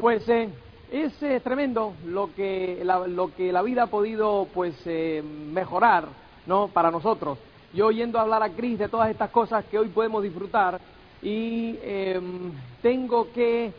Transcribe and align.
Pues 0.00 0.28
eh, 0.28 0.48
es 0.90 1.22
eh, 1.22 1.40
tremendo 1.40 1.94
lo 2.06 2.34
que, 2.34 2.80
la, 2.84 3.06
lo 3.06 3.34
que 3.34 3.52
la 3.52 3.62
vida 3.62 3.84
ha 3.84 3.86
podido 3.88 4.46
pues 4.54 4.74
eh, 4.86 5.22
mejorar 5.22 6.08
¿no? 6.46 6.68
para 6.68 6.90
nosotros. 6.90 7.38
Yo 7.74 7.86
oyendo 7.86 8.18
hablar 8.18 8.42
a 8.42 8.50
Cris 8.50 8.78
de 8.78 8.88
todas 8.88 9.10
estas 9.10 9.30
cosas 9.30 9.64
que 9.66 9.78
hoy 9.78 9.88
podemos 9.88 10.22
disfrutar 10.22 10.80
y 11.20 11.76
em, 11.82 12.52
tengo 12.80 13.30
que, 13.32 13.72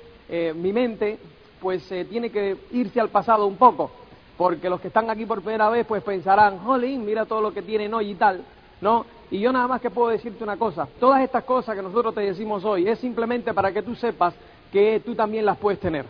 mi 0.56 0.72
mente 0.72 1.18
pues 1.60 1.88
tiene 2.10 2.30
que 2.30 2.56
irse 2.72 3.00
al 3.00 3.10
pasado 3.10 3.48
un 3.48 3.56
poco, 3.56 3.90
porque 4.38 4.70
los 4.70 4.80
que 4.80 4.90
están 4.90 5.10
aquí 5.10 5.26
por 5.26 5.42
primera 5.42 5.70
vez 5.70 5.88
pues 5.88 6.04
pensarán, 6.04 6.60
jolín, 6.60 7.04
mira 7.04 7.26
todo 7.26 7.42
lo 7.42 7.52
que 7.52 7.64
tienen 7.64 7.92
hoy 7.94 8.12
y 8.12 8.16
tal, 8.16 8.44
¿no? 8.82 9.06
Y 9.32 9.40
yo 9.40 9.52
nada 9.52 9.68
más 9.68 9.82
que 9.82 9.90
puedo 9.90 10.10
decirte 10.10 10.44
una 10.44 10.58
cosa, 10.58 10.88
todas 11.00 11.24
estas 11.24 11.44
cosas 11.44 11.76
que 11.76 11.82
nosotros 11.82 12.14
te 12.14 12.22
decimos 12.22 12.64
hoy 12.66 12.88
es 12.88 13.00
simplemente 13.00 13.54
para 13.54 13.72
que 13.72 13.82
tú 13.82 13.96
sepas 13.96 14.36
que 14.72 15.02
tú 15.06 15.16
también 15.16 15.46
las 15.46 15.58
puedes 15.58 15.80
tener. 15.80 16.06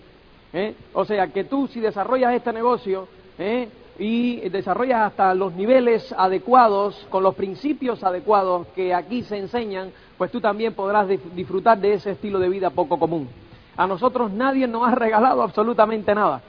¿eh? 0.54 0.76
O 0.94 1.06
sea, 1.06 1.28
que 1.28 1.44
tú 1.44 1.68
si 1.68 1.80
desarrollas 1.80 2.34
este 2.34 2.54
negocio 2.54 3.08
¿eh? 3.38 3.70
y 3.98 4.50
desarrollas 4.50 5.02
hasta 5.02 5.34
los 5.34 5.54
niveles 5.54 6.14
adecuados, 6.18 7.08
con 7.10 7.24
los 7.24 7.36
principios 7.36 8.04
adecuados 8.04 8.68
que 8.76 8.94
aquí 8.94 9.24
se 9.24 9.38
enseñan, 9.38 9.92
pues 10.18 10.32
tú 10.32 10.42
también 10.42 10.74
podrás 10.74 11.08
disfrutar 11.36 11.78
de 11.80 11.94
ese 11.94 12.12
estilo 12.12 12.40
de 12.40 12.50
vida 12.50 12.70
poco 12.70 12.98
común. 12.98 13.30
A 13.78 13.88
nosotros 13.88 14.32
nadie 14.32 14.68
nos 14.68 14.88
ha 14.88 14.96
regalado 14.96 15.42
absolutamente 15.42 16.14
nada. 16.14 16.42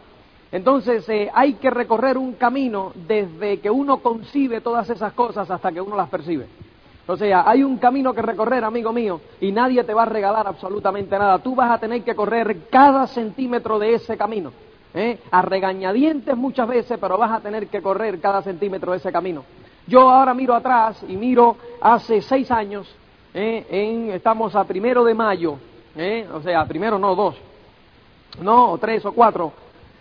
Entonces 0.53 1.09
eh, 1.09 1.31
hay 1.33 1.55
que 1.55 1.71
recorrer 1.71 2.19
un 2.19 2.33
camino 2.33 2.93
desde 3.07 3.61
que 3.61 3.71
uno 3.71 3.99
concibe 3.99 4.61
todas 4.61 4.91
esas 4.91 5.13
cosas 5.13 5.49
hasta 5.49 5.71
que 5.71 5.81
uno 5.81 5.97
las 5.97 6.09
percibe. 6.09 6.47
O 7.07 7.17
sea, 7.17 7.49
hay 7.49 7.63
un 7.63 7.79
camino 7.79 8.15
que 8.15 8.23
recorrer, 8.23 8.63
amigo 8.65 8.93
mío, 8.93 9.21
y 9.41 9.53
nadie 9.53 9.83
te 9.85 9.95
va 9.95 10.03
a 10.03 10.07
regalar 10.07 10.47
absolutamente 10.47 11.19
nada. 11.19 11.39
Tú 11.39 11.55
vas 11.55 11.71
a 11.71 11.79
tener 11.79 12.03
que 12.03 12.15
correr 12.15 12.69
cada 12.71 13.07
centímetro 13.07 13.79
de 13.79 13.95
ese 13.95 14.17
camino. 14.17 14.53
¿eh? 14.95 15.19
A 15.31 15.43
regañadientes 15.43 16.37
muchas 16.37 16.69
veces, 16.69 16.99
pero 17.01 17.19
vas 17.19 17.33
a 17.33 17.41
tener 17.41 17.69
que 17.69 17.83
correr 17.83 18.21
cada 18.21 18.43
centímetro 18.43 18.93
de 18.93 18.99
ese 18.99 19.13
camino. 19.13 19.45
Yo 19.87 20.09
ahora 20.09 20.35
miro 20.35 20.55
atrás 20.55 21.05
y 21.09 21.17
miro 21.17 21.57
hace 21.81 22.21
seis 22.23 22.51
años, 22.51 22.89
¿eh? 23.35 23.67
en, 23.71 24.11
estamos 24.11 24.55
a 24.55 24.65
primero 24.65 25.03
de 25.05 25.15
mayo, 25.15 25.57
¿eh? 25.97 26.29
o 26.33 26.41
sea, 26.43 26.65
primero 26.67 26.99
no, 26.99 27.15
dos, 27.15 27.37
no, 28.41 28.79
tres 28.79 29.05
o 29.05 29.13
cuatro. 29.13 29.53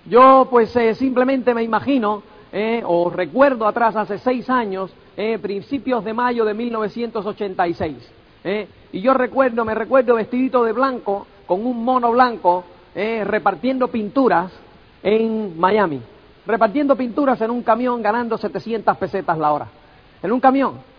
Yo 0.06 0.48
pues 0.50 0.76
eh, 0.76 0.94
simplemente 0.96 1.54
me 1.54 1.64
imagino, 1.64 2.22
¿eh? 2.52 2.82
o 2.86 3.10
recuerdo 3.10 3.68
atrás 3.68 3.96
hace 3.96 4.18
seis 4.20 4.50
años, 4.50 4.92
eh, 5.16 5.38
principios 5.40 6.04
de 6.04 6.14
mayo 6.14 6.46
de 6.46 6.54
1986. 6.54 8.12
Eh, 8.44 8.68
y 8.92 9.02
yo 9.02 9.14
recuerdo, 9.14 9.66
me 9.66 9.76
recuerdo 9.76 10.16
vestidito 10.16 10.64
de 10.64 10.74
blanco, 10.74 11.28
con 11.46 11.66
un 11.66 11.84
mono 11.84 12.12
blanco, 12.12 12.64
eh, 12.96 13.24
repartiendo 13.24 13.88
pinturas 13.88 14.52
en 15.04 15.60
Miami. 15.60 16.02
Repartiendo 16.46 16.96
pinturas 16.96 17.40
en 17.42 17.52
un 17.52 17.62
camión 17.64 18.02
ganando 18.02 18.38
700 18.38 18.98
pesetas 18.98 19.38
la 19.38 19.52
hora. 19.52 19.68
En 20.22 20.32
un 20.32 20.40
camión. 20.40 20.90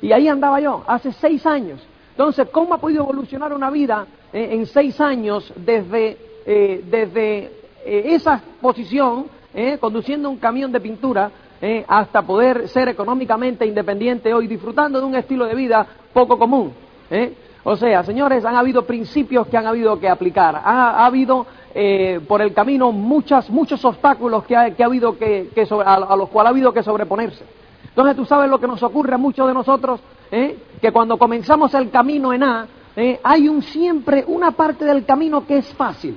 Y 0.00 0.12
ahí 0.12 0.28
andaba 0.28 0.60
yo, 0.60 0.82
hace 0.86 1.12
seis 1.12 1.44
años. 1.44 1.86
Entonces, 2.12 2.48
¿cómo 2.50 2.72
ha 2.72 2.78
podido 2.78 3.02
evolucionar 3.02 3.52
una 3.52 3.70
vida 3.70 4.06
en 4.32 4.64
seis 4.64 4.98
años 4.98 5.52
desde, 5.56 6.16
desde 6.46 7.52
esa 7.84 8.42
posición, 8.62 9.26
conduciendo 9.78 10.30
un 10.30 10.38
camión 10.38 10.72
de 10.72 10.80
pintura, 10.80 11.30
¿eh? 11.62 11.84
hasta 11.86 12.22
poder 12.22 12.68
ser 12.68 12.88
económicamente 12.88 13.64
independiente 13.64 14.34
hoy, 14.34 14.48
disfrutando 14.48 15.00
de 15.00 15.06
un 15.06 15.14
estilo 15.14 15.46
de 15.46 15.54
vida 15.54 15.86
poco 16.12 16.36
común. 16.38 16.72
¿eh? 17.10 17.32
O 17.64 17.76
sea, 17.76 18.02
señores, 18.02 18.44
han 18.44 18.56
habido 18.56 18.84
principios 18.84 19.46
que 19.46 19.56
han 19.56 19.66
habido 19.66 19.98
que 20.00 20.08
aplicar, 20.08 20.56
ha, 20.56 21.06
habido 21.06 21.46
eh, 21.72 22.20
por 22.26 22.42
el 22.42 22.52
camino 22.52 22.90
muchas, 22.90 23.48
muchos 23.48 23.82
obstáculos 23.84 24.44
que 24.44 24.56
ha, 24.56 24.74
habido 24.84 25.16
que, 25.16 25.48
a, 25.86 26.16
los 26.16 26.28
cuales 26.28 26.48
ha 26.48 26.50
habido 26.50 26.72
que 26.72 26.82
sobreponerse. 26.82 27.44
Entonces 27.88 28.16
tú 28.16 28.24
sabes 28.24 28.50
lo 28.50 28.58
que 28.58 28.66
nos 28.66 28.82
ocurre 28.82 29.14
a 29.14 29.18
muchos 29.18 29.46
de 29.46 29.54
nosotros, 29.54 30.00
que 30.30 30.92
cuando 30.92 31.18
comenzamos 31.18 31.74
el 31.74 31.90
camino 31.90 32.32
en 32.32 32.42
A, 32.42 32.66
hay 33.22 33.48
un 33.48 33.62
siempre 33.62 34.24
una 34.26 34.52
parte 34.52 34.86
del 34.86 35.04
camino 35.04 35.46
que 35.46 35.58
es 35.58 35.68
fácil. 35.74 36.16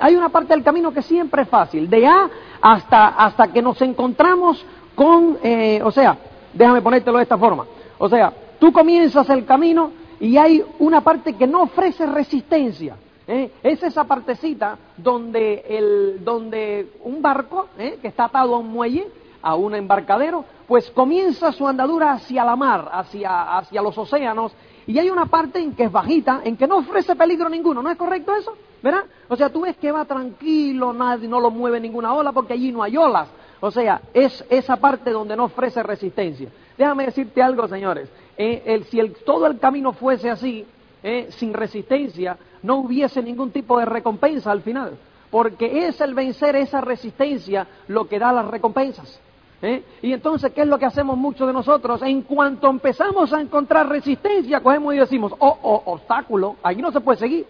Hay 0.00 0.16
una 0.16 0.30
parte 0.30 0.54
del 0.54 0.62
camino 0.62 0.92
que 0.92 1.02
siempre 1.02 1.42
es 1.42 1.48
fácil, 1.48 1.90
de 1.90 2.06
A 2.06 2.30
hasta, 2.60 3.08
hasta 3.08 3.52
que 3.52 3.60
nos 3.60 3.80
encontramos 3.82 4.64
con, 4.94 5.38
eh, 5.42 5.80
o 5.82 5.90
sea, 5.90 6.16
déjame 6.52 6.80
ponértelo 6.80 7.18
de 7.18 7.24
esta 7.24 7.36
forma, 7.36 7.66
o 7.98 8.08
sea, 8.08 8.32
tú 8.58 8.72
comienzas 8.72 9.28
el 9.28 9.44
camino 9.44 9.90
y 10.20 10.36
hay 10.36 10.64
una 10.78 11.02
parte 11.02 11.34
que 11.34 11.46
no 11.46 11.62
ofrece 11.62 12.06
resistencia. 12.06 12.96
¿eh? 13.26 13.50
Es 13.62 13.82
esa 13.82 14.04
partecita 14.04 14.78
donde, 14.96 15.64
el, 15.68 16.24
donde 16.24 16.92
un 17.02 17.20
barco 17.20 17.68
¿eh? 17.78 17.98
que 18.00 18.08
está 18.08 18.24
atado 18.24 18.54
a 18.54 18.58
un 18.58 18.68
muelle, 18.68 19.06
a 19.42 19.54
un 19.54 19.74
embarcadero, 19.74 20.44
pues 20.66 20.90
comienza 20.90 21.52
su 21.52 21.68
andadura 21.68 22.12
hacia 22.12 22.44
la 22.44 22.56
mar, 22.56 22.88
hacia, 22.92 23.58
hacia 23.58 23.82
los 23.82 23.98
océanos, 23.98 24.52
y 24.86 24.98
hay 24.98 25.10
una 25.10 25.26
parte 25.26 25.58
en 25.60 25.74
que 25.74 25.84
es 25.84 25.92
bajita, 25.92 26.42
en 26.44 26.56
que 26.56 26.66
no 26.66 26.78
ofrece 26.78 27.16
peligro 27.16 27.48
ninguno, 27.48 27.82
¿no 27.82 27.90
es 27.90 27.96
correcto 27.96 28.34
eso? 28.34 28.56
¿Verdad? 28.82 29.04
O 29.28 29.36
sea, 29.36 29.48
tú 29.48 29.62
ves 29.62 29.76
que 29.76 29.90
va 29.90 30.04
tranquilo, 30.04 30.92
nadie 30.92 31.26
no 31.26 31.40
lo 31.40 31.50
mueve 31.50 31.80
ninguna 31.80 32.12
ola 32.12 32.32
porque 32.32 32.52
allí 32.52 32.70
no 32.70 32.82
hay 32.82 32.96
olas. 32.96 33.28
O 33.60 33.70
sea, 33.70 34.02
es 34.12 34.44
esa 34.50 34.76
parte 34.76 35.10
donde 35.10 35.36
no 35.36 35.44
ofrece 35.44 35.82
resistencia. 35.82 36.50
Déjame 36.76 37.06
decirte 37.06 37.42
algo, 37.42 37.66
señores. 37.66 38.10
Eh, 38.36 38.84
si 38.90 39.00
todo 39.24 39.46
el 39.46 39.58
camino 39.58 39.92
fuese 39.92 40.28
así, 40.28 40.66
eh, 41.02 41.28
sin 41.30 41.54
resistencia, 41.54 42.36
no 42.62 42.76
hubiese 42.76 43.22
ningún 43.22 43.52
tipo 43.52 43.78
de 43.78 43.86
recompensa 43.86 44.50
al 44.50 44.60
final. 44.60 44.98
Porque 45.30 45.86
es 45.86 46.00
el 46.02 46.12
vencer 46.12 46.56
esa 46.56 46.82
resistencia 46.82 47.66
lo 47.88 48.06
que 48.06 48.18
da 48.18 48.32
las 48.32 48.48
recompensas. 48.48 49.18
¿Eh? 49.64 49.82
Y 50.02 50.12
entonces, 50.12 50.52
¿qué 50.52 50.62
es 50.62 50.68
lo 50.68 50.78
que 50.78 50.84
hacemos 50.84 51.16
muchos 51.16 51.46
de 51.46 51.52
nosotros? 51.52 52.02
En 52.02 52.22
cuanto 52.22 52.68
empezamos 52.68 53.32
a 53.32 53.40
encontrar 53.40 53.88
resistencia, 53.88 54.60
cogemos 54.60 54.94
y 54.94 54.98
decimos, 54.98 55.32
oh, 55.38 55.58
oh, 55.62 55.82
obstáculo, 55.86 56.56
aquí 56.62 56.82
no 56.82 56.92
se 56.92 57.00
puede 57.00 57.18
seguir. 57.18 57.46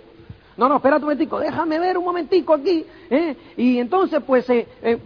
No, 0.56 0.68
no, 0.68 0.76
espérate 0.76 1.02
un 1.02 1.06
momentico, 1.06 1.40
déjame 1.40 1.80
ver 1.80 1.98
un 1.98 2.04
momentico 2.04 2.54
aquí. 2.54 2.86
¿eh? 3.10 3.36
Y 3.56 3.78
entonces, 3.78 4.22
pues, 4.24 4.48
eh, 4.50 4.68
eh 4.82 5.00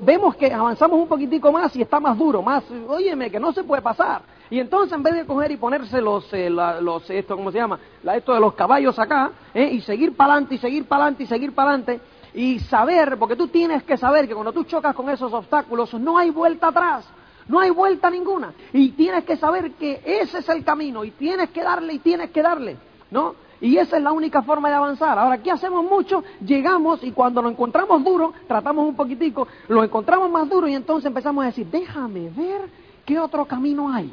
vemos 0.00 0.34
que 0.36 0.50
avanzamos 0.50 0.98
un 0.98 1.06
poquitico 1.06 1.52
más 1.52 1.76
y 1.76 1.82
está 1.82 2.00
más 2.00 2.16
duro, 2.16 2.40
más, 2.40 2.64
óyeme, 2.88 3.30
que 3.30 3.38
no 3.38 3.52
se 3.52 3.64
puede 3.64 3.82
pasar. 3.82 4.22
Y 4.48 4.58
entonces, 4.58 4.96
en 4.96 5.02
vez 5.02 5.12
de 5.12 5.26
coger 5.26 5.50
y 5.50 5.58
ponerse 5.58 6.00
los, 6.00 6.32
eh, 6.32 6.48
los 6.48 7.10
esto, 7.10 7.36
¿cómo 7.36 7.52
se 7.52 7.58
llama? 7.58 7.78
La, 8.02 8.16
esto 8.16 8.32
de 8.32 8.40
los 8.40 8.54
caballos 8.54 8.98
acá, 8.98 9.30
y 9.54 9.82
seguir 9.82 10.16
para 10.16 10.32
adelante, 10.32 10.54
y 10.54 10.58
seguir 10.58 10.86
para 10.86 11.02
adelante, 11.02 11.24
y 11.24 11.26
seguir 11.26 11.54
para 11.54 11.72
adelante, 11.72 12.00
y 12.34 12.58
saber, 12.60 13.18
porque 13.18 13.36
tú 13.36 13.48
tienes 13.48 13.82
que 13.82 13.96
saber 13.96 14.28
que 14.28 14.34
cuando 14.34 14.52
tú 14.52 14.64
chocas 14.64 14.94
con 14.94 15.08
esos 15.08 15.32
obstáculos, 15.32 15.92
no 15.94 16.18
hay 16.18 16.30
vuelta 16.30 16.68
atrás. 16.68 17.08
No 17.48 17.60
hay 17.60 17.70
vuelta 17.70 18.10
ninguna. 18.10 18.52
Y 18.72 18.90
tienes 18.90 19.24
que 19.24 19.36
saber 19.36 19.72
que 19.72 20.02
ese 20.04 20.38
es 20.38 20.48
el 20.50 20.64
camino. 20.64 21.02
Y 21.04 21.12
tienes 21.12 21.48
que 21.50 21.62
darle 21.62 21.94
y 21.94 21.98
tienes 21.98 22.30
que 22.30 22.42
darle. 22.42 22.76
¿No? 23.10 23.34
Y 23.60 23.76
esa 23.76 23.96
es 23.96 24.02
la 24.02 24.12
única 24.12 24.42
forma 24.42 24.68
de 24.68 24.76
avanzar. 24.76 25.18
Ahora, 25.18 25.36
aquí 25.36 25.50
hacemos 25.50 25.84
mucho, 25.84 26.22
llegamos 26.44 27.02
y 27.02 27.10
cuando 27.10 27.42
lo 27.42 27.48
encontramos 27.48 28.04
duro, 28.04 28.32
tratamos 28.46 28.86
un 28.86 28.94
poquitico, 28.94 29.48
lo 29.66 29.82
encontramos 29.82 30.30
más 30.30 30.48
duro 30.48 30.68
y 30.68 30.74
entonces 30.74 31.06
empezamos 31.06 31.42
a 31.42 31.46
decir, 31.46 31.66
déjame 31.66 32.30
ver 32.30 32.68
qué 33.04 33.18
otro 33.18 33.46
camino 33.46 33.92
hay. 33.92 34.12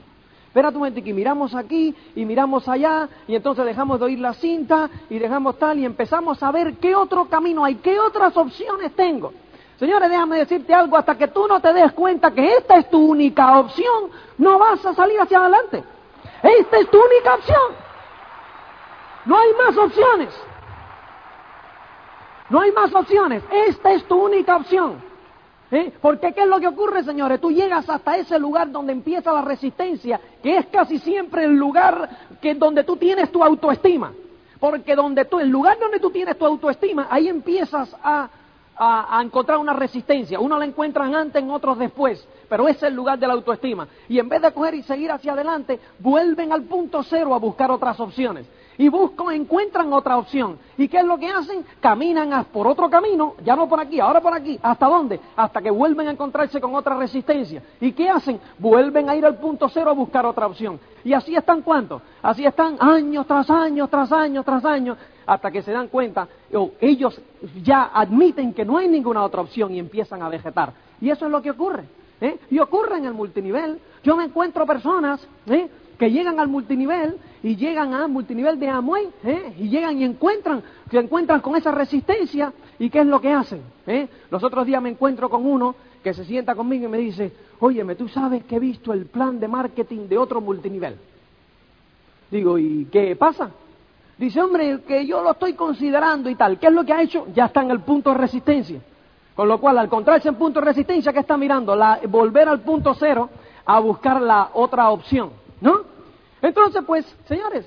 Espérate 0.55 0.77
un 0.77 0.83
momento, 0.83 1.01
y 1.01 1.11
miramos 1.11 1.53
aquí 1.53 1.93
y 2.15 2.23
miramos 2.23 2.65
allá 2.69 3.09
y 3.27 3.35
entonces 3.35 3.65
dejamos 3.65 3.99
de 3.99 4.05
oír 4.05 4.19
la 4.19 4.31
cinta 4.31 4.89
y 5.09 5.19
dejamos 5.19 5.59
tal 5.59 5.77
y 5.79 5.83
empezamos 5.83 6.41
a 6.41 6.49
ver 6.49 6.75
qué 6.75 6.95
otro 6.95 7.25
camino 7.25 7.65
hay, 7.65 7.75
qué 7.75 7.99
otras 7.99 8.37
opciones 8.37 8.95
tengo. 8.95 9.33
Señores, 9.77 10.09
déjame 10.09 10.37
decirte 10.37 10.73
algo, 10.73 10.95
hasta 10.95 11.17
que 11.17 11.27
tú 11.27 11.45
no 11.45 11.59
te 11.59 11.73
des 11.73 11.91
cuenta 11.91 12.31
que 12.31 12.55
esta 12.55 12.77
es 12.77 12.89
tu 12.89 13.05
única 13.05 13.59
opción, 13.59 14.11
no 14.37 14.57
vas 14.57 14.85
a 14.85 14.93
salir 14.93 15.19
hacia 15.19 15.39
adelante. 15.39 15.83
Esta 16.41 16.77
es 16.77 16.89
tu 16.89 16.99
única 17.03 17.35
opción. 17.35 17.71
No 19.25 19.37
hay 19.37 19.49
más 19.57 19.77
opciones. 19.77 20.41
No 22.49 22.61
hay 22.61 22.71
más 22.71 22.95
opciones. 22.95 23.43
Esta 23.51 23.91
es 23.91 24.07
tu 24.07 24.23
única 24.23 24.55
opción. 24.55 25.01
Porque 26.01 26.33
¿qué 26.33 26.41
es 26.41 26.47
lo 26.47 26.59
que 26.59 26.67
ocurre, 26.67 27.03
señores? 27.03 27.41
Tú 27.41 27.51
llegas 27.51 27.89
hasta 27.89 28.17
ese 28.17 28.37
lugar 28.37 28.71
donde 28.71 28.93
empieza 28.93 29.33
la 29.33 29.41
resistencia, 29.41 30.19
que 30.41 30.57
es 30.57 30.67
casi 30.67 30.99
siempre 30.99 31.45
el 31.45 31.55
lugar 31.55 32.09
que 32.41 32.53
donde 32.53 32.83
tú 32.83 32.97
tienes 32.97 33.31
tu 33.31 33.43
autoestima. 33.43 34.13
Porque 34.59 34.95
donde 34.95 35.25
tú, 35.25 35.39
el 35.39 35.49
lugar 35.49 35.77
donde 35.79 35.99
tú 35.99 36.11
tienes 36.11 36.37
tu 36.37 36.45
autoestima, 36.45 37.07
ahí 37.09 37.27
empiezas 37.27 37.93
a, 38.01 38.29
a, 38.77 39.21
encontrar 39.21 39.57
una 39.57 39.73
resistencia. 39.73 40.39
Uno 40.39 40.57
la 40.57 40.65
encuentran 40.65 41.13
antes, 41.13 41.41
en 41.41 41.49
otros 41.49 41.77
después. 41.77 42.25
Pero 42.47 42.67
es 42.67 42.81
el 42.83 42.93
lugar 42.93 43.17
de 43.19 43.27
la 43.27 43.33
autoestima. 43.33 43.87
Y 44.07 44.19
en 44.19 44.29
vez 44.29 44.41
de 44.41 44.51
coger 44.51 44.75
y 44.75 44.83
seguir 44.83 45.11
hacia 45.11 45.33
adelante, 45.33 45.79
vuelven 45.99 46.53
al 46.53 46.63
punto 46.63 47.03
cero 47.03 47.33
a 47.33 47.39
buscar 47.39 47.71
otras 47.71 47.99
opciones 47.99 48.45
y 48.77 48.89
buscan, 48.89 49.31
encuentran 49.33 49.91
otra 49.93 50.17
opción. 50.17 50.57
¿Y 50.77 50.87
qué 50.87 50.97
es 50.97 51.05
lo 51.05 51.17
que 51.17 51.29
hacen? 51.29 51.65
Caminan 51.79 52.45
por 52.45 52.67
otro 52.67 52.89
camino, 52.89 53.35
ya 53.43 53.55
no 53.55 53.67
por 53.67 53.79
aquí, 53.79 53.99
ahora 53.99 54.21
por 54.21 54.33
aquí. 54.33 54.59
¿Hasta 54.61 54.87
dónde? 54.87 55.19
Hasta 55.35 55.61
que 55.61 55.71
vuelven 55.71 56.07
a 56.07 56.11
encontrarse 56.11 56.59
con 56.59 56.75
otra 56.75 56.97
resistencia. 56.97 57.61
¿Y 57.79 57.91
qué 57.93 58.09
hacen? 58.09 58.39
Vuelven 58.59 59.09
a 59.09 59.15
ir 59.15 59.25
al 59.25 59.37
punto 59.37 59.69
cero 59.69 59.89
a 59.91 59.93
buscar 59.93 60.25
otra 60.25 60.47
opción. 60.47 60.79
¿Y 61.03 61.13
así 61.13 61.35
están 61.35 61.61
cuántos? 61.61 62.01
Así 62.21 62.45
están 62.45 62.77
años 62.79 63.25
tras 63.27 63.49
años, 63.49 63.89
tras 63.89 64.11
años, 64.11 64.43
tras 64.43 64.65
años. 64.65 64.97
hasta 65.27 65.49
que 65.49 65.63
se 65.63 65.71
dan 65.71 65.87
cuenta, 65.87 66.27
o 66.53 66.73
ellos 66.79 67.19
ya 67.63 67.89
admiten 67.91 68.53
que 68.53 68.63
no 68.63 68.77
hay 68.77 68.87
ninguna 68.87 69.23
otra 69.23 69.41
opción 69.41 69.73
y 69.73 69.79
empiezan 69.79 70.21
a 70.21 70.29
vegetar. 70.29 70.71
Y 71.01 71.09
eso 71.09 71.25
es 71.25 71.31
lo 71.31 71.41
que 71.41 71.49
ocurre. 71.49 71.85
¿eh? 72.21 72.37
Y 72.51 72.59
ocurre 72.59 72.97
en 72.97 73.05
el 73.05 73.13
multinivel. 73.13 73.79
Yo 74.03 74.15
me 74.15 74.25
encuentro 74.25 74.65
personas 74.65 75.27
¿eh? 75.47 75.67
Que 75.97 76.11
llegan 76.11 76.39
al 76.39 76.47
multinivel 76.47 77.17
y 77.43 77.55
llegan 77.55 77.93
al 77.93 78.09
multinivel 78.09 78.59
de 78.59 78.69
Amway 78.69 79.09
¿eh? 79.23 79.53
y 79.57 79.69
llegan 79.69 79.97
y 79.97 80.03
encuentran, 80.03 80.63
se 80.89 80.97
encuentran 80.97 81.41
con 81.41 81.55
esa 81.55 81.71
resistencia 81.71 82.53
y 82.79 82.89
¿qué 82.89 82.99
es 82.99 83.05
lo 83.05 83.21
que 83.21 83.31
hacen? 83.31 83.61
¿eh? 83.87 84.07
Los 84.29 84.43
otros 84.43 84.65
días 84.65 84.81
me 84.81 84.89
encuentro 84.89 85.29
con 85.29 85.45
uno 85.45 85.75
que 86.03 86.13
se 86.13 86.25
sienta 86.25 86.55
conmigo 86.55 86.85
y 86.85 86.89
me 86.89 86.97
dice, 86.97 87.31
óyeme, 87.59 87.95
tú 87.95 88.07
sabes 88.07 88.43
que 88.43 88.57
he 88.57 88.59
visto 88.59 88.93
el 88.93 89.05
plan 89.05 89.39
de 89.39 89.47
marketing 89.47 90.07
de 90.07 90.17
otro 90.17 90.41
multinivel. 90.41 90.95
Digo, 92.29 92.57
¿y 92.57 92.85
qué 92.91 93.15
pasa? 93.15 93.51
Dice, 94.17 94.41
hombre, 94.41 94.81
que 94.87 95.05
yo 95.05 95.21
lo 95.21 95.31
estoy 95.31 95.53
considerando 95.53 96.29
y 96.29 96.35
tal. 96.35 96.57
¿Qué 96.59 96.67
es 96.67 96.73
lo 96.73 96.85
que 96.85 96.93
ha 96.93 97.01
hecho? 97.01 97.27
Ya 97.33 97.45
está 97.45 97.61
en 97.61 97.71
el 97.71 97.81
punto 97.81 98.11
de 98.11 98.17
resistencia. 98.17 98.79
Con 99.35 99.47
lo 99.47 99.59
cual, 99.59 99.77
al 99.77 99.85
encontrarse 99.85 100.29
en 100.29 100.35
punto 100.35 100.59
de 100.59 100.65
resistencia, 100.65 101.11
¿qué 101.11 101.19
está 101.19 101.35
mirando? 101.35 101.75
La, 101.75 101.99
volver 102.07 102.47
al 102.47 102.61
punto 102.61 102.93
cero 102.93 103.29
a 103.65 103.79
buscar 103.79 104.21
la 104.21 104.51
otra 104.53 104.89
opción, 104.89 105.31
¿no? 105.61 105.81
Entonces, 106.41 106.83
pues, 106.85 107.05
señores, 107.27 107.65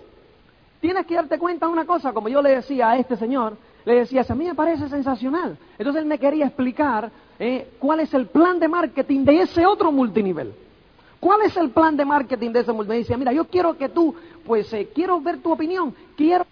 tienes 0.80 1.06
que 1.06 1.14
darte 1.14 1.38
cuenta 1.38 1.66
de 1.66 1.72
una 1.72 1.84
cosa, 1.84 2.12
como 2.12 2.28
yo 2.28 2.42
le 2.42 2.56
decía 2.56 2.90
a 2.90 2.98
este 2.98 3.16
señor, 3.16 3.56
le 3.84 3.96
decía, 3.96 4.24
a 4.28 4.34
mí 4.34 4.44
me 4.44 4.54
parece 4.54 4.88
sensacional. 4.88 5.56
Entonces 5.78 6.02
él 6.02 6.08
me 6.08 6.18
quería 6.18 6.46
explicar 6.46 7.10
eh, 7.38 7.72
cuál 7.78 8.00
es 8.00 8.12
el 8.14 8.26
plan 8.26 8.58
de 8.58 8.68
marketing 8.68 9.24
de 9.24 9.42
ese 9.42 9.66
otro 9.66 9.90
multinivel. 9.90 10.52
¿Cuál 11.20 11.42
es 11.42 11.56
el 11.56 11.70
plan 11.70 11.96
de 11.96 12.04
marketing 12.04 12.50
de 12.50 12.60
ese 12.60 12.72
multinivel? 12.72 12.98
Me 12.98 13.02
decía, 13.02 13.16
mira, 13.16 13.32
yo 13.32 13.46
quiero 13.46 13.76
que 13.76 13.88
tú, 13.88 14.14
pues, 14.44 14.72
eh, 14.72 14.88
quiero 14.94 15.20
ver 15.20 15.38
tu 15.38 15.52
opinión, 15.52 15.94
quiero 16.16 16.44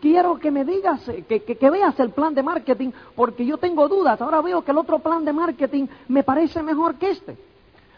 quiero 0.00 0.38
que 0.38 0.50
me 0.50 0.66
digas, 0.66 1.08
eh, 1.08 1.24
que, 1.26 1.40
que, 1.40 1.70
veas 1.70 1.98
el 1.98 2.10
plan 2.10 2.34
de 2.34 2.42
marketing, 2.42 2.90
porque 3.16 3.46
yo 3.46 3.56
tengo 3.56 3.88
dudas. 3.88 4.20
Ahora 4.20 4.42
veo 4.42 4.62
que 4.62 4.70
el 4.70 4.76
otro 4.76 4.98
plan 4.98 5.24
de 5.24 5.32
marketing 5.32 5.86
me 6.08 6.22
parece 6.22 6.62
mejor 6.62 6.96
que 6.96 7.08
este. 7.08 7.38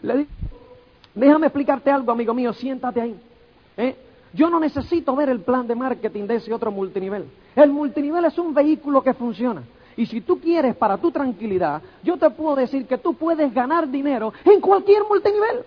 Le 0.01 0.17
digo, 0.19 0.29
déjame 1.17 1.47
explicarte 1.47 1.91
algo, 1.91 2.11
amigo 2.11 2.33
mío, 2.33 2.53
siéntate 2.53 3.01
ahí. 3.01 3.19
¿eh? 3.75 3.95
Yo 4.33 4.49
no 4.49 4.59
necesito 4.59 5.15
ver 5.15 5.29
el 5.29 5.41
plan 5.41 5.67
de 5.67 5.75
marketing 5.75 6.25
de 6.27 6.35
ese 6.35 6.53
otro 6.53 6.71
multinivel. 6.71 7.25
El 7.55 7.71
multinivel 7.71 8.25
es 8.25 8.37
un 8.37 8.53
vehículo 8.53 9.01
que 9.01 9.13
funciona. 9.13 9.63
Y 9.95 10.05
si 10.05 10.21
tú 10.21 10.39
quieres 10.39 10.75
para 10.75 10.97
tu 10.97 11.11
tranquilidad, 11.11 11.81
yo 12.03 12.17
te 12.17 12.29
puedo 12.29 12.55
decir 12.55 12.85
que 12.85 12.99
tú 12.99 13.15
puedes 13.15 13.51
ganar 13.53 13.89
dinero 13.89 14.31
en 14.45 14.61
cualquier 14.61 15.03
multinivel. 15.09 15.65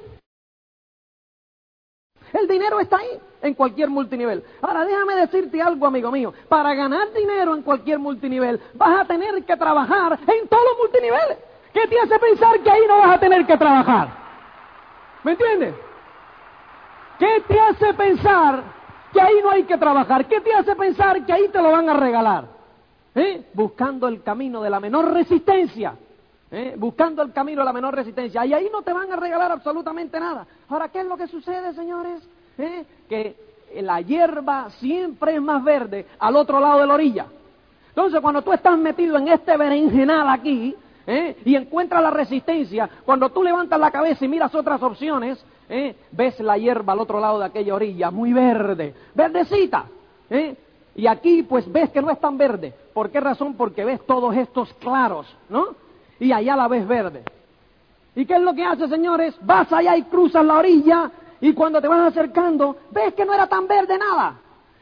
El 2.32 2.46
dinero 2.46 2.78
está 2.78 2.98
ahí, 2.98 3.18
en 3.42 3.54
cualquier 3.54 3.90
multinivel. 3.90 4.44
Ahora 4.62 4.84
déjame 4.84 5.16
decirte 5.16 5.60
algo, 5.60 5.84
amigo 5.86 6.12
mío. 6.12 6.32
Para 6.48 6.74
ganar 6.74 7.12
dinero 7.12 7.56
en 7.56 7.62
cualquier 7.62 7.98
multinivel, 7.98 8.60
vas 8.74 9.00
a 9.00 9.04
tener 9.04 9.42
que 9.44 9.56
trabajar 9.56 10.12
en 10.12 10.48
todos 10.48 10.62
los 10.70 10.78
multiniveles. 10.78 11.38
¿Qué 11.72 11.88
te 11.88 11.98
hace 11.98 12.18
pensar 12.20 12.60
que 12.60 12.70
ahí 12.70 12.82
no 12.86 12.98
vas 12.98 13.16
a 13.16 13.20
tener 13.20 13.44
que 13.44 13.56
trabajar? 13.56 14.29
¿Me 15.24 15.32
entiendes? 15.32 15.74
¿Qué 17.18 17.42
te 17.46 17.60
hace 17.60 17.92
pensar 17.94 18.62
que 19.12 19.20
ahí 19.20 19.40
no 19.42 19.50
hay 19.50 19.64
que 19.64 19.76
trabajar? 19.76 20.26
¿Qué 20.26 20.40
te 20.40 20.54
hace 20.54 20.74
pensar 20.74 21.24
que 21.24 21.32
ahí 21.32 21.48
te 21.48 21.60
lo 21.60 21.70
van 21.70 21.88
a 21.88 21.94
regalar? 21.94 22.44
¿Eh? 23.14 23.44
Buscando 23.52 24.08
el 24.08 24.22
camino 24.22 24.62
de 24.62 24.70
la 24.70 24.80
menor 24.80 25.12
resistencia. 25.12 25.94
¿Eh? 26.52 26.74
buscando 26.76 27.22
el 27.22 27.32
camino 27.32 27.60
de 27.60 27.66
la 27.66 27.72
menor 27.72 27.94
resistencia. 27.94 28.44
Y 28.44 28.52
ahí 28.52 28.68
no 28.72 28.82
te 28.82 28.92
van 28.92 29.12
a 29.12 29.16
regalar 29.16 29.52
absolutamente 29.52 30.18
nada. 30.18 30.44
Ahora, 30.68 30.88
¿qué 30.88 31.00
es 31.00 31.06
lo 31.06 31.16
que 31.16 31.28
sucede, 31.28 31.72
señores? 31.74 32.22
¿Eh? 32.58 32.84
Que 33.08 33.36
la 33.82 34.00
hierba 34.00 34.68
siempre 34.70 35.36
es 35.36 35.42
más 35.42 35.62
verde 35.62 36.06
al 36.18 36.34
otro 36.34 36.58
lado 36.58 36.80
de 36.80 36.86
la 36.88 36.94
orilla. 36.94 37.26
Entonces, 37.88 38.20
cuando 38.20 38.42
tú 38.42 38.52
estás 38.52 38.76
metido 38.78 39.16
en 39.18 39.28
este 39.28 39.56
berenjenal 39.56 40.28
aquí 40.28 40.74
¿eh? 41.06 41.36
y 41.44 41.56
encuentras 41.56 42.02
la 42.02 42.10
resistencia, 42.10 42.88
cuando 43.04 43.30
tú 43.30 43.42
levantas 43.42 43.78
la 43.78 43.90
cabeza 43.90 44.24
y 44.24 44.28
miras 44.28 44.54
otras 44.54 44.82
opciones, 44.82 45.44
ves 46.10 46.40
la 46.40 46.58
hierba 46.58 46.92
al 46.92 47.00
otro 47.00 47.20
lado 47.20 47.38
de 47.38 47.44
aquella 47.44 47.74
orilla, 47.74 48.10
muy 48.10 48.32
verde, 48.32 48.92
verdecita. 49.14 49.84
Y 50.96 51.06
aquí, 51.06 51.44
pues 51.44 51.70
ves 51.70 51.90
que 51.90 52.02
no 52.02 52.10
es 52.10 52.18
tan 52.18 52.36
verde. 52.36 52.74
¿Por 52.92 53.10
qué 53.10 53.20
razón? 53.20 53.54
Porque 53.54 53.84
ves 53.84 54.04
todos 54.04 54.36
estos 54.36 54.72
claros, 54.74 55.32
¿no? 55.48 55.68
y 56.20 56.32
allá 56.32 56.54
la 56.54 56.68
ves 56.68 56.86
verde. 56.86 57.24
¿Y 58.14 58.26
qué 58.26 58.34
es 58.34 58.42
lo 58.42 58.54
que 58.54 58.64
hace, 58.64 58.86
señores? 58.86 59.34
Vas 59.40 59.72
allá 59.72 59.96
y 59.96 60.02
cruzas 60.04 60.44
la 60.44 60.58
orilla 60.58 61.10
y 61.40 61.54
cuando 61.54 61.80
te 61.80 61.88
vas 61.88 62.12
acercando 62.12 62.76
ves 62.90 63.14
que 63.14 63.24
no 63.24 63.32
era 63.32 63.46
tan 63.46 63.66
verde 63.66 63.98
nada 63.98 64.34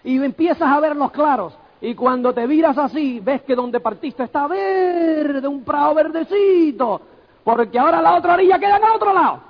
y 0.03 0.23
empiezas 0.23 0.69
a 0.69 0.81
ver 0.81 0.97
los 0.97 1.13
claros. 1.13 1.55
Y 1.81 1.95
cuando 1.95 2.33
te 2.35 2.47
miras 2.47 2.77
así, 2.77 3.21
ves 3.21 3.43
que 3.43 3.55
donde 3.55 3.79
partiste 3.81 4.25
está 4.25 4.47
verde, 4.49 5.47
un 5.47 5.63
prado 5.63 5.95
verdecito, 5.95 7.01
porque 7.45 7.79
ahora 7.79 8.03
la 8.03 8.15
otra 8.17 8.35
orilla 8.35 8.59
queda 8.59 8.79
en 8.79 8.85
otro 8.85 9.13
lado. 9.13 9.41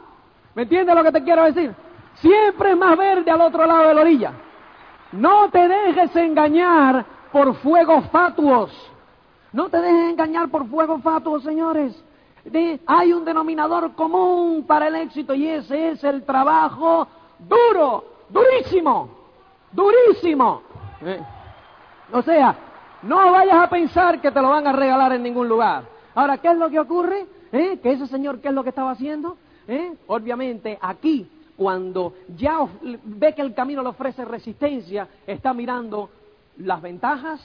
¿Me 0.55 0.63
entiendes 0.63 0.95
lo 0.95 1.03
que 1.03 1.13
te 1.13 1.23
quiero 1.23 1.45
decir? 1.45 1.75
Siempre 2.17 2.73
es 2.73 2.77
más 2.77 2.97
verde 2.99 3.31
al 3.31 3.41
otro 3.41 3.65
lado 3.65 3.89
de 3.89 3.95
la 3.95 4.01
orilla. 4.01 4.33
No 5.13 5.49
te 5.49 5.67
dejes 5.69 6.15
engañar 6.17 7.05
por 7.33 7.55
fuegos 7.57 8.05
fatuos. 8.11 8.71
No 9.53 9.71
te 9.71 9.81
dejes 9.81 10.11
engañar 10.11 10.49
por 10.49 10.67
fuego 10.69 10.99
fatuo, 10.99 11.41
señores. 11.41 12.05
hay 12.87 13.13
un 13.13 13.25
denominador 13.25 13.95
común 13.95 14.65
para 14.67 14.89
el 14.89 14.97
éxito 14.97 15.35
y 15.35 15.49
ese 15.49 15.91
es 15.91 16.05
el 16.05 16.25
trabajo 16.25 17.09
duro, 17.39 18.05
durísimo, 18.29 19.09
durísimo. 19.73 20.63
Eh, 21.01 21.21
o 22.13 22.23
sea, 22.23 22.57
no 23.03 23.31
vayas 23.31 23.57
a 23.57 23.71
pensar 23.71 24.21
que 24.21 24.31
te 24.31 24.41
lo 24.41 24.51
van 24.51 24.67
a 24.67 24.73
regalar 24.73 25.13
en 25.13 25.23
ningún 25.23 25.49
lugar. 25.49 25.85
Ahora, 26.15 26.39
¿qué 26.39 26.49
es 26.49 26.57
lo 26.57 26.69
que 26.69 26.81
ocurre? 26.81 27.27
¿Eh? 27.53 27.79
Que 27.83 27.93
ese 27.93 28.07
señor, 28.07 28.41
¿qué 28.41 28.49
es 28.49 28.55
lo 28.55 28.63
que 28.63 28.71
estaba 28.71 28.91
haciendo? 28.91 29.37
¿Eh? 29.67 29.93
Obviamente, 30.09 30.79
aquí, 30.81 31.29
cuando 31.57 32.15
ya 32.37 32.59
ve 33.05 33.35
que 33.35 33.43
el 33.43 33.55
camino 33.55 33.83
le 33.83 33.89
ofrece 33.89 34.25
resistencia, 34.25 35.09
está 35.27 35.53
mirando 35.53 36.11
las 36.59 36.83
ventajas 36.83 37.41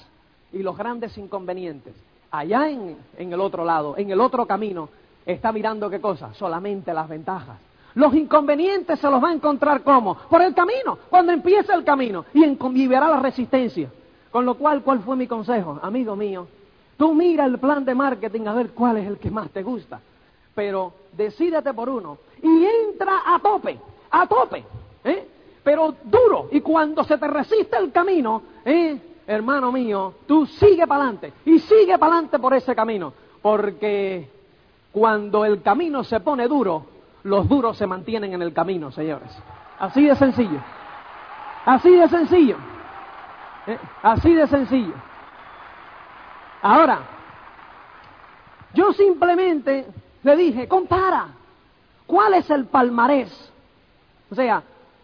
y 0.51 0.63
los 0.63 0.77
grandes 0.77 1.17
inconvenientes. 1.17 1.93
Allá 2.31 2.69
en, 2.69 2.97
el 3.17 3.39
otro 3.39 3.63
lado, 3.63 3.95
en 3.97 4.09
el 4.09 4.19
otro 4.19 4.45
camino, 4.45 4.89
está 5.25 5.51
mirando 5.51 5.89
qué 5.89 6.01
cosa, 6.01 6.33
solamente 6.33 6.93
las 6.93 7.07
ventajas. 7.07 7.57
Los 7.95 8.13
inconvenientes 8.15 8.99
se 8.99 9.09
los 9.09 9.23
va 9.23 9.29
a 9.29 9.33
encontrar 9.33 9.83
como? 9.83 10.15
Por 10.15 10.41
el 10.41 10.55
camino, 10.55 10.97
cuando 11.09 11.31
empieza 11.31 11.75
el 11.75 11.83
camino 11.83 12.25
y, 12.33 12.43
en, 12.43 12.57
verá 12.89 13.07
la 13.07 13.19
resistencia. 13.19 13.89
Con 14.33 14.47
lo 14.47 14.55
cual, 14.55 14.81
¿cuál 14.81 15.01
fue 15.01 15.15
mi 15.15 15.27
consejo? 15.27 15.79
Amigo 15.83 16.15
mío, 16.15 16.47
tú 16.97 17.13
mira 17.13 17.45
el 17.45 17.59
plan 17.59 17.85
de 17.85 17.93
marketing 17.93 18.47
a 18.47 18.53
ver 18.55 18.71
cuál 18.71 18.97
es 18.97 19.05
el 19.05 19.19
que 19.19 19.29
más 19.29 19.51
te 19.51 19.61
gusta. 19.61 20.01
Pero 20.55 20.91
decídete 21.11 21.71
por 21.71 21.87
uno 21.87 22.17
y 22.41 22.65
entra 22.65 23.21
a 23.27 23.37
tope, 23.37 23.77
a 24.09 24.25
tope, 24.25 24.65
¿eh? 25.03 25.27
pero 25.63 25.93
duro. 26.05 26.47
Y 26.51 26.61
cuando 26.61 27.03
se 27.03 27.19
te 27.19 27.27
resiste 27.27 27.77
el 27.77 27.91
camino, 27.91 28.41
¿eh? 28.65 28.97
hermano 29.27 29.71
mío, 29.71 30.15
tú 30.25 30.47
sigue 30.47 30.87
para 30.87 31.03
adelante 31.03 31.31
y 31.45 31.59
sigue 31.59 31.99
para 31.99 32.13
adelante 32.13 32.39
por 32.39 32.55
ese 32.55 32.73
camino, 32.73 33.13
porque 33.39 34.31
cuando 34.91 35.45
el 35.45 35.61
camino 35.61 36.03
se 36.03 36.19
pone 36.21 36.47
duro, 36.47 36.87
los 37.21 37.47
duros 37.47 37.77
se 37.77 37.85
mantienen 37.85 38.33
en 38.33 38.41
el 38.41 38.51
camino, 38.51 38.91
señores. 38.91 39.29
Así 39.77 40.07
de 40.07 40.15
sencillo. 40.15 40.59
Así 41.65 41.91
de 41.91 42.09
sencillo. 42.09 42.72
¿Eh? 43.67 43.77
Así 44.01 44.33
de 44.33 44.47
sencillo. 44.47 44.93
Ahora, 46.61 46.99
yo 48.73 48.93
simplemente 48.93 49.85
le 50.23 50.35
dije, 50.35 50.67
compara, 50.67 51.27
¿cuál 52.05 52.33
es 52.35 52.49
el 52.49 52.65
palmarés? 52.65 53.51
O 54.31 54.35
sea, 54.35 54.63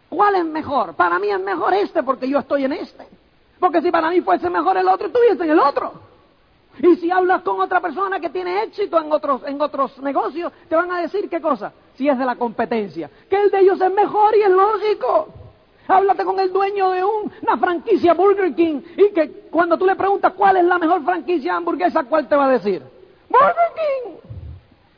¿cuál 0.10 0.36
es 0.36 0.46
mejor? 0.46 0.96
Para 0.96 1.20
mí 1.20 1.30
es 1.30 1.40
mejor 1.40 1.74
este 1.74 2.02
porque 2.04 2.28
yo 2.28 2.40
estoy 2.40 2.66
en 2.66 2.74
este. 2.74 3.08
Porque 3.60 3.82
si 3.82 3.92
para 3.92 4.10
mí 4.10 4.22
fuese 4.22 4.50
mejor 4.50 4.78
el 4.78 4.88
otro, 4.88 5.08
estuviese 5.08 5.44
en 5.44 5.52
el 5.52 5.60
otro. 5.60 5.94
Y 6.82 6.96
si 6.96 7.12
hablas 7.12 7.42
con 7.42 7.60
otra 7.60 7.82
persona 7.82 8.20
que 8.20 8.30
tiene 8.30 8.64
éxito 8.64 9.00
en 9.00 9.12
otros, 9.12 9.42
en 9.46 9.62
otros 9.62 9.98
negocios, 10.00 10.52
te 10.70 10.76
van 10.76 10.92
a 10.92 11.02
decir 11.02 11.30
qué 11.30 11.42
cosa, 11.42 11.74
si 11.96 12.08
es 12.08 12.18
de 12.18 12.26
la 12.26 12.38
competencia, 12.38 13.10
que 13.30 13.36
el 13.36 13.52
de 13.52 13.60
ellos 13.60 13.82
es 13.82 13.94
mejor 13.94 14.36
y 14.36 14.42
es 14.42 14.50
lógico. 14.50 15.28
Háblate 15.90 16.24
con 16.24 16.40
el 16.40 16.54
dueño 16.54 16.92
de 16.92 17.04
una 17.04 17.58
franquicia 17.58 18.14
Burger 18.14 18.54
King 18.54 18.80
y 18.96 19.10
que 19.12 19.48
cuando 19.50 19.76
tú 19.76 19.88
le 19.88 19.96
preguntas 19.96 20.34
cuál 20.34 20.58
es 20.58 20.64
la 20.64 20.78
mejor 20.78 21.04
franquicia 21.04 21.56
hamburguesa, 21.56 22.04
¿cuál 22.04 22.30
te 22.30 22.36
va 22.36 22.46
a 22.46 22.50
decir? 22.50 22.84
Burger 23.28 23.56
King. 23.76 24.12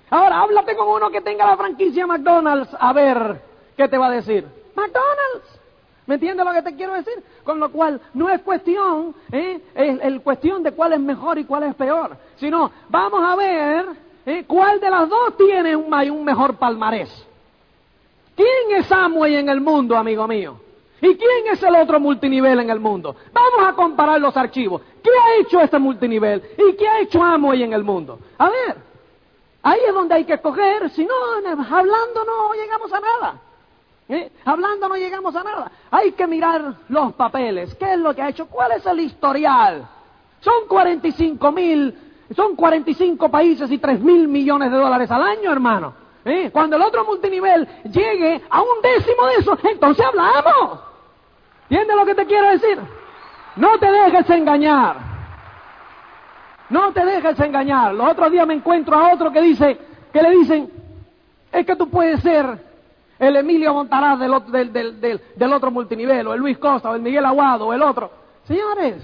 Ahora 0.09 0.41
háblate 0.41 0.75
con 0.75 0.89
uno 0.89 1.09
que 1.09 1.21
tenga 1.21 1.47
la 1.47 1.55
franquicia 1.55 2.05
McDonald's, 2.05 2.75
a 2.77 2.91
ver 2.91 3.41
qué 3.77 3.87
te 3.87 3.97
va 3.97 4.07
a 4.07 4.11
decir. 4.11 4.45
McDonald's. 4.75 5.59
¿Me 6.07 6.15
entiendes 6.15 6.45
lo 6.45 6.51
que 6.51 6.61
te 6.61 6.75
quiero 6.75 6.93
decir? 6.93 7.23
Con 7.45 7.61
lo 7.61 7.71
cual, 7.71 8.01
no 8.13 8.29
es 8.29 8.41
cuestión, 8.41 9.15
¿eh? 9.31 9.61
es 9.73 10.21
cuestión 10.21 10.61
de 10.61 10.73
cuál 10.73 10.91
es 10.91 10.99
mejor 10.99 11.37
y 11.37 11.45
cuál 11.45 11.63
es 11.63 11.75
peor, 11.75 12.17
sino 12.35 12.69
vamos 12.89 13.23
a 13.23 13.37
ver 13.37 13.85
¿eh? 14.25 14.43
cuál 14.45 14.81
de 14.81 14.89
las 14.89 15.07
dos 15.07 15.37
tiene 15.37 15.73
un, 15.73 15.93
un 15.93 16.25
mejor 16.25 16.57
palmarés. 16.57 17.09
¿Quién 18.35 18.77
es 18.77 18.91
Amway 18.91 19.37
en 19.37 19.47
el 19.47 19.61
mundo, 19.61 19.95
amigo 19.95 20.27
mío? 20.27 20.70
¿Y 21.01 21.15
quién 21.15 21.47
es 21.51 21.61
el 21.63 21.75
otro 21.75 21.99
multinivel 21.99 22.59
en 22.59 22.69
el 22.69 22.79
mundo? 22.79 23.15
Vamos 23.33 23.67
a 23.67 23.73
comparar 23.73 24.21
los 24.21 24.37
archivos. 24.37 24.83
¿Qué 25.03 25.09
ha 25.09 25.41
hecho 25.41 25.59
este 25.59 25.79
multinivel? 25.79 26.43
¿Y 26.57 26.75
qué 26.75 26.87
ha 26.87 26.99
hecho 26.99 27.23
Amway 27.23 27.63
en 27.63 27.73
el 27.73 27.83
mundo? 27.83 28.19
A 28.37 28.49
ver, 28.49 28.77
ahí 29.63 29.79
es 29.87 29.93
donde 29.93 30.13
hay 30.13 30.25
que 30.25 30.33
escoger. 30.33 30.91
Si 30.91 31.03
no, 31.03 31.13
hablando 31.43 32.25
no 32.25 32.53
llegamos 32.53 32.93
a 32.93 32.99
nada. 32.99 33.41
¿Eh? 34.09 34.31
Hablando 34.45 34.89
no 34.89 34.95
llegamos 34.95 35.35
a 35.35 35.43
nada. 35.43 35.71
Hay 35.89 36.11
que 36.11 36.27
mirar 36.27 36.75
los 36.89 37.13
papeles. 37.13 37.73
¿Qué 37.75 37.93
es 37.93 37.99
lo 37.99 38.13
que 38.13 38.21
ha 38.21 38.29
hecho? 38.29 38.45
¿Cuál 38.47 38.73
es 38.73 38.85
el 38.85 38.99
historial? 38.99 39.87
Son 40.41 40.67
45 40.67 41.51
mil, 41.51 41.97
son 42.35 42.55
45 42.55 43.29
países 43.29 43.71
y 43.71 43.79
3 43.79 44.01
mil 44.01 44.27
millones 44.27 44.71
de 44.71 44.77
dólares 44.77 45.09
al 45.09 45.23
año, 45.23 45.51
hermano. 45.51 45.93
¿Eh? 46.25 46.51
Cuando 46.51 46.75
el 46.75 46.83
otro 46.83 47.03
multinivel 47.05 47.67
llegue 47.85 48.41
a 48.49 48.61
un 48.61 48.81
décimo 48.83 49.25
de 49.25 49.35
eso, 49.37 49.57
entonces 49.63 50.05
hablamos. 50.05 50.90
¿Entiendes 51.71 51.95
lo 51.95 52.05
que 52.05 52.15
te 52.15 52.25
quiero 52.25 52.51
decir? 52.51 52.77
No 53.55 53.79
te 53.79 53.89
dejes 53.89 54.29
engañar. 54.29 54.97
No 56.69 56.91
te 56.91 57.05
dejes 57.05 57.39
engañar. 57.39 57.93
Los 57.93 58.11
otros 58.11 58.29
días 58.29 58.45
me 58.45 58.55
encuentro 58.55 58.93
a 58.97 59.13
otro 59.13 59.31
que 59.31 59.41
dice, 59.41 59.77
que 60.11 60.21
le 60.21 60.31
dicen, 60.31 60.69
es 61.49 61.65
que 61.65 61.77
tú 61.77 61.89
puedes 61.89 62.21
ser 62.21 62.59
el 63.17 63.37
Emilio 63.37 63.73
Montaraz 63.73 64.19
del, 64.19 64.73
del, 64.73 65.21
del, 65.33 65.53
otro 65.53 65.71
multinivel, 65.71 66.27
o 66.27 66.33
el 66.33 66.41
Luis 66.41 66.57
Costa, 66.57 66.89
o 66.89 66.95
el 66.95 67.01
Miguel 67.01 67.23
Aguado, 67.23 67.67
o 67.67 67.73
el 67.73 67.81
otro. 67.81 68.11
Señores, 68.43 69.01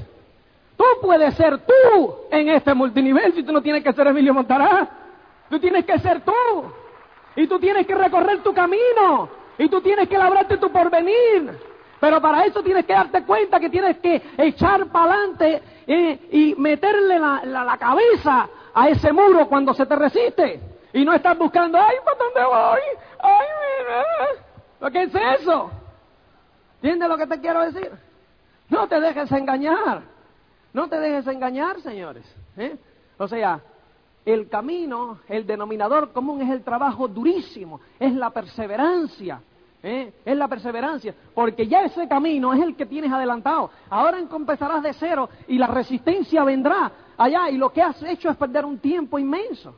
tú 0.75 0.83
puedes 1.01 1.35
ser 1.35 1.59
tú 1.59 2.15
en 2.29 2.49
este 2.49 2.73
multinivel 2.73 3.31
si 3.31 3.43
tú 3.43 3.53
no 3.53 3.61
tienes 3.61 3.81
que 3.81 3.93
ser 3.93 4.07
Emilio 4.07 4.33
Montaraz. 4.33 4.89
Tú 5.49 5.57
tienes 5.57 5.85
que 5.85 5.97
ser 5.99 6.19
tú. 6.19 6.33
Y 7.37 7.47
tú 7.47 7.59
tienes 7.59 7.87
que 7.87 7.95
recorrer 7.95 8.43
tu 8.43 8.53
camino. 8.53 9.29
Y 9.57 9.69
tú 9.69 9.79
tienes 9.79 10.09
que 10.09 10.17
labrarte 10.17 10.57
tu 10.57 10.69
porvenir. 10.69 11.76
Pero 11.99 12.21
para 12.21 12.45
eso 12.45 12.61
tienes 12.61 12.85
que 12.85 12.93
darte 12.93 13.23
cuenta 13.23 13.59
que 13.59 13.69
tienes 13.69 13.97
que 13.97 14.21
echar 14.37 14.87
para 14.87 15.13
adelante 15.13 15.63
eh, 15.87 16.27
y 16.31 16.55
meterle 16.55 17.17
la, 17.19 17.77
cabeza 17.79 18.47
a 18.73 18.89
ese 18.89 19.11
muro 19.11 19.47
cuando 19.47 19.73
se 19.73 19.85
te 19.85 19.95
resiste. 19.95 20.59
Y 20.93 21.03
no 21.03 21.13
estás 21.13 21.37
buscando, 21.37 21.77
ay, 21.77 21.95
¿para 22.03 22.17
dónde 22.17 22.43
voy? 22.43 22.79
Ay, 23.19 23.47
mira. 24.79 24.91
¿Qué 24.91 25.03
es 25.03 25.41
eso? 25.41 25.71
¿Entiendes 26.75 27.09
lo 27.09 27.17
que 27.17 27.27
te 27.27 27.39
quiero 27.39 27.61
decir? 27.61 27.91
No 28.69 28.87
te 28.87 28.99
dejes 28.99 29.31
engañar. 29.31 30.01
No 30.73 30.87
te 30.87 30.99
dejes 30.99 31.25
engañar, 31.27 31.81
señores. 31.81 32.23
¿eh? 32.57 32.77
O 33.17 33.27
sea, 33.27 33.59
el 34.25 34.49
camino, 34.49 35.19
el 35.27 35.47
denominador 35.47 36.11
común 36.11 36.41
es 36.41 36.49
el 36.51 36.63
trabajo 36.63 37.07
durísimo, 37.07 37.79
es 37.99 38.13
la 38.13 38.29
perseverancia. 38.29 39.41
¿Eh? 39.83 40.11
Es 40.25 40.35
la 40.35 40.47
perseverancia, 40.47 41.13
porque 41.35 41.67
ya 41.67 41.83
ese 41.83 42.07
camino 42.07 42.51
es 42.51 42.61
el 42.61 42.75
que 42.75 42.87
tienes 42.87 43.11
adelantado. 43.11 43.69
Ahora 43.89 44.19
empezarás 44.19 44.81
de 44.81 44.93
cero 44.93 45.29
y 45.47 45.57
la 45.57 45.67
resistencia 45.67 46.43
vendrá 46.43 46.91
allá 47.15 47.49
y 47.49 47.57
lo 47.57 47.71
que 47.71 47.81
has 47.81 48.01
hecho 48.03 48.29
es 48.29 48.37
perder 48.37 48.65
un 48.65 48.79
tiempo 48.79 49.19
inmenso. 49.19 49.75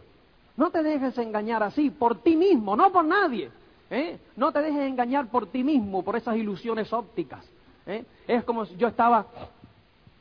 No 0.56 0.70
te 0.72 0.84
dejes 0.84 1.18
engañar 1.18 1.64
así, 1.64 1.90
por 1.90 2.22
ti 2.22 2.36
mismo, 2.36 2.76
no 2.76 2.92
por 2.92 3.06
nadie. 3.06 3.52
¿eh? 3.90 4.18
No 4.38 4.52
te 4.52 4.62
dejes 4.62 4.82
engañar 4.88 5.28
por 5.28 5.48
ti 5.48 5.64
mismo, 5.64 6.02
por 6.02 6.16
esas 6.16 6.38
ilusiones 6.38 6.92
ópticas. 6.94 7.46
¿eh? 7.86 8.06
Es 8.28 8.44
como 8.46 8.66
si 8.66 8.78
yo 8.78 8.88
estaba 8.88 9.26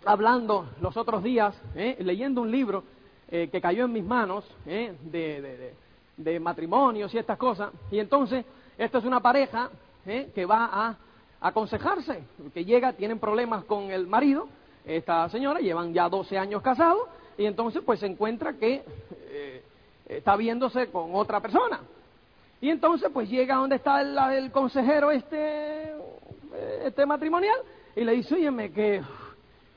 hablando 0.04 0.70
los 0.80 0.96
otros 0.96 1.22
días, 1.22 1.54
leyendo 1.74 2.40
un 2.40 2.50
libro 2.50 2.82
que 3.28 3.60
cayó 3.60 3.84
en 3.84 3.92
mis 3.92 4.04
manos 4.04 4.44
de, 4.64 5.74
de 6.16 6.40
matrimonios 6.40 7.12
y 7.14 7.18
estas 7.18 7.36
cosas, 7.36 7.70
y 7.90 7.98
entonces 7.98 8.44
esta 8.78 8.98
es 8.98 9.04
una 9.04 9.20
pareja 9.20 9.70
¿eh? 10.06 10.30
que 10.34 10.46
va 10.46 10.70
a 10.72 10.96
aconsejarse, 11.40 12.22
que 12.54 12.64
llega, 12.64 12.92
tienen 12.92 13.18
problemas 13.18 13.64
con 13.64 13.90
el 13.90 14.06
marido, 14.06 14.48
esta 14.84 15.28
señora, 15.28 15.60
llevan 15.60 15.92
ya 15.92 16.08
12 16.08 16.38
años 16.38 16.62
casados, 16.62 17.08
y 17.36 17.44
entonces 17.44 17.82
pues 17.84 18.00
se 18.00 18.06
encuentra 18.06 18.54
que 18.54 18.84
eh, 19.30 19.62
está 20.06 20.36
viéndose 20.36 20.88
con 20.88 21.14
otra 21.14 21.40
persona. 21.40 21.80
Y 22.60 22.70
entonces 22.70 23.10
pues 23.12 23.28
llega 23.28 23.56
donde 23.56 23.76
está 23.76 24.00
el, 24.00 24.50
consejero 24.50 25.10
este, 25.10 25.92
este 26.84 27.06
matrimonial 27.06 27.58
y 27.94 28.04
le 28.04 28.12
dice, 28.12 28.34
óyeme, 28.34 28.72
que 28.72 29.02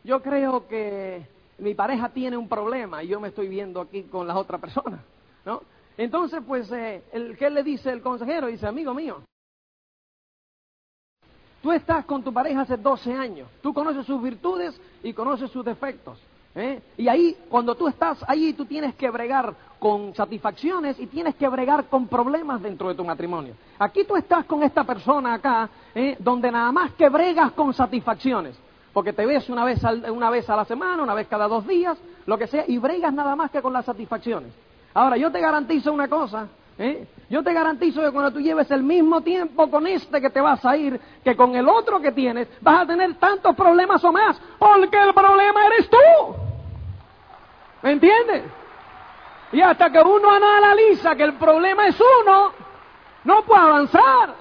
yo 0.03 0.21
creo 0.21 0.67
que 0.67 1.27
mi 1.59 1.75
pareja 1.75 2.09
tiene 2.09 2.37
un 2.37 2.49
problema 2.49 3.03
y 3.03 3.07
yo 3.07 3.19
me 3.19 3.27
estoy 3.27 3.47
viendo 3.47 3.81
aquí 3.81 4.03
con 4.03 4.27
la 4.27 4.35
otra 4.35 4.57
persona, 4.57 5.03
¿no? 5.45 5.61
Entonces, 5.97 6.41
pues, 6.47 6.71
eh, 6.71 7.03
el, 7.11 7.37
¿qué 7.37 7.49
le 7.49 7.63
dice 7.63 7.91
el 7.91 8.01
consejero? 8.01 8.47
Dice, 8.47 8.67
amigo 8.67 8.93
mío, 8.93 9.23
tú 11.61 11.71
estás 11.71 12.05
con 12.05 12.23
tu 12.23 12.33
pareja 12.33 12.61
hace 12.61 12.77
12 12.77 13.13
años, 13.13 13.47
tú 13.61 13.73
conoces 13.73 14.05
sus 14.05 14.21
virtudes 14.21 14.79
y 15.03 15.13
conoces 15.13 15.51
sus 15.51 15.63
defectos. 15.63 16.19
¿eh? 16.55 16.81
Y 16.97 17.07
ahí, 17.07 17.37
cuando 17.49 17.75
tú 17.75 17.87
estás 17.87 18.23
ahí, 18.27 18.53
tú 18.53 18.65
tienes 18.65 18.95
que 18.95 19.09
bregar 19.09 19.53
con 19.79 20.13
satisfacciones 20.15 20.99
y 20.99 21.07
tienes 21.07 21.35
que 21.35 21.47
bregar 21.47 21.85
con 21.85 22.07
problemas 22.07 22.61
dentro 22.61 22.89
de 22.89 22.95
tu 22.95 23.03
matrimonio. 23.03 23.55
Aquí 23.79 24.03
tú 24.03 24.15
estás 24.15 24.45
con 24.45 24.63
esta 24.63 24.83
persona 24.83 25.33
acá, 25.33 25.69
¿eh? 25.95 26.15
donde 26.19 26.51
nada 26.51 26.71
más 26.71 26.91
que 26.93 27.09
bregas 27.09 27.51
con 27.53 27.73
satisfacciones. 27.73 28.57
Porque 28.93 29.13
te 29.13 29.25
ves 29.25 29.49
una 29.49 29.63
vez, 29.63 29.81
una 30.11 30.29
vez 30.29 30.49
a 30.49 30.55
la 30.55 30.65
semana, 30.65 31.01
una 31.01 31.13
vez 31.13 31.27
cada 31.27 31.47
dos 31.47 31.65
días, 31.65 31.97
lo 32.25 32.37
que 32.37 32.47
sea, 32.47 32.65
y 32.67 32.77
bregas 32.77 33.13
nada 33.13 33.35
más 33.35 33.49
que 33.49 33.61
con 33.61 33.71
las 33.71 33.85
satisfacciones. 33.85 34.51
Ahora, 34.93 35.17
yo 35.17 35.31
te 35.31 35.39
garantizo 35.39 35.93
una 35.93 36.07
cosa, 36.07 36.47
¿eh? 36.77 37.07
Yo 37.29 37.41
te 37.43 37.53
garantizo 37.53 38.01
que 38.01 38.11
cuando 38.11 38.31
tú 38.31 38.39
lleves 38.41 38.69
el 38.71 38.83
mismo 38.83 39.21
tiempo 39.21 39.69
con 39.69 39.87
este 39.87 40.19
que 40.19 40.29
te 40.29 40.41
vas 40.41 40.65
a 40.65 40.75
ir, 40.75 40.99
que 41.23 41.35
con 41.35 41.55
el 41.55 41.67
otro 41.69 42.01
que 42.01 42.11
tienes, 42.11 42.49
vas 42.59 42.81
a 42.81 42.85
tener 42.85 43.15
tantos 43.15 43.55
problemas 43.55 44.03
o 44.03 44.11
más, 44.11 44.39
porque 44.59 45.01
el 45.01 45.13
problema 45.13 45.65
eres 45.67 45.89
tú. 45.89 46.35
¿Me 47.83 47.93
entiendes? 47.93 48.43
Y 49.53 49.61
hasta 49.61 49.89
que 49.89 49.99
uno 49.99 50.29
analiza 50.29 51.15
que 51.15 51.23
el 51.23 51.33
problema 51.33 51.87
es 51.87 51.97
uno, 52.21 52.51
no 53.23 53.43
puede 53.43 53.61
avanzar. 53.61 54.35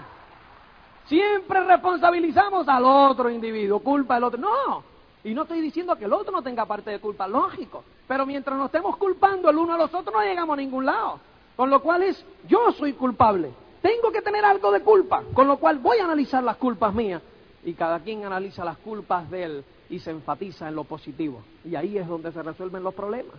Siempre 1.06 1.64
responsabilizamos 1.64 2.68
al 2.68 2.84
otro 2.84 3.30
individuo, 3.30 3.80
culpa 3.80 4.14
del 4.14 4.24
otro. 4.24 4.40
No, 4.40 4.82
y 5.24 5.34
no 5.34 5.42
estoy 5.42 5.60
diciendo 5.60 5.96
que 5.96 6.04
el 6.04 6.12
otro 6.12 6.32
no 6.32 6.42
tenga 6.42 6.64
parte 6.66 6.90
de 6.90 7.00
culpa, 7.00 7.26
lógico. 7.26 7.84
Pero 8.10 8.26
mientras 8.26 8.58
nos 8.58 8.66
estemos 8.66 8.96
culpando 8.96 9.48
el 9.50 9.56
uno 9.56 9.74
a 9.74 9.78
los 9.78 9.94
otros, 9.94 10.12
no 10.12 10.20
llegamos 10.20 10.54
a 10.54 10.60
ningún 10.60 10.84
lado. 10.84 11.20
Con 11.54 11.70
lo 11.70 11.80
cual 11.80 12.02
es, 12.02 12.26
yo 12.48 12.72
soy 12.72 12.94
culpable. 12.94 13.52
Tengo 13.80 14.10
que 14.10 14.20
tener 14.20 14.44
algo 14.44 14.72
de 14.72 14.80
culpa. 14.80 15.22
Con 15.32 15.46
lo 15.46 15.58
cual 15.58 15.78
voy 15.78 15.98
a 15.98 16.06
analizar 16.06 16.42
las 16.42 16.56
culpas 16.56 16.92
mías. 16.92 17.22
Y 17.64 17.74
cada 17.74 18.00
quien 18.00 18.24
analiza 18.24 18.64
las 18.64 18.78
culpas 18.78 19.30
de 19.30 19.44
él 19.44 19.64
y 19.88 20.00
se 20.00 20.10
enfatiza 20.10 20.66
en 20.66 20.74
lo 20.74 20.82
positivo. 20.82 21.44
Y 21.64 21.76
ahí 21.76 21.98
es 21.98 22.08
donde 22.08 22.32
se 22.32 22.42
resuelven 22.42 22.82
los 22.82 22.94
problemas. 22.94 23.36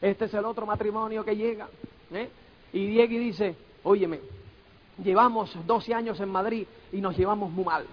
Este 0.00 0.26
es 0.26 0.34
el 0.34 0.44
otro 0.44 0.66
matrimonio 0.66 1.24
que 1.24 1.34
llega. 1.34 1.66
¿eh? 2.12 2.30
Y 2.72 2.86
Diego 2.86 3.14
dice, 3.14 3.56
óyeme, 3.82 4.20
llevamos 5.02 5.50
12 5.66 5.94
años 5.94 6.20
en 6.20 6.28
Madrid 6.28 6.64
y 6.92 7.00
nos 7.00 7.18
llevamos 7.18 7.50
muy 7.50 7.64
mal. 7.64 7.86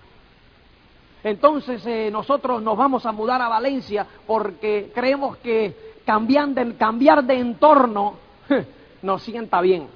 Entonces 1.24 1.86
eh, 1.86 2.09
nosotros 2.12 2.62
nos 2.62 2.77
vamos 2.77 3.05
a 3.05 3.12
mudar 3.12 3.41
a 3.41 3.50
Valencia 3.50 4.07
porque 4.25 4.91
creemos 4.93 5.38
que 5.38 5.88
cambiar 6.10 6.48
de, 6.48 6.75
cambiar 6.75 7.24
de 7.24 7.36
entorno 7.36 8.16
nos 9.04 9.22
sienta 9.22 9.62
bien. 9.62 9.88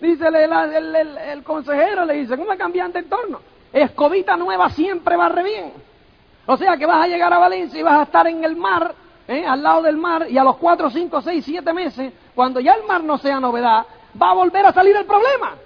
Dice 0.00 0.28
el, 0.28 1.42
consejero, 1.42 2.04
le 2.04 2.14
dice, 2.14 2.36
¿cómo 2.36 2.56
cambiar 2.56 2.92
de 2.92 3.00
entorno? 3.00 3.40
Escobita 3.72 4.36
nueva 4.36 4.70
siempre 4.70 5.16
barre 5.16 5.42
bien. 5.42 5.72
O 6.46 6.56
sea 6.56 6.76
que 6.76 6.86
vas 6.86 7.04
a 7.04 7.08
llegar 7.08 7.32
a 7.32 7.38
Valencia 7.40 7.80
y 7.80 7.82
vas 7.82 7.98
a 7.98 8.02
estar 8.04 8.28
en 8.28 8.44
el 8.44 8.54
mar, 8.54 8.94
¿eh? 9.26 9.44
al 9.44 9.60
lado 9.60 9.82
del 9.82 9.96
mar, 9.96 10.26
y 10.30 10.38
a 10.38 10.44
los 10.44 10.56
cuatro, 10.56 10.88
cinco, 10.88 11.20
seis, 11.20 11.44
siete 11.44 11.72
meses, 11.72 12.12
cuando 12.36 12.60
ya 12.60 12.74
el 12.74 12.84
mar 12.86 13.02
no 13.02 13.18
sea 13.18 13.40
novedad, 13.40 13.84
va 14.22 14.30
a 14.30 14.34
volver 14.34 14.66
a 14.66 14.72
salir 14.72 14.94
el 14.94 15.04
problema. 15.04 15.56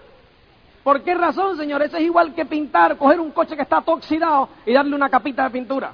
¿Por 0.83 1.03
qué 1.03 1.15
razón, 1.15 1.59
señor? 1.59 1.83
Eso 1.83 1.99
es 1.99 2.05
igual 2.05 2.33
que 2.35 2.47
pintar, 2.47 2.97
coger 2.97 3.21
un 3.21 3.33
coche 3.33 3.55
que 3.55 3.63
está 3.63 3.83
oxidado 3.85 4.49
y 4.65 4.73
darle 4.73 4.97
una 4.97 5.11
capita 5.11 5.45
de 5.45 5.51
pintura. 5.51 5.93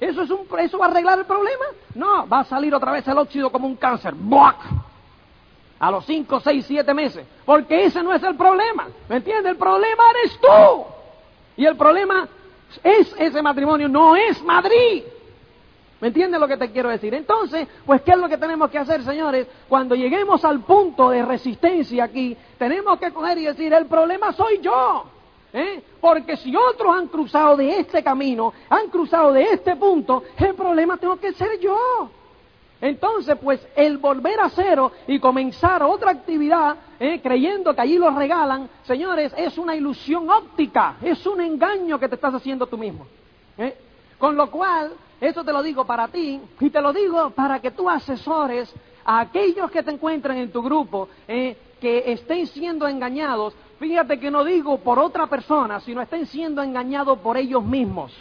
¿Eso, 0.00 0.22
es 0.22 0.30
un, 0.30 0.46
¿Eso 0.58 0.78
va 0.78 0.86
a 0.86 0.90
arreglar 0.90 1.18
el 1.18 1.24
problema? 1.24 1.64
No, 1.94 2.28
va 2.28 2.40
a 2.40 2.44
salir 2.44 2.74
otra 2.74 2.92
vez 2.92 3.06
el 3.08 3.16
óxido 3.16 3.50
como 3.50 3.66
un 3.66 3.76
cáncer. 3.76 4.14
¡Buac! 4.14 4.56
A 5.78 5.90
los 5.90 6.04
5, 6.06 6.40
6, 6.40 6.64
7 6.66 6.94
meses. 6.94 7.26
Porque 7.44 7.84
ese 7.84 8.02
no 8.02 8.12
es 8.12 8.22
el 8.22 8.36
problema. 8.36 8.88
¿Me 9.08 9.16
entiendes? 9.16 9.52
El 9.52 9.58
problema 9.58 10.02
eres 10.10 10.38
tú. 10.38 10.84
Y 11.56 11.64
el 11.64 11.76
problema 11.76 12.28
es 12.82 13.14
ese 13.18 13.42
matrimonio, 13.42 13.88
no 13.88 14.16
es 14.16 14.42
Madrid. 14.42 15.02
¿Me 16.00 16.08
entiendes 16.08 16.38
lo 16.38 16.46
que 16.46 16.58
te 16.58 16.70
quiero 16.70 16.90
decir? 16.90 17.14
Entonces, 17.14 17.66
pues, 17.86 18.02
¿qué 18.02 18.10
es 18.10 18.18
lo 18.18 18.28
que 18.28 18.36
tenemos 18.36 18.70
que 18.70 18.78
hacer, 18.78 19.02
señores? 19.02 19.46
Cuando 19.66 19.94
lleguemos 19.94 20.44
al 20.44 20.60
punto 20.60 21.08
de 21.08 21.24
resistencia 21.24 22.04
aquí, 22.04 22.36
tenemos 22.58 22.98
que 22.98 23.12
coger 23.12 23.38
y 23.38 23.46
decir, 23.46 23.72
el 23.72 23.86
problema 23.86 24.32
soy 24.32 24.60
yo. 24.60 25.04
¿Eh? 25.56 25.82
Porque 26.00 26.36
si 26.36 26.54
otros 26.54 26.94
han 26.94 27.08
cruzado 27.08 27.56
de 27.56 27.80
este 27.80 28.02
camino, 28.02 28.52
han 28.68 28.88
cruzado 28.88 29.32
de 29.32 29.42
este 29.42 29.74
punto, 29.74 30.22
el 30.36 30.54
problema 30.54 30.98
tengo 30.98 31.16
que 31.16 31.32
ser 31.32 31.58
yo. 31.58 32.10
Entonces, 32.78 33.38
pues 33.42 33.66
el 33.74 33.96
volver 33.96 34.38
a 34.38 34.50
cero 34.50 34.92
y 35.06 35.18
comenzar 35.18 35.82
otra 35.82 36.10
actividad, 36.10 36.76
eh, 37.00 37.20
creyendo 37.22 37.74
que 37.74 37.80
allí 37.80 37.96
lo 37.96 38.10
regalan, 38.10 38.68
señores, 38.84 39.32
es 39.34 39.56
una 39.56 39.74
ilusión 39.74 40.28
óptica, 40.28 40.96
es 41.00 41.26
un 41.26 41.40
engaño 41.40 41.98
que 41.98 42.08
te 42.08 42.16
estás 42.16 42.34
haciendo 42.34 42.66
tú 42.66 42.76
mismo. 42.76 43.06
¿eh? 43.56 43.74
Con 44.18 44.36
lo 44.36 44.50
cual, 44.50 44.92
eso 45.18 45.42
te 45.42 45.52
lo 45.54 45.62
digo 45.62 45.86
para 45.86 46.08
ti 46.08 46.38
y 46.60 46.68
te 46.68 46.82
lo 46.82 46.92
digo 46.92 47.30
para 47.30 47.60
que 47.60 47.70
tú 47.70 47.88
asesores 47.88 48.70
a 49.06 49.20
aquellos 49.20 49.70
que 49.70 49.82
te 49.82 49.92
encuentran 49.92 50.36
en 50.36 50.52
tu 50.52 50.62
grupo 50.62 51.08
eh, 51.26 51.56
que 51.80 52.12
estén 52.12 52.46
siendo 52.46 52.88
engañados. 52.88 53.54
Fíjate 53.78 54.18
que 54.18 54.30
no 54.30 54.44
digo 54.44 54.78
por 54.78 54.98
otra 54.98 55.26
persona, 55.26 55.80
sino 55.80 56.00
estén 56.00 56.26
siendo 56.26 56.62
engañados 56.62 57.18
por 57.18 57.36
ellos 57.36 57.64
mismos. 57.64 58.12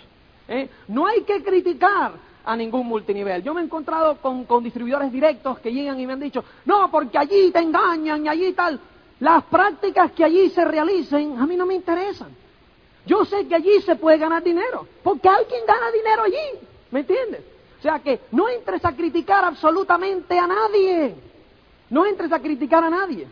No 0.88 1.08
hay 1.08 1.22
que 1.22 1.44
criticar 1.44 2.14
a 2.46 2.56
ningún 2.56 2.88
multinivel. 2.88 3.42
Yo 3.44 3.54
me 3.54 3.62
he 3.62 3.64
encontrado 3.64 4.18
con, 4.18 4.64
distribuidores 4.64 5.12
directos 5.12 5.60
que 5.60 5.72
llegan 5.72 6.00
y 6.00 6.06
me 6.06 6.14
han 6.14 6.20
dicho, 6.20 6.44
no, 6.66 6.90
porque 6.92 7.18
allí 7.18 7.52
te 7.52 7.60
engañan 7.60 8.26
y 8.26 8.30
allí 8.30 8.54
tal. 8.54 8.80
Las 9.20 9.44
prácticas 9.46 10.12
que 10.12 10.24
allí 10.24 10.50
se 10.50 10.64
realicen 10.64 11.38
a 11.40 11.46
mí 11.46 11.56
no 11.56 11.66
me 11.66 11.76
interesan. 11.76 12.30
Yo 13.06 13.24
sé 13.26 13.48
que 13.48 13.56
allí 13.56 13.82
se 13.82 13.96
puede 13.96 14.18
ganar 14.18 14.44
dinero, 14.44 14.88
porque 15.04 15.30
alguien 15.30 15.62
gana 15.68 15.92
dinero 15.92 16.24
allí, 16.24 16.60
¿me 16.92 17.02
entiendes? 17.02 17.42
O 17.80 17.82
sea 17.82 18.00
que 18.00 18.22
no 18.32 18.50
entres 18.50 18.84
a 18.84 18.96
criticar 18.96 19.46
absolutamente 19.46 20.38
a 20.40 20.48
nadie, 20.48 21.14
no 21.92 22.06
entres 22.06 22.32
a 22.32 22.40
criticar 22.40 22.84
a 22.84 22.90
nadie. 22.90 23.28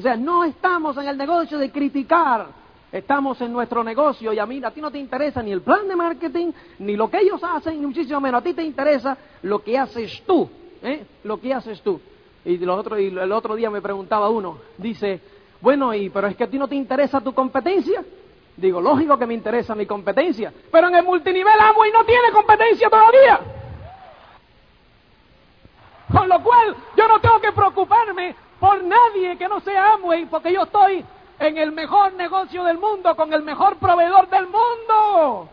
O 0.00 0.02
sea, 0.02 0.16
no 0.16 0.44
estamos 0.44 0.96
en 0.96 1.08
el 1.08 1.18
negocio 1.18 1.58
de 1.58 1.70
criticar 1.70 2.46
Estamos 2.92 3.40
en 3.40 3.52
nuestro 3.52 3.84
negocio 3.84 4.32
y 4.32 4.38
a 4.40 4.46
mí, 4.46 4.60
a 4.64 4.70
ti 4.72 4.80
no 4.80 4.90
te 4.90 4.98
interesa 4.98 5.42
ni 5.42 5.52
el 5.52 5.62
plan 5.62 5.86
de 5.86 5.94
marketing, 5.94 6.50
ni 6.80 6.96
lo 6.96 7.08
que 7.08 7.20
ellos 7.20 7.40
hacen, 7.44 7.80
ni 7.80 7.86
muchísimo 7.86 8.20
menos. 8.20 8.40
A 8.40 8.44
ti 8.44 8.52
te 8.52 8.64
interesa 8.64 9.16
lo 9.42 9.62
que 9.62 9.78
haces 9.78 10.22
tú, 10.26 10.50
¿eh? 10.82 11.04
Lo 11.22 11.40
que 11.40 11.54
haces 11.54 11.80
tú. 11.82 12.00
Y, 12.44 12.54
y 12.54 12.64
el 12.64 13.32
otro 13.32 13.54
día 13.54 13.70
me 13.70 13.80
preguntaba 13.80 14.28
uno, 14.28 14.58
dice, 14.76 15.20
bueno, 15.60 15.94
y, 15.94 16.10
pero 16.10 16.26
es 16.26 16.36
que 16.36 16.42
a 16.42 16.50
ti 16.50 16.58
no 16.58 16.66
te 16.66 16.74
interesa 16.74 17.20
tu 17.20 17.32
competencia. 17.32 18.02
Digo, 18.56 18.80
lógico 18.80 19.16
que 19.16 19.26
me 19.26 19.34
interesa 19.34 19.76
mi 19.76 19.86
competencia, 19.86 20.52
pero 20.72 20.88
en 20.88 20.96
el 20.96 21.04
multinivel 21.04 21.54
y 21.54 21.92
no 21.92 22.04
tiene 22.04 22.32
competencia 22.32 22.90
todavía. 22.90 23.40
Con 26.12 26.28
lo 26.28 26.42
cual, 26.42 26.74
yo 26.96 27.06
no 27.06 27.20
tengo 27.20 27.40
que 27.40 27.52
preocuparme 27.52 28.34
por 28.60 28.84
nadie 28.84 29.38
que 29.38 29.48
no 29.48 29.60
sea 29.60 29.94
Amway, 29.94 30.26
porque 30.26 30.52
yo 30.52 30.64
estoy 30.64 31.04
en 31.38 31.56
el 31.56 31.72
mejor 31.72 32.12
negocio 32.12 32.62
del 32.62 32.76
mundo, 32.78 33.16
con 33.16 33.32
el 33.32 33.42
mejor 33.42 33.78
proveedor 33.78 34.28
del 34.28 34.46
mundo. 34.46 35.48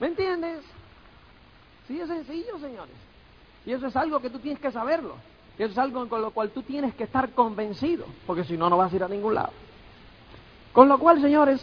¿Me 0.00 0.06
entiendes? 0.08 0.64
Sí, 1.86 2.00
es 2.00 2.08
sencillo, 2.08 2.58
señores. 2.58 2.94
Y 3.66 3.72
eso 3.72 3.86
es 3.86 3.96
algo 3.96 4.20
que 4.20 4.30
tú 4.30 4.38
tienes 4.38 4.60
que 4.60 4.72
saberlo. 4.72 5.16
Y 5.58 5.62
eso 5.62 5.72
es 5.72 5.78
algo 5.78 6.08
con 6.08 6.22
lo 6.22 6.30
cual 6.30 6.50
tú 6.50 6.62
tienes 6.62 6.94
que 6.94 7.04
estar 7.04 7.30
convencido, 7.32 8.06
porque 8.26 8.44
si 8.44 8.56
no, 8.56 8.70
no 8.70 8.78
vas 8.78 8.90
a 8.90 8.96
ir 8.96 9.04
a 9.04 9.08
ningún 9.08 9.34
lado. 9.34 9.52
Con 10.72 10.88
lo 10.88 10.98
cual, 10.98 11.20
señores, 11.20 11.62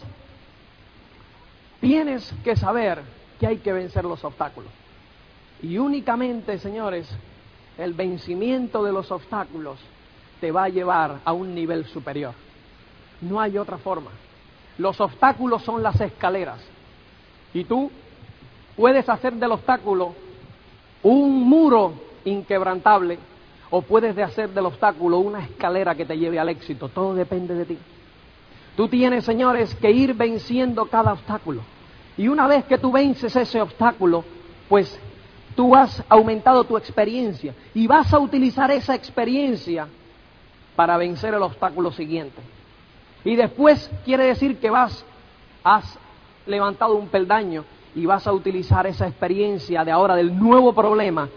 tienes 1.80 2.32
que 2.44 2.54
saber 2.54 3.02
que 3.40 3.48
hay 3.48 3.56
que 3.58 3.72
vencer 3.72 4.04
los 4.04 4.22
obstáculos. 4.22 4.70
Y 5.62 5.78
únicamente, 5.78 6.58
señores, 6.58 7.08
el 7.78 7.94
vencimiento 7.94 8.84
de 8.84 8.92
los 8.92 9.10
obstáculos 9.10 9.78
te 10.40 10.52
va 10.52 10.64
a 10.64 10.68
llevar 10.68 11.20
a 11.24 11.32
un 11.32 11.54
nivel 11.54 11.84
superior. 11.86 12.34
No 13.20 13.40
hay 13.40 13.58
otra 13.58 13.78
forma. 13.78 14.10
Los 14.78 15.00
obstáculos 15.00 15.62
son 15.62 15.82
las 15.82 16.00
escaleras. 16.00 16.60
Y 17.54 17.64
tú 17.64 17.90
puedes 18.76 19.08
hacer 19.08 19.32
del 19.34 19.52
obstáculo 19.52 20.14
un 21.02 21.48
muro 21.48 21.94
inquebrantable 22.24 23.18
o 23.70 23.82
puedes 23.82 24.16
hacer 24.18 24.50
del 24.50 24.66
obstáculo 24.66 25.18
una 25.18 25.44
escalera 25.44 25.94
que 25.94 26.04
te 26.04 26.18
lleve 26.18 26.38
al 26.38 26.48
éxito. 26.48 26.88
Todo 26.88 27.14
depende 27.14 27.54
de 27.54 27.64
ti. 27.64 27.78
Tú 28.76 28.88
tienes, 28.88 29.24
señores, 29.24 29.74
que 29.76 29.90
ir 29.90 30.14
venciendo 30.14 30.86
cada 30.86 31.12
obstáculo. 31.14 31.62
Y 32.16 32.28
una 32.28 32.46
vez 32.46 32.64
que 32.64 32.78
tú 32.78 32.92
vences 32.92 33.34
ese 33.34 33.60
obstáculo, 33.60 34.24
pues 34.68 34.98
tú 35.54 35.74
has 35.74 36.04
aumentado 36.08 36.64
tu 36.64 36.76
experiencia 36.76 37.54
y 37.74 37.86
vas 37.86 38.12
a 38.12 38.18
utilizar 38.18 38.70
esa 38.70 38.94
experiencia 38.94 39.88
para 40.76 40.96
vencer 40.98 41.34
el 41.34 41.42
obstáculo 41.42 41.90
siguiente. 41.90 42.40
Y 43.24 43.34
después 43.34 43.90
quiere 44.04 44.26
decir 44.26 44.58
que 44.58 44.70
vas, 44.70 45.04
has 45.64 45.98
levantado 46.46 46.94
un 46.94 47.08
peldaño 47.08 47.64
y 47.94 48.06
vas 48.06 48.26
a 48.26 48.32
utilizar 48.32 48.86
esa 48.86 49.08
experiencia 49.08 49.84
de 49.84 49.90
ahora 49.90 50.14
del 50.14 50.38
nuevo 50.38 50.74
problema 50.74 51.28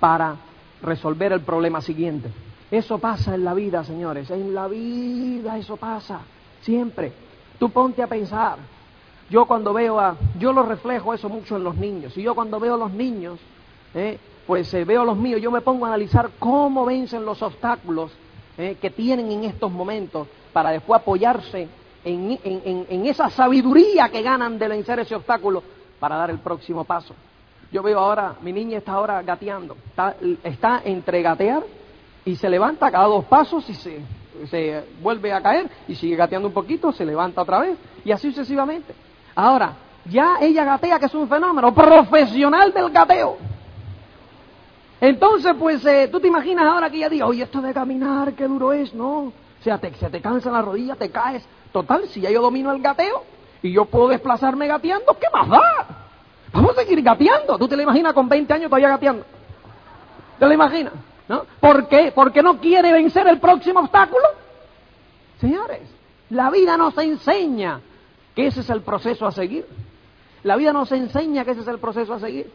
para 0.00 0.36
resolver 0.82 1.32
el 1.32 1.40
problema 1.40 1.80
siguiente. 1.80 2.30
Eso 2.70 2.98
pasa 2.98 3.34
en 3.34 3.44
la 3.44 3.54
vida, 3.54 3.82
señores, 3.84 4.30
en 4.30 4.52
la 4.52 4.68
vida 4.68 5.56
eso 5.56 5.76
pasa, 5.76 6.20
siempre. 6.60 7.12
Tú 7.58 7.70
ponte 7.70 8.02
a 8.02 8.06
pensar. 8.06 8.58
Yo 9.30 9.46
cuando 9.46 9.72
veo 9.72 9.98
a, 9.98 10.16
yo 10.38 10.52
lo 10.52 10.62
reflejo 10.62 11.14
eso 11.14 11.28
mucho 11.28 11.56
en 11.56 11.64
los 11.64 11.76
niños, 11.76 12.16
y 12.16 12.22
yo 12.22 12.34
cuando 12.34 12.58
veo 12.60 12.74
a 12.74 12.78
los 12.78 12.90
niños, 12.90 13.38
eh, 13.94 14.18
pues 14.46 14.72
eh, 14.74 14.84
veo 14.84 15.04
los 15.04 15.16
míos, 15.16 15.40
yo 15.40 15.50
me 15.50 15.60
pongo 15.60 15.84
a 15.84 15.88
analizar 15.88 16.30
cómo 16.38 16.84
vencen 16.84 17.24
los 17.24 17.40
obstáculos 17.42 18.10
eh, 18.58 18.76
que 18.80 18.90
tienen 18.90 19.30
en 19.30 19.44
estos 19.44 19.70
momentos 19.70 20.26
para 20.52 20.70
después 20.70 21.00
apoyarse 21.00 21.68
en, 22.04 23.06
esa 23.06 23.30
sabiduría 23.30 24.08
que 24.08 24.20
ganan 24.20 24.58
de 24.58 24.66
vencer 24.66 24.98
ese 24.98 25.14
obstáculo 25.14 25.62
para 26.00 26.16
dar 26.16 26.30
el 26.30 26.38
próximo 26.38 26.84
paso. 26.84 27.14
Yo 27.70 27.82
veo 27.82 28.00
ahora, 28.00 28.34
mi 28.40 28.52
niña 28.52 28.78
está 28.78 28.92
ahora 28.92 29.22
gateando, 29.22 29.76
está, 30.42 30.82
entre 30.84 31.22
gatear 31.22 31.62
y 32.24 32.34
se 32.34 32.50
levanta 32.50 32.90
cada 32.90 33.06
dos 33.06 33.26
pasos 33.26 33.68
y 33.70 33.74
se, 33.74 34.00
se 34.50 34.84
vuelve 35.02 35.32
a 35.32 35.40
caer 35.40 35.70
y 35.86 35.94
sigue 35.94 36.16
gateando 36.16 36.48
un 36.48 36.54
poquito, 36.54 36.90
se 36.90 37.04
levanta 37.04 37.42
otra 37.42 37.60
vez 37.60 37.78
y 38.04 38.10
así 38.10 38.30
sucesivamente. 38.30 38.92
Ahora, 39.36 39.76
ya 40.04 40.38
ella 40.40 40.64
gatea, 40.64 40.98
que 40.98 41.06
es 41.06 41.14
un 41.14 41.28
fenómeno 41.28 41.72
profesional 41.72 42.72
del 42.72 42.90
gateo. 42.90 43.36
Entonces, 45.00 45.54
pues, 45.58 45.84
eh, 45.86 46.08
tú 46.10 46.18
te 46.20 46.28
imaginas 46.28 46.66
ahora 46.66 46.90
que 46.90 46.96
ella 46.96 47.08
diga, 47.08 47.26
oye, 47.26 47.44
esto 47.44 47.60
de 47.60 47.72
caminar, 47.72 48.32
qué 48.34 48.48
duro 48.48 48.72
es, 48.72 48.92
¿no? 48.94 49.18
O 49.26 49.62
sea, 49.62 49.78
te, 49.78 49.94
se 49.94 50.10
te 50.10 50.20
cansa 50.20 50.50
la 50.50 50.62
rodilla, 50.62 50.96
te 50.96 51.10
caes. 51.10 51.44
Total, 51.72 52.08
si 52.08 52.20
ya 52.20 52.30
yo 52.30 52.42
domino 52.42 52.72
el 52.72 52.82
gateo 52.82 53.22
y 53.62 53.72
yo 53.72 53.84
puedo 53.84 54.08
desplazarme 54.08 54.66
gateando, 54.66 55.16
¿qué 55.18 55.26
más 55.32 55.48
da? 55.48 55.86
Vamos 56.52 56.76
a 56.76 56.80
seguir 56.80 57.02
gateando. 57.02 57.58
¿Tú 57.58 57.68
te 57.68 57.76
lo 57.76 57.82
imaginas 57.82 58.12
con 58.12 58.28
20 58.28 58.52
años 58.52 58.68
todavía 58.68 58.88
gateando? 58.88 59.24
¿Te 60.38 60.46
lo 60.46 60.52
imaginas? 60.52 60.94
¿No? 61.28 61.44
¿Por 61.60 61.88
qué? 61.88 62.12
¿Porque 62.14 62.42
no 62.42 62.58
quiere 62.58 62.90
vencer 62.92 63.26
el 63.26 63.38
próximo 63.38 63.80
obstáculo? 63.80 64.24
Señores, 65.40 65.82
la 66.30 66.50
vida 66.50 66.76
nos 66.76 66.96
enseña 66.98 67.80
que 68.34 68.46
ese 68.46 68.60
es 68.60 68.70
el 68.70 68.82
proceso 68.82 69.26
a 69.26 69.32
seguir. 69.32 69.66
La 70.42 70.56
vida 70.56 70.72
nos 70.72 70.90
enseña 70.92 71.44
que 71.44 71.50
ese 71.50 71.60
es 71.60 71.68
el 71.68 71.78
proceso 71.78 72.14
a 72.14 72.20
seguir. 72.20 72.50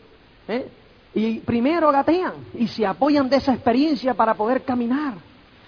¿eh? 0.48 0.68
Y 1.16 1.40
primero 1.40 1.92
gatean 1.92 2.34
y 2.56 2.68
se 2.68 2.86
apoyan 2.86 3.30
de 3.30 3.38
esa 3.38 3.54
experiencia 3.54 4.14
para 4.14 4.34
poder 4.34 4.64
caminar. 4.64 5.14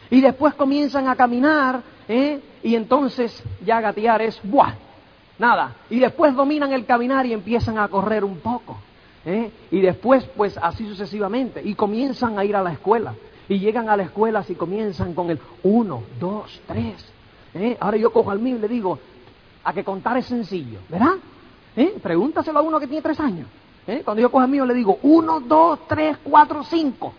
Y 0.10 0.22
después 0.22 0.54
comienzan 0.56 1.08
a 1.08 1.16
caminar, 1.16 1.82
¿eh? 2.08 2.40
y 2.64 2.76
entonces 2.76 3.44
ya 3.64 3.82
gatear 3.82 4.22
es 4.22 4.40
¡buah! 4.44 4.74
Nada. 5.38 5.76
Y 5.90 6.00
después 6.00 6.34
dominan 6.36 6.72
el 6.72 6.86
caminar 6.86 7.26
y 7.26 7.34
empiezan 7.34 7.78
a 7.78 7.88
correr 7.88 8.24
un 8.24 8.38
poco. 8.40 8.78
¿eh? 9.26 9.52
Y 9.72 9.82
después, 9.82 10.26
pues 10.36 10.58
así 10.58 10.88
sucesivamente. 10.88 11.62
Y 11.64 11.76
comienzan 11.76 12.40
a 12.40 12.46
ir 12.46 12.56
a 12.56 12.64
la 12.64 12.72
escuela. 12.72 13.14
Y 13.50 13.60
llegan 13.60 13.90
a 13.90 13.98
la 13.98 14.04
escuela 14.04 14.44
y 14.48 14.56
comienzan 14.56 15.14
con 15.14 15.30
el 15.30 15.40
uno, 15.64 16.04
dos, 16.20 16.62
tres. 16.66 17.06
¿eh? 17.54 17.78
Ahora 17.80 17.98
yo 17.98 18.12
cojo 18.12 18.32
al 18.32 18.40
mío 18.40 18.56
y 18.56 18.60
le 18.60 18.68
digo, 18.68 18.98
a 19.64 19.74
que 19.74 19.84
contar 19.84 20.18
es 20.18 20.26
sencillo, 20.26 20.80
¿verdad? 20.90 21.16
¿Eh? 21.76 21.96
Pregúntaselo 22.02 22.60
a 22.60 22.62
uno 22.62 22.80
que 22.80 22.88
tiene 22.88 23.02
tres 23.02 23.20
años. 23.20 23.48
¿Eh? 23.88 24.02
Cuando 24.04 24.22
yo 24.22 24.32
cojo 24.32 24.44
al 24.44 24.50
mío 24.50 24.66
le 24.66 24.74
digo, 24.74 25.00
uno, 25.04 25.40
dos, 25.40 25.80
tres, 25.88 26.18
cuatro, 26.24 26.64
cinco. 26.64 27.14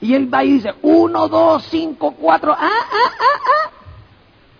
Y 0.00 0.14
él 0.14 0.32
va 0.32 0.44
y 0.44 0.52
dice, 0.52 0.74
uno, 0.82 1.28
dos, 1.28 1.64
cinco, 1.70 2.12
cuatro, 2.12 2.52
ah, 2.52 2.58
ah, 2.60 3.10
ah, 3.20 3.40
ah. 3.46 3.70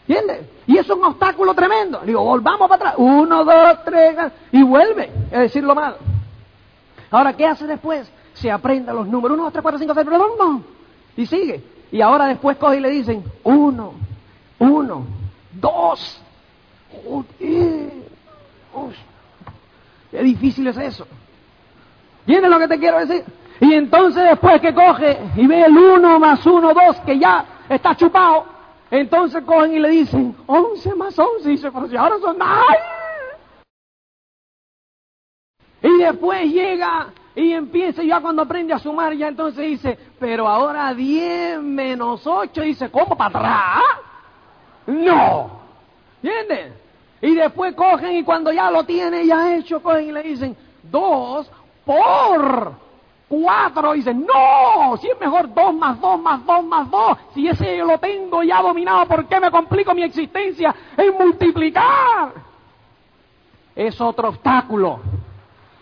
¿Entiendes? 0.09 0.47
Y 0.69 0.79
es 0.79 0.89
un 0.89 1.05
obstáculo 1.05 1.53
tremendo. 1.53 2.01
Le 2.01 2.07
digo, 2.07 2.23
volvamos 2.23 2.69
para 2.69 2.75
atrás. 2.77 2.95
Uno, 2.97 3.45
dos, 3.45 3.85
tres, 3.85 4.17
y 4.53 4.63
vuelve 4.63 5.11
a 5.33 5.41
decirlo 5.41 5.75
mal. 5.75 5.97
Ahora, 7.11 7.33
¿qué 7.37 7.47
hace 7.47 7.67
después? 7.67 8.11
Se 8.35 8.51
aprende 8.51 8.93
los 8.93 9.07
números. 9.07 9.37
Uno, 9.37 9.45
dos, 9.45 9.53
tres, 9.53 9.63
cuatro, 9.63 9.79
cinco, 9.81 9.95
seis, 9.95 10.07
no. 10.07 10.63
Y 11.17 11.27
sigue. 11.27 11.63
Y 11.91 12.01
ahora 12.01 12.27
después 12.27 12.57
coge 12.57 12.77
y 12.77 12.81
le 12.81 12.91
dicen, 12.91 13.25
uno, 13.43 13.95
uno, 14.59 15.07
dos. 15.53 16.21
Qué 20.17 20.23
difícil 20.23 20.67
es 20.69 20.79
eso. 20.79 21.07
¿Entiendes 22.21 22.51
lo 22.51 22.59
que 22.59 22.69
te 22.69 22.79
quiero 22.79 22.99
decir? 23.05 23.23
Y 23.61 23.75
entonces 23.75 24.25
después 24.25 24.61
que 24.63 24.75
coge 24.75 25.19
y 25.37 25.47
ve 25.47 25.63
el 25.63 25.77
uno 25.77 26.19
más 26.19 26.45
uno, 26.47 26.73
dos, 26.73 26.99
que 27.05 27.19
ya 27.19 27.45
está 27.69 27.95
chupado, 27.95 28.47
entonces 28.91 29.45
cogen 29.45 29.75
y 29.75 29.79
le 29.79 29.91
dicen, 29.91 30.35
once 30.47 30.95
más 30.95 31.19
once, 31.19 31.49
y 31.49 31.53
dice, 31.53 31.71
pero 31.71 31.89
si 31.89 31.97
ahora 31.97 32.17
son 32.19 32.37
¡ay! 32.41 32.79
Y 35.83 35.99
después 35.99 36.51
llega 36.51 37.09
Y 37.35 37.53
empieza 37.53 38.03
ya 38.03 38.19
cuando 38.21 38.43
aprende 38.43 38.73
a 38.73 38.79
sumar, 38.79 39.13
ya 39.13 39.29
entonces 39.29 39.67
dice, 39.67 39.99
pero 40.19 40.49
ahora 40.49 40.95
10 40.95 41.61
menos 41.61 42.27
8, 42.27 42.63
dice, 42.63 42.91
¿cómo 42.91 43.15
para 43.15 43.29
atrás? 43.29 43.83
No. 44.87 45.61
¿Entiendes? 46.23 46.86
Y 47.23 47.35
después 47.35 47.75
cogen 47.75 48.17
y 48.17 48.25
cuando 48.25 48.53
ya 48.53 48.71
lo 48.71 48.85
tiene 48.85 49.27
ya 49.27 49.55
hecho, 49.55 49.83
cogen 49.83 50.09
y 50.09 50.13
le 50.13 50.23
dicen, 50.23 50.57
2 50.83 51.51
por 51.85 52.73
4. 53.29 53.93
Dicen, 53.95 54.27
no, 54.27 54.97
si 54.99 55.09
es 55.09 55.19
mejor 55.19 55.53
2 55.53 55.75
más 55.75 56.01
2 56.01 56.21
más 56.21 56.45
2 56.45 56.65
más 56.65 56.91
2. 56.91 57.19
Si 57.35 57.49
ese 57.49 57.77
yo 57.77 57.87
lo 57.87 57.99
tengo 57.99 58.43
ya 58.43 58.63
dominado, 58.63 59.07
¿por 59.07 59.27
qué 59.27 59.41
me 59.41 59.51
complico 59.51 59.95
mi 59.95 60.03
existencia 60.03 60.75
en 60.97 61.15
multiplicar? 61.15 62.33
Es 63.75 64.01
otro 64.01 64.29
obstáculo. 64.29 65.01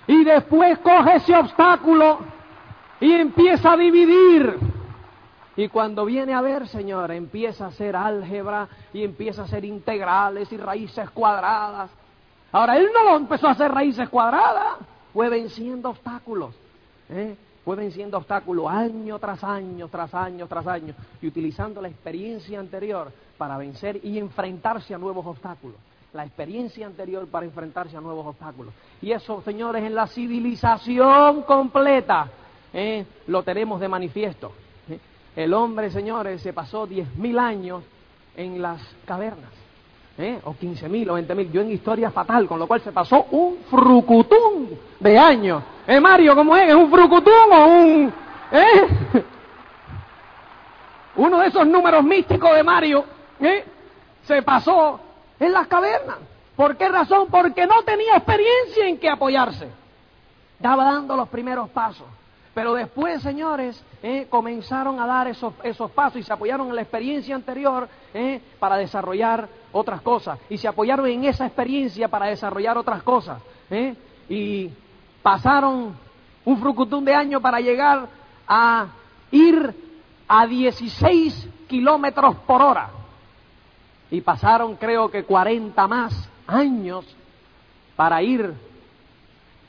Y 0.07 0.25
después 0.25 0.79
coge 0.79 1.17
ese 1.17 1.35
obstáculo 1.37 2.19
y 3.01 3.13
empieza 3.13 3.73
a 3.73 3.77
dividir. 3.77 4.74
Y 5.57 5.69
cuando 5.69 6.05
viene 6.05 6.35
a 6.35 6.41
ver, 6.41 6.67
Señor, 6.69 7.13
empieza 7.13 7.67
a 7.67 7.69
hacer 7.69 7.95
álgebra 7.95 8.69
y 8.93 9.05
empieza 9.05 9.43
a 9.43 9.45
hacer 9.45 9.65
integrales 9.65 10.51
y 10.53 10.57
raíces 10.57 11.09
cuadradas. 11.11 11.91
Ahora, 12.51 12.77
él 12.77 12.89
no 12.93 13.05
lo 13.05 13.17
empezó 13.17 13.49
a 13.49 13.53
hacer 13.53 13.71
raíces 13.71 14.09
cuadradas, 14.09 14.79
fue 15.13 15.29
venciendo 15.29 15.91
obstáculos. 15.91 16.55
¿eh? 17.09 17.37
Fue 17.65 17.77
venciendo 17.77 18.19
obstáculos 18.19 18.67
año 18.69 19.19
tras 19.19 19.43
año, 19.43 19.89
tras 19.89 20.13
año, 20.13 20.47
tras 20.47 20.67
año, 20.67 20.95
y 21.23 21.27
utilizando 21.29 21.81
la 21.81 21.89
experiencia 21.89 22.61
anterior 22.61 23.11
para 23.39 23.57
vencer 23.57 24.01
y 24.03 24.19
enfrentarse 24.19 24.95
a 24.95 24.99
nuevos 24.99 25.25
obstáculos 25.27 25.77
la 26.15 26.25
experiencia 26.25 26.87
anterior 26.87 27.27
para 27.27 27.45
enfrentarse 27.45 27.97
a 27.97 28.01
nuevos 28.01 28.25
obstáculos. 28.25 28.73
Y 29.03 29.11
eso, 29.11 29.43
señores, 29.43 29.83
en 29.83 29.97
la 29.97 30.07
civilización 30.07 31.43
completa 31.43 32.29
¿eh? 32.73 33.05
lo 33.27 33.43
tenemos 33.43 33.81
de 33.81 33.89
manifiesto. 33.89 34.53
El 35.37 35.53
hombre, 35.53 35.91
señores, 35.91 36.43
se 36.43 36.53
pasó 36.53 36.87
diez 36.87 37.13
mil 37.17 37.39
años 37.39 37.83
en 38.37 38.63
las 38.63 38.81
cavernas. 39.05 39.51
¿eh? 40.19 40.41
o 40.45 40.55
quince 40.55 40.89
mil 40.89 41.11
o 41.11 41.15
veinte 41.15 41.35
mil, 41.35 41.51
yo 41.51 41.61
en 41.61 41.73
historia 41.73 42.11
fatal, 42.11 42.47
con 42.47 42.59
lo 42.59 42.67
cual 42.67 42.81
se 42.81 42.93
pasó 42.93 43.27
un 43.31 43.59
frucutún 43.71 44.79
de 45.01 45.19
años. 45.19 45.63
¿Eh, 45.87 46.01
Mario, 46.01 46.35
cómo 46.35 46.57
es? 46.57 46.69
¿Es 46.69 46.75
un 46.75 46.91
frucutún 46.91 47.53
o 47.53 47.67
un... 47.67 48.13
¿eh? 48.53 48.89
Uno 51.17 51.41
de 51.41 51.49
esos 51.49 51.67
números 51.67 52.03
místicos 52.03 52.55
de 52.55 52.63
Mario, 52.63 53.05
¿eh? 53.41 53.65
se 54.23 54.43
pasó 54.43 55.01
en 55.39 55.53
las 55.53 55.67
cavernas. 55.67 56.17
¿Por 56.57 56.77
qué 56.77 56.89
razón? 56.89 57.29
Porque 57.31 57.67
no 57.67 57.83
tenía 57.83 58.17
experiencia 58.17 58.87
en 58.87 58.99
qué 58.99 59.09
apoyarse. 59.09 59.69
Estaba 60.57 60.85
dando 60.85 61.17
los 61.17 61.29
primeros 61.29 61.69
pasos. 61.71 62.07
Pero 62.55 62.75
después, 62.75 63.21
señores, 63.23 63.83
eh, 64.03 64.27
comenzaron 64.31 65.01
a 65.01 65.07
dar 65.07 65.27
esos, 65.29 65.53
esos, 65.65 65.91
pasos 65.91 66.21
y 66.21 66.23
se 66.23 66.33
apoyaron 66.33 66.69
en 66.69 66.77
la 66.77 66.83
experiencia 66.83 67.35
anterior 67.35 67.89
eh, 68.13 68.41
para 68.59 68.77
desarrollar 68.77 69.49
otras 69.73 70.01
cosas. 70.03 70.39
Y 70.49 70.59
se 70.59 70.69
apoyaron 70.69 71.07
en 71.07 71.25
esa 71.25 71.47
experiencia 71.47 72.09
para 72.09 72.27
desarrollar 72.27 72.79
otras 72.79 73.03
cosas. 73.03 73.43
Eh, 73.71 73.95
y 74.29 74.71
pasaron 75.23 75.97
un 76.45 76.59
frucutún 76.59 77.05
de 77.05 77.15
años 77.15 77.43
para 77.43 77.61
llegar 77.61 78.09
a 78.47 78.87
ir 79.31 79.75
a 80.29 80.47
16 80.47 81.49
kilómetros 81.67 82.37
por 82.47 82.63
hora 82.63 82.91
y 84.11 84.21
pasaron 84.21 84.77
creo 84.77 85.11
que 85.11 85.25
40 85.25 85.89
más 85.89 86.31
años 86.47 87.05
para 87.97 88.23
ir 88.23 88.55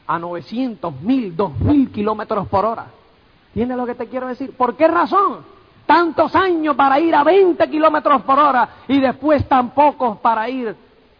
a 0.08 0.20
900, 0.20 1.02
1000, 1.02 1.36
2000 1.36 1.92
kilómetros 1.92 2.48
por 2.48 2.66
hora. 2.66 2.88
¿Entiendes 3.50 3.78
lo 3.78 3.86
que 3.86 3.96
te 3.96 4.08
quiero 4.08 4.28
decir? 4.28 4.56
¿Por 4.56 4.76
qué 4.76 4.88
razón? 4.88 5.40
Tantos 5.86 6.36
años 6.36 6.76
para 6.76 7.00
ir 7.00 7.16
a 7.16 7.24
20 7.24 7.70
kilómetros 7.70 8.22
por 8.24 8.40
hora 8.40 8.70
y 8.88 9.00
después 9.00 9.48
tan 9.48 9.70
pocos 9.72 10.18
para 10.18 10.50
ir 10.50 10.76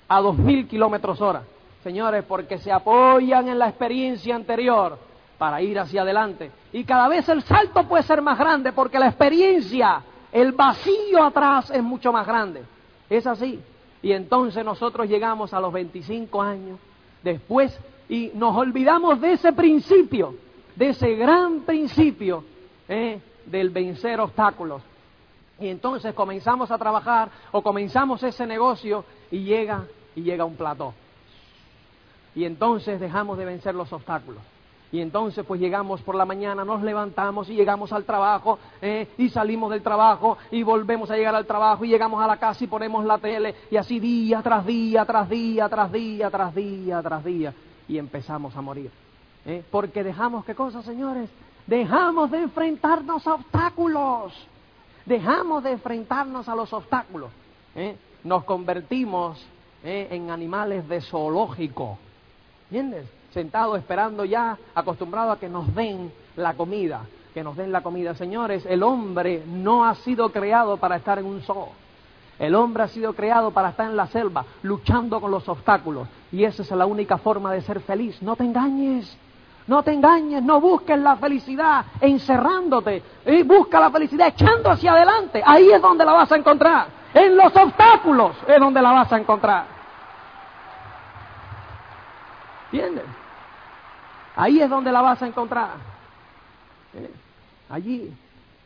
a 0.08 0.22
2000 0.22 0.68
kilómetros 0.68 1.22
hora. 1.22 1.44
Señores, 1.84 2.24
porque 2.28 2.58
se 2.58 2.72
apoyan 2.72 3.48
en 3.48 3.60
la 3.60 3.70
experiencia 3.70 4.36
anterior 4.36 4.98
para 5.38 5.62
ir 5.62 5.78
hacia 5.80 6.02
adelante. 6.02 6.52
Y 6.74 6.84
cada 6.84 7.08
vez 7.08 7.30
el 7.30 7.44
salto 7.44 7.88
puede 7.88 8.04
ser 8.04 8.22
más 8.22 8.38
grande 8.38 8.72
porque 8.72 9.00
la 9.00 9.08
experiencia, 9.08 10.02
el 10.32 10.52
vacío 10.52 11.24
atrás 11.24 11.70
es 11.72 11.84
mucho 11.84 12.12
más 12.12 12.26
grande. 12.26 12.64
Es 13.10 13.28
así. 13.28 13.62
Y 14.02 14.12
entonces 14.12 14.66
nosotros 14.66 15.08
llegamos 15.08 15.54
a 15.54 15.60
los 15.60 15.72
25 15.72 16.42
años 16.42 16.80
después 17.24 17.78
y 18.10 18.32
nos 18.36 18.56
olvidamos 18.56 19.20
de 19.20 19.34
ese 19.34 19.54
principio, 19.54 20.36
de 20.76 20.90
ese 20.90 21.16
gran 21.16 21.62
principio 21.62 22.44
¿eh? 22.88 23.20
del 23.46 23.70
vencer 23.70 24.20
obstáculos. 24.20 24.82
Y 25.60 25.70
entonces 25.70 26.14
comenzamos 26.14 26.70
a 26.70 26.78
trabajar 26.78 27.30
o 27.52 27.62
comenzamos 27.62 28.22
ese 28.24 28.46
negocio 28.46 29.06
y 29.32 29.44
llega 29.44 29.86
y 30.16 30.22
llega 30.22 30.46
un 30.46 30.56
plató. 30.56 30.94
Y 32.36 32.44
entonces 32.44 33.00
dejamos 33.00 33.38
de 33.38 33.46
vencer 33.46 33.74
los 33.74 33.92
obstáculos. 33.94 34.42
Y 34.92 35.02
entonces 35.02 35.44
pues 35.46 35.60
llegamos 35.60 36.02
por 36.02 36.16
la 36.16 36.26
mañana, 36.26 36.64
nos 36.64 36.84
levantamos 36.84 37.50
y 37.50 37.56
llegamos 37.56 37.92
al 37.92 38.06
trabajo 38.06 38.60
eh, 38.82 39.08
y 39.18 39.30
salimos 39.30 39.72
del 39.72 39.82
trabajo 39.82 40.38
y 40.52 40.62
volvemos 40.64 41.10
a 41.10 41.18
llegar 41.18 41.34
al 41.34 41.46
trabajo 41.46 41.84
y 41.84 41.90
llegamos 41.90 42.24
a 42.24 42.28
la 42.28 42.38
casa 42.38 42.64
y 42.64 42.68
ponemos 42.68 43.04
la 43.04 43.18
tele 43.18 43.56
y 43.72 43.78
así 43.78 44.00
día 44.00 44.42
tras 44.42 44.66
día, 44.66 45.04
tras 45.06 45.28
día, 45.28 45.68
tras 45.68 45.92
día, 45.92 46.30
tras 46.30 46.56
día, 46.56 47.02
tras 47.02 47.26
día 47.26 47.54
y 47.88 47.98
empezamos 47.98 48.56
a 48.56 48.62
morir. 48.62 48.92
¿eh? 49.46 49.64
Porque 49.72 50.04
dejamos, 50.04 50.46
¿qué 50.46 50.56
cosa, 50.56 50.82
señores? 50.82 51.30
Dejamos 51.68 52.32
de 52.32 52.42
enfrentarnos 52.44 53.26
a 53.28 53.36
obstáculos. 53.36 54.34
Dejamos 55.06 55.64
de 55.64 55.72
enfrentarnos 55.72 56.48
a 56.50 56.56
los 56.56 56.72
obstáculos. 56.74 57.32
¿eh? 57.76 57.96
Nos 58.24 58.44
convertimos 58.44 59.46
en 59.84 60.32
animales 60.32 60.88
de 60.90 61.00
zoológico. 61.00 62.00
¿Entiendes? 62.72 63.08
sentado 63.36 63.76
esperando 63.76 64.24
ya, 64.24 64.58
acostumbrado 64.74 65.34
a 65.34 65.38
que 65.38 65.50
nos 65.50 65.76
den 65.76 66.10
la 66.38 66.54
comida, 66.54 67.02
que 67.34 67.44
nos 67.44 67.58
den 67.58 67.70
la 67.70 67.84
comida. 67.84 68.16
Señores, 68.16 68.66
el 68.66 68.82
hombre 68.82 69.44
no 69.46 69.84
ha 69.84 69.94
sido 69.96 70.32
creado 70.32 70.78
para 70.78 70.96
estar 70.96 71.20
en 71.20 71.26
un 71.26 71.42
zoo. 71.42 71.68
El 72.38 72.56
hombre 72.56 72.84
ha 72.84 72.88
sido 72.88 73.14
creado 73.14 73.52
para 73.52 73.70
estar 73.70 73.90
en 73.90 73.96
la 73.96 74.08
selva, 74.08 74.46
luchando 74.64 75.22
con 75.22 75.32
los 75.32 75.48
obstáculos. 75.48 76.08
Y 76.32 76.44
esa 76.44 76.64
es 76.64 76.72
la 76.72 76.86
única 76.86 77.18
forma 77.18 77.52
de 77.54 77.62
ser 77.62 77.80
feliz. 77.80 78.22
No 78.22 78.36
te 78.36 78.44
engañes. 78.44 79.18
No 79.68 79.82
te 79.82 79.92
engañes, 79.92 80.44
no 80.44 80.62
busques 80.62 80.98
la 81.00 81.16
felicidad 81.16 81.86
encerrándote. 82.00 83.02
Y 83.26 83.42
busca 83.44 83.80
la 83.80 83.90
felicidad 83.90 84.28
echando 84.28 84.70
hacia 84.70 84.92
adelante. 84.92 85.42
Ahí 85.44 85.72
es 85.72 85.82
donde 85.82 86.06
la 86.06 86.14
vas 86.14 86.32
a 86.32 86.36
encontrar. 86.36 86.88
En 87.14 87.36
los 87.36 87.56
obstáculos 87.56 88.36
es 88.48 88.60
donde 88.60 88.82
la 88.82 88.92
vas 88.92 89.12
a 89.12 89.18
encontrar. 89.18 89.66
¿Entiendes? 92.72 93.06
Ahí 94.36 94.62
es 94.62 94.70
donde 94.70 94.92
la 94.92 95.02
vas 95.02 95.22
a 95.22 95.28
encontrar. 95.28 95.70
¿Eh? 96.94 97.12
Allí. 97.70 98.14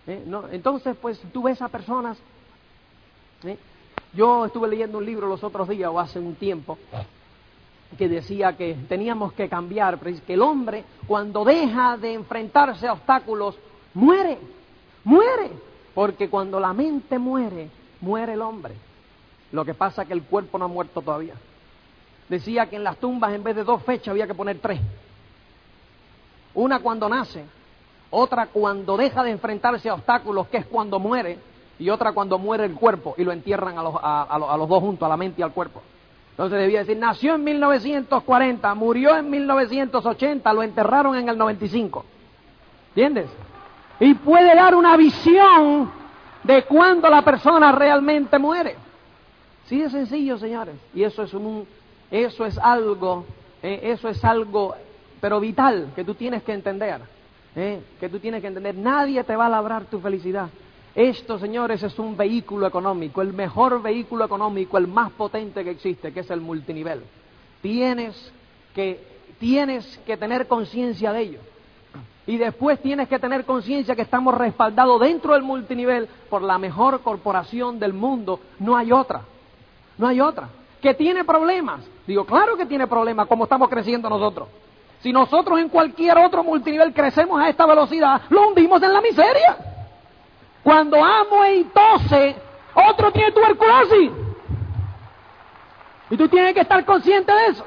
¿Eh? 0.08 0.26
Entonces, 0.52 0.98
pues 1.00 1.22
tú 1.32 1.44
ves 1.44 1.62
a 1.62 1.70
personas. 1.70 2.18
Yo 4.14 4.46
estuve 4.46 4.68
leyendo 4.68 4.98
un 4.98 5.06
libro 5.06 5.28
los 5.28 5.44
otros 5.44 5.68
días 5.70 5.90
o 5.94 6.00
hace 6.00 6.20
un 6.20 6.36
tiempo 6.36 6.78
que 7.98 8.08
decía 8.08 8.56
que 8.56 8.76
teníamos 8.88 9.34
que 9.34 9.50
cambiar, 9.50 10.00
que 10.00 10.34
el 10.34 10.42
hombre 10.42 10.84
cuando 11.08 11.44
deja 11.44 11.98
de 11.98 12.14
enfrentarse 12.14 12.88
a 12.88 12.94
obstáculos 12.94 13.56
muere, 13.94 14.38
muere, 15.04 15.52
porque 15.94 16.30
cuando 16.30 16.60
la 16.60 16.74
mente 16.74 17.18
muere, 17.18 17.70
muere 18.02 18.34
el 18.34 18.42
hombre. 18.42 18.76
Lo 19.52 19.66
que 19.66 19.74
pasa 19.74 20.04
es 20.04 20.08
que 20.08 20.14
el 20.14 20.24
cuerpo 20.24 20.58
no 20.58 20.66
ha 20.66 20.70
muerto 20.70 21.02
todavía. 21.02 21.34
Decía 22.28 22.68
que 22.68 22.76
en 22.76 22.84
las 22.84 22.98
tumbas 22.98 23.34
en 23.34 23.44
vez 23.44 23.56
de 23.56 23.64
dos 23.64 23.82
fechas 23.84 24.10
había 24.10 24.28
que 24.28 24.36
poner 24.36 24.60
tres. 24.60 24.80
Una 26.54 26.80
cuando 26.80 27.10
nace, 27.10 27.44
otra 28.12 28.48
cuando 28.48 28.98
deja 28.98 29.24
de 29.24 29.32
enfrentarse 29.32 29.90
a 29.90 29.96
obstáculos, 29.96 30.48
que 30.48 30.58
es 30.58 30.66
cuando 30.68 31.00
muere, 31.00 31.40
y 31.80 31.90
otra 31.90 32.12
cuando 32.12 32.38
muere 32.38 32.66
el 32.66 32.76
cuerpo 32.76 33.16
y 33.18 33.24
lo 33.24 33.32
entierran 33.32 33.78
a 33.78 33.84
los, 33.84 33.96
a, 34.02 34.56
los 34.58 34.70
dos 34.70 34.80
juntos, 34.82 35.06
a 35.06 35.10
la 35.10 35.18
mente 35.18 35.42
y 35.42 35.44
al 35.44 35.54
cuerpo. 35.54 35.82
Entonces 36.32 36.60
debía 36.60 36.80
decir, 36.80 36.98
nació 36.98 37.36
en 37.36 37.44
1940, 37.44 38.76
murió 38.76 39.18
en 39.18 39.30
1980, 39.30 40.54
lo 40.54 40.64
enterraron 40.64 41.16
en 41.16 41.30
el 41.30 41.38
95. 41.38 42.06
¿Entiendes? 42.90 43.30
Y 44.00 44.14
puede 44.14 44.56
dar 44.56 44.76
una 44.76 44.96
visión 44.96 45.92
de 46.44 46.64
cuándo 46.64 47.10
la 47.10 47.22
persona 47.24 47.72
realmente 47.72 48.38
muere. 48.38 48.76
Sí 49.66 49.82
es 49.82 49.92
sencillo, 49.92 50.38
señores. 50.38 50.76
Y 50.94 51.04
eso 51.04 51.24
es 51.24 51.34
un, 51.34 51.68
eso 52.10 52.46
es 52.46 52.58
algo, 52.58 53.26
eh, 53.62 53.80
eso 53.84 54.08
es 54.10 54.24
algo 54.24 54.76
pero 55.20 55.40
vital, 55.40 55.92
que 55.96 56.04
tú 56.04 56.16
tienes 56.16 56.44
que 56.44 56.54
entender. 56.54 57.02
¿eh? 57.56 57.82
Que 58.00 58.10
tú 58.10 58.20
tienes 58.20 58.42
que 58.42 58.48
entender. 58.48 58.76
Nadie 58.76 59.24
te 59.24 59.36
va 59.36 59.48
a 59.48 59.50
labrar 59.50 59.86
tu 59.86 60.00
felicidad. 60.00 60.50
Esto, 60.96 61.38
señores, 61.38 61.84
es 61.84 61.98
un 62.00 62.18
vehículo 62.18 62.68
económico, 62.68 63.22
el 63.22 63.34
mejor 63.34 63.82
vehículo 63.82 64.26
económico, 64.26 64.78
el 64.78 64.88
más 64.88 65.12
potente 65.12 65.64
que 65.64 65.72
existe, 65.72 66.12
que 66.12 66.22
es 66.22 66.30
el 66.32 66.42
multinivel. 66.42 67.04
Tienes 67.62 68.32
que, 68.74 69.04
tienes 69.40 70.00
que 70.06 70.18
tener 70.18 70.48
conciencia 70.48 71.14
de 71.14 71.22
ello. 71.22 71.40
Y 72.26 72.38
después 72.38 72.80
tienes 72.80 73.08
que 73.08 73.18
tener 73.18 73.46
conciencia 73.46 73.96
que 73.96 74.04
estamos 74.04 74.36
respaldados 74.36 75.00
dentro 75.02 75.34
del 75.34 75.44
multinivel 75.44 76.08
por 76.30 76.42
la 76.42 76.58
mejor 76.58 77.02
corporación 77.02 77.80
del 77.80 77.94
mundo. 77.94 78.40
No 78.60 78.78
hay 78.78 78.92
otra. 78.92 79.22
No 79.98 80.08
hay 80.08 80.22
otra. 80.22 80.50
Que 80.82 80.94
tiene 80.94 81.24
problemas. 81.24 81.82
Digo, 82.06 82.26
claro 82.26 82.56
que 82.56 82.66
tiene 82.66 82.88
problemas, 82.88 83.28
como 83.28 83.46
estamos 83.46 83.70
creciendo 83.70 84.10
nosotros. 84.10 84.48
Si 85.02 85.12
nosotros 85.12 85.60
en 85.60 85.70
cualquier 85.70 86.18
otro 86.18 86.44
multinivel 86.44 86.94
crecemos 86.94 87.40
a 87.42 87.50
esta 87.50 87.66
velocidad, 87.66 88.22
lo 88.30 88.50
hundimos 88.50 88.82
en 88.84 88.94
la 88.94 89.02
miseria. 89.02 89.69
Cuando 90.64 91.04
amo 91.04 91.46
y 91.46 91.64
tose, 91.66 92.36
otro 92.74 93.12
tiene 93.12 93.32
tuberculosis. 93.32 94.12
Y 96.10 96.18
tú 96.18 96.28
tienes 96.28 96.54
que 96.54 96.62
estar 96.62 96.84
consciente 96.86 97.32
de 97.32 97.46
eso. 97.48 97.66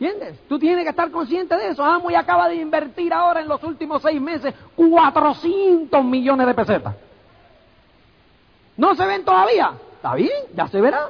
¿Entiendes? 0.00 0.40
Tú 0.48 0.58
tienes 0.58 0.82
que 0.82 0.90
estar 0.90 1.10
consciente 1.10 1.56
de 1.56 1.68
eso. 1.68 1.84
Amo 1.84 2.10
y 2.10 2.14
acaba 2.14 2.48
de 2.48 2.56
invertir 2.56 3.12
ahora 3.12 3.40
en 3.40 3.48
los 3.48 3.62
últimos 3.62 4.02
seis 4.02 4.20
meses 4.20 4.52
400 4.74 6.04
millones 6.04 6.46
de 6.46 6.54
pesetas. 6.54 6.94
¿No 8.76 8.94
se 8.96 9.06
ven 9.06 9.24
todavía? 9.24 9.72
Está 9.94 10.14
bien, 10.14 10.32
ya 10.54 10.66
se 10.66 10.80
verá. 10.80 11.08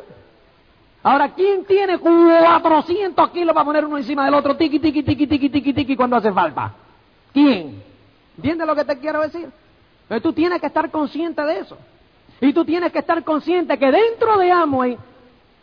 Ahora, 1.03 1.31
¿quién 1.31 1.65
tiene 1.65 1.99
400 1.99 3.31
kilos 3.31 3.55
para 3.55 3.65
poner 3.65 3.85
uno 3.85 3.97
encima 3.97 4.25
del 4.25 4.35
otro? 4.35 4.57
Tiki, 4.57 4.79
tiki, 4.79 5.03
tiki, 5.03 5.27
tiki, 5.27 5.49
tiki, 5.49 5.73
tiki, 5.73 5.97
cuando 5.97 6.17
hace 6.17 6.31
falta. 6.33 6.73
¿Quién? 7.33 7.83
¿Entiendes 8.37 8.67
lo 8.67 8.75
que 8.75 8.85
te 8.85 8.99
quiero 8.99 9.23
decir? 9.23 9.49
Pero 10.09 10.21
tú 10.21 10.33
tienes 10.33 10.61
que 10.61 10.67
estar 10.67 10.91
consciente 10.91 11.43
de 11.43 11.61
eso. 11.61 11.79
Y 12.41 12.53
tú 12.53 12.65
tienes 12.65 12.93
que 12.93 12.99
estar 12.99 13.23
consciente 13.23 13.79
que 13.79 13.91
dentro 13.91 14.37
de 14.39 14.51
Amway 14.51 14.99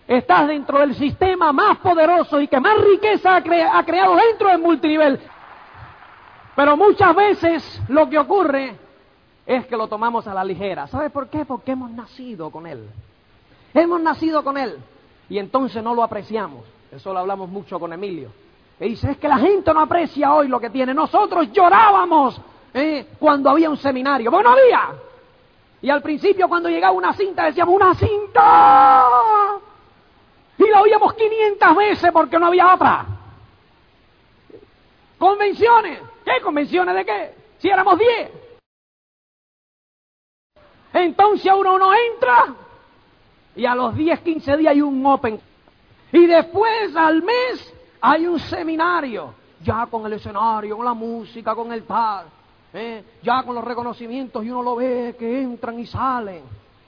estás 0.08 0.48
dentro 0.48 0.80
del 0.80 0.96
sistema 0.96 1.52
más 1.52 1.78
poderoso 1.80 2.42
y 2.42 2.48
que 2.48 2.60
más 2.60 2.78
riqueza 2.82 3.36
ha, 3.36 3.44
creado 3.44 4.16
dentro 4.16 4.48
del 4.48 4.60
multinivel. 4.60 5.20
Pero 6.56 6.76
muchas 6.76 7.16
veces 7.16 7.82
lo 7.90 8.10
que 8.10 8.18
ocurre 8.18 8.76
es 9.46 9.66
que 9.68 9.78
lo 9.78 9.88
tomamos 9.88 10.28
a 10.28 10.34
la 10.34 10.44
ligera. 10.44 10.88
¿Sabes 10.88 11.12
por 11.12 11.30
qué? 11.30 11.46
Porque 11.46 11.74
hemos 11.74 11.92
nacido 11.92 12.50
con 12.50 12.66
Él. 12.66 12.90
Hemos 13.74 14.02
nacido 14.02 14.44
con 14.44 14.58
Él. 14.58 14.78
Y 15.30 15.38
entonces 15.38 15.84
no 15.84 15.94
lo 15.94 16.04
apreciamos. 16.04 16.66
Eso 16.92 17.14
lo 17.14 17.20
hablamos 17.20 17.50
mucho 17.50 17.80
con 17.80 17.94
Emilio. 17.94 18.32
Y 18.80 18.90
dice, 18.90 19.12
es 19.12 19.18
que 19.18 19.28
la 19.28 19.38
gente 19.38 19.74
no 19.74 19.82
aprecia 19.82 20.34
hoy 20.34 20.48
lo 20.48 20.60
que 20.60 20.70
tiene. 20.70 20.94
Nosotros 20.94 21.52
llorábamos 21.52 22.42
¿eh? 22.74 23.08
cuando 23.20 23.50
había 23.50 23.70
un 23.70 23.78
seminario. 23.78 24.32
Bueno, 24.32 24.50
había. 24.50 24.90
Y 25.82 25.90
al 25.90 26.02
principio 26.02 26.48
cuando 26.48 26.70
llegaba 26.70 26.94
una 26.94 27.14
cinta 27.14 27.46
decíamos, 27.46 27.76
una 27.76 27.94
cinta. 27.96 29.06
Y 30.58 30.70
la 30.70 30.82
oíamos 30.82 31.14
500 31.14 31.76
veces 31.76 32.12
porque 32.12 32.38
no 32.38 32.48
había 32.48 32.74
otra. 32.74 33.06
Convenciones. 35.18 36.00
¿Qué 36.26 36.42
convenciones 36.44 36.96
de 36.96 37.06
qué? 37.06 37.36
Si 37.60 37.70
éramos 37.70 37.98
10. 37.98 38.32
Entonces 40.94 41.52
uno 41.56 41.78
no 41.78 41.94
entra 41.94 42.56
y 43.56 43.66
a 43.66 43.76
los 43.76 43.96
10, 43.96 44.22
15 44.22 44.58
días 44.58 44.72
hay 44.72 44.82
un 44.82 45.06
open. 45.06 45.40
Y 46.12 46.26
después 46.26 46.96
al 46.96 47.22
mes 47.22 47.74
hay 48.02 48.26
un 48.26 48.40
seminario, 48.40 49.34
ya 49.62 49.86
con 49.86 50.06
el 50.06 50.14
escenario, 50.14 50.78
con 50.78 50.86
la 50.86 50.94
música, 50.94 51.54
con 51.54 51.72
el 51.72 51.84
tal, 51.84 52.26
¿eh? 52.74 53.04
ya 53.22 53.44
con 53.44 53.56
los 53.56 53.64
reconocimientos 53.64 54.44
y 54.44 54.50
uno 54.50 54.64
lo 54.64 54.76
ve 54.76 55.16
que 55.18 55.42
entran 55.42 55.80
y 55.80 55.86
salen. 55.86 56.44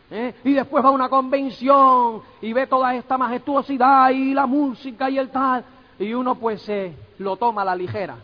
¿eh? 0.09 0.35
Y 0.43 0.53
después 0.53 0.83
va 0.83 0.89
a 0.89 0.91
una 0.91 1.09
convención 1.09 2.21
y 2.41 2.53
ve 2.53 2.67
toda 2.67 2.95
esta 2.95 3.17
majestuosidad 3.17 4.09
y 4.09 4.33
la 4.33 4.45
música 4.45 5.09
y 5.09 5.17
el 5.17 5.29
tal. 5.29 5.63
Y 5.99 6.13
uno 6.13 6.35
pues 6.35 6.61
se 6.61 6.93
lo 7.19 7.37
toma 7.37 7.61
a 7.61 7.65
la 7.65 7.75
ligera. 7.75 8.17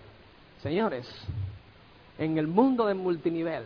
Señores, 0.62 1.08
en 2.18 2.38
el 2.38 2.48
mundo 2.48 2.86
del 2.86 2.98
multinivel 2.98 3.64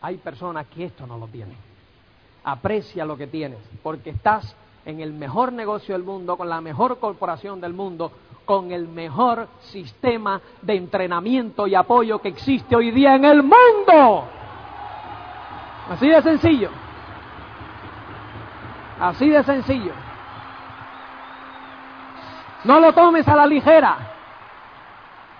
hay 0.00 0.18
personas 0.18 0.66
que 0.66 0.84
esto 0.84 1.06
no 1.06 1.18
lo 1.18 1.26
tienen. 1.28 1.56
Aprecia 2.44 3.06
lo 3.06 3.16
que 3.16 3.26
tienes, 3.26 3.58
porque 3.82 4.10
estás 4.10 4.54
en 4.84 5.00
el 5.00 5.12
mejor 5.12 5.52
negocio 5.52 5.94
del 5.94 6.04
mundo, 6.04 6.36
con 6.36 6.48
la 6.48 6.60
mejor 6.60 6.98
corporación 6.98 7.60
del 7.60 7.72
mundo, 7.72 8.12
con 8.44 8.72
el 8.72 8.88
mejor 8.88 9.48
sistema 9.60 10.40
de 10.60 10.76
entrenamiento 10.76 11.66
y 11.66 11.74
apoyo 11.74 12.20
que 12.20 12.28
existe 12.28 12.76
hoy 12.76 12.90
día 12.90 13.14
en 13.14 13.24
el 13.24 13.42
mundo. 13.42 14.24
Así 15.90 16.08
de 16.08 16.22
sencillo. 16.22 16.70
Así 19.00 19.28
de 19.28 19.42
sencillo. 19.42 19.92
No 22.64 22.80
lo 22.80 22.92
tomes 22.92 23.26
a 23.28 23.36
la 23.36 23.46
ligera. 23.46 23.96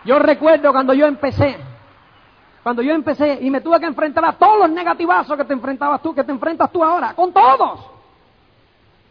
Yo 0.05 0.19
recuerdo 0.19 0.71
cuando 0.71 0.93
yo 0.93 1.07
empecé, 1.07 1.57
cuando 2.63 2.83
yo 2.83 2.93
empecé 2.93 3.39
y 3.41 3.51
me 3.51 3.63
tuve 3.63 3.81
que 3.81 3.87
enfrentar 3.87 4.25
a 4.25 4.33
todos 4.33 4.59
los 4.59 4.71
negativazos 4.71 5.37
que 5.37 5.45
te 5.45 5.55
enfrentabas 5.55 6.03
tú, 6.03 6.15
que 6.15 6.25
te 6.25 6.33
enfrentas 6.33 6.71
tú 6.71 6.85
ahora, 6.85 7.15
con 7.15 7.33
todos. 7.33 7.94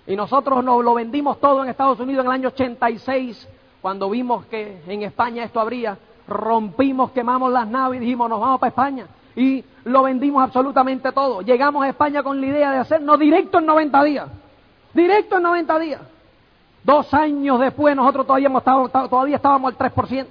Y 0.06 0.16
nosotros 0.16 0.64
nos 0.64 0.84
lo 0.84 0.94
vendimos 0.94 1.40
todo 1.40 1.64
en 1.64 1.70
Estados 1.70 2.00
Unidos 2.00 2.26
en 2.26 2.32
el 2.32 2.34
año 2.34 2.48
86, 2.50 3.48
cuando 3.82 4.10
vimos 4.10 4.46
que 4.46 4.82
en 4.88 5.04
España 5.04 5.44
esto 5.44 5.60
habría, 5.60 5.98
rompimos, 6.28 7.12
quemamos 7.12 7.52
las 7.52 7.68
naves 7.68 7.98
y 7.98 8.06
dijimos, 8.06 8.30
nos 8.30 8.40
vamos 8.40 8.60
para 8.60 8.70
España. 8.70 9.08
Y 9.36 9.64
lo 9.86 10.04
vendimos 10.04 10.44
absolutamente 10.44 11.12
todo. 11.12 11.42
Llegamos 11.42 11.84
a 11.84 11.90
España 11.90 12.22
con 12.22 12.40
la 12.40 12.48
idea 12.48 12.72
de 12.72 12.78
hacernos 12.80 13.20
directo 13.20 13.60
en 13.60 13.66
90 13.66 14.04
días. 14.04 14.28
Directo 14.94 15.38
en 15.38 15.44
90 15.44 15.80
días. 15.80 16.02
Dos 16.84 17.14
años 17.14 17.60
después 17.60 17.96
nosotros 17.96 18.28
todavía, 18.28 18.50
todavía 19.10 19.38
estábamos 19.38 19.74
al 19.74 19.78
3%. 19.78 20.28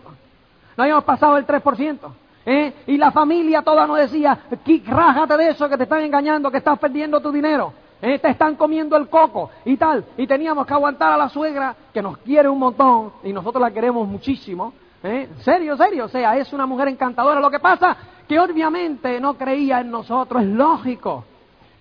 No 0.77 0.83
habíamos 0.83 1.05
pasado 1.05 1.37
el 1.39 1.47
3%. 1.47 1.99
¿eh? 2.47 2.73
Y 2.87 2.97
la 2.99 3.11
familia 3.11 3.63
toda 3.63 3.87
nos 3.87 3.99
decía, 3.99 4.39
rájate 4.87 5.37
de 5.37 5.49
eso, 5.51 5.69
que 5.69 5.77
te 5.77 5.85
están 5.85 6.03
engañando, 6.03 6.51
que 6.51 6.59
estás 6.59 6.79
perdiendo 6.79 7.21
tu 7.21 7.33
dinero. 7.33 7.73
¿Eh? 8.03 8.19
Te 8.19 8.29
están 8.29 8.57
comiendo 8.57 8.97
el 8.97 9.09
coco 9.09 9.51
y 9.65 9.77
tal. 9.77 10.05
Y 10.19 10.27
teníamos 10.27 10.67
que 10.67 10.75
aguantar 10.75 11.13
a 11.13 11.17
la 11.17 11.29
suegra, 11.29 11.75
que 11.95 12.03
nos 12.03 12.19
quiere 12.19 12.49
un 12.49 12.59
montón, 12.59 13.13
y 13.23 13.33
nosotros 13.33 13.63
la 13.63 13.71
queremos 13.71 14.07
muchísimo. 14.07 14.75
¿eh? 15.03 15.29
Serio, 15.41 15.77
serio. 15.77 16.05
O 16.05 16.09
sea, 16.09 16.37
es 16.37 16.53
una 16.53 16.67
mujer 16.67 16.89
encantadora. 16.89 17.41
Lo 17.41 17.51
que 17.51 17.61
pasa 17.61 17.97
que 18.29 18.39
obviamente 18.39 19.21
no 19.21 19.35
creía 19.35 19.81
en 19.81 19.91
nosotros, 19.91 20.43
es 20.43 20.49
lógico 20.49 21.25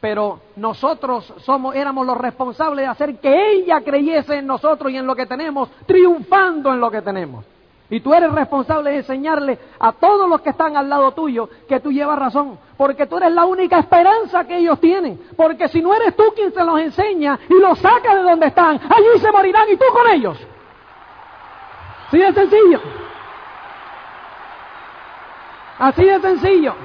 pero 0.01 0.39
nosotros 0.55 1.31
somos, 1.45 1.75
éramos 1.75 2.07
los 2.07 2.17
responsables 2.17 2.83
de 2.83 2.89
hacer 2.89 3.19
que 3.19 3.51
ella 3.51 3.81
creyese 3.81 4.39
en 4.39 4.47
nosotros 4.47 4.91
y 4.91 4.97
en 4.97 5.05
lo 5.05 5.15
que 5.15 5.27
tenemos, 5.27 5.69
triunfando 5.85 6.73
en 6.73 6.79
lo 6.79 6.89
que 6.89 7.03
tenemos. 7.03 7.45
Y 7.91 7.99
tú 7.99 8.13
eres 8.13 8.31
responsable 8.31 8.89
de 8.89 8.97
enseñarle 8.97 9.59
a 9.77 9.91
todos 9.91 10.27
los 10.29 10.39
que 10.39 10.51
están 10.51 10.77
al 10.77 10.89
lado 10.89 11.11
tuyo 11.11 11.49
que 11.67 11.81
tú 11.81 11.91
llevas 11.91 12.17
razón, 12.17 12.57
porque 12.77 13.05
tú 13.05 13.17
eres 13.17 13.33
la 13.33 13.45
única 13.45 13.79
esperanza 13.79 14.45
que 14.45 14.59
ellos 14.59 14.79
tienen, 14.79 15.19
porque 15.35 15.67
si 15.67 15.81
no 15.81 15.93
eres 15.93 16.15
tú 16.15 16.23
quien 16.33 16.53
se 16.53 16.63
los 16.63 16.79
enseña 16.79 17.37
y 17.49 17.53
los 17.55 17.77
saca 17.79 18.15
de 18.15 18.23
donde 18.23 18.47
están, 18.47 18.79
allí 18.89 19.19
se 19.19 19.29
morirán 19.29 19.69
y 19.69 19.75
tú 19.75 19.83
con 19.91 20.07
ellos. 20.09 20.37
Así 22.07 22.17
de 22.17 22.33
sencillo. 22.33 22.81
Así 25.77 26.05
de 26.05 26.19
sencillo. 26.21 26.75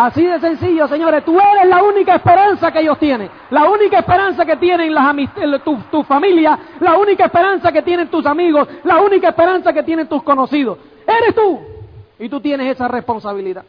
Así 0.00 0.24
de 0.24 0.38
sencillo, 0.38 0.86
señores. 0.86 1.24
Tú 1.24 1.40
eres 1.40 1.66
la 1.66 1.82
única 1.82 2.14
esperanza 2.14 2.70
que 2.70 2.78
ellos 2.78 3.00
tienen. 3.00 3.28
La 3.50 3.68
única 3.68 3.98
esperanza 3.98 4.46
que 4.46 4.54
tienen 4.54 4.92
tu, 5.64 5.76
tu 5.90 6.04
familia. 6.04 6.56
La 6.78 6.96
única 6.96 7.24
esperanza 7.24 7.72
que 7.72 7.82
tienen 7.82 8.08
tus 8.08 8.24
amigos. 8.24 8.68
La 8.84 9.00
única 9.00 9.30
esperanza 9.30 9.72
que 9.72 9.82
tienen 9.82 10.06
tus 10.06 10.22
conocidos. 10.22 10.78
Eres 11.04 11.34
tú. 11.34 11.58
Y 12.20 12.28
tú 12.28 12.40
tienes 12.40 12.76
esa 12.76 12.86
responsabilidad. 12.86 13.64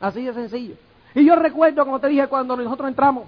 Así 0.00 0.24
de 0.24 0.32
sencillo. 0.32 0.76
Y 1.14 1.26
yo 1.26 1.36
recuerdo, 1.36 1.84
como 1.84 2.00
te 2.00 2.08
dije, 2.08 2.26
cuando 2.28 2.56
nosotros 2.56 2.88
entramos 2.88 3.24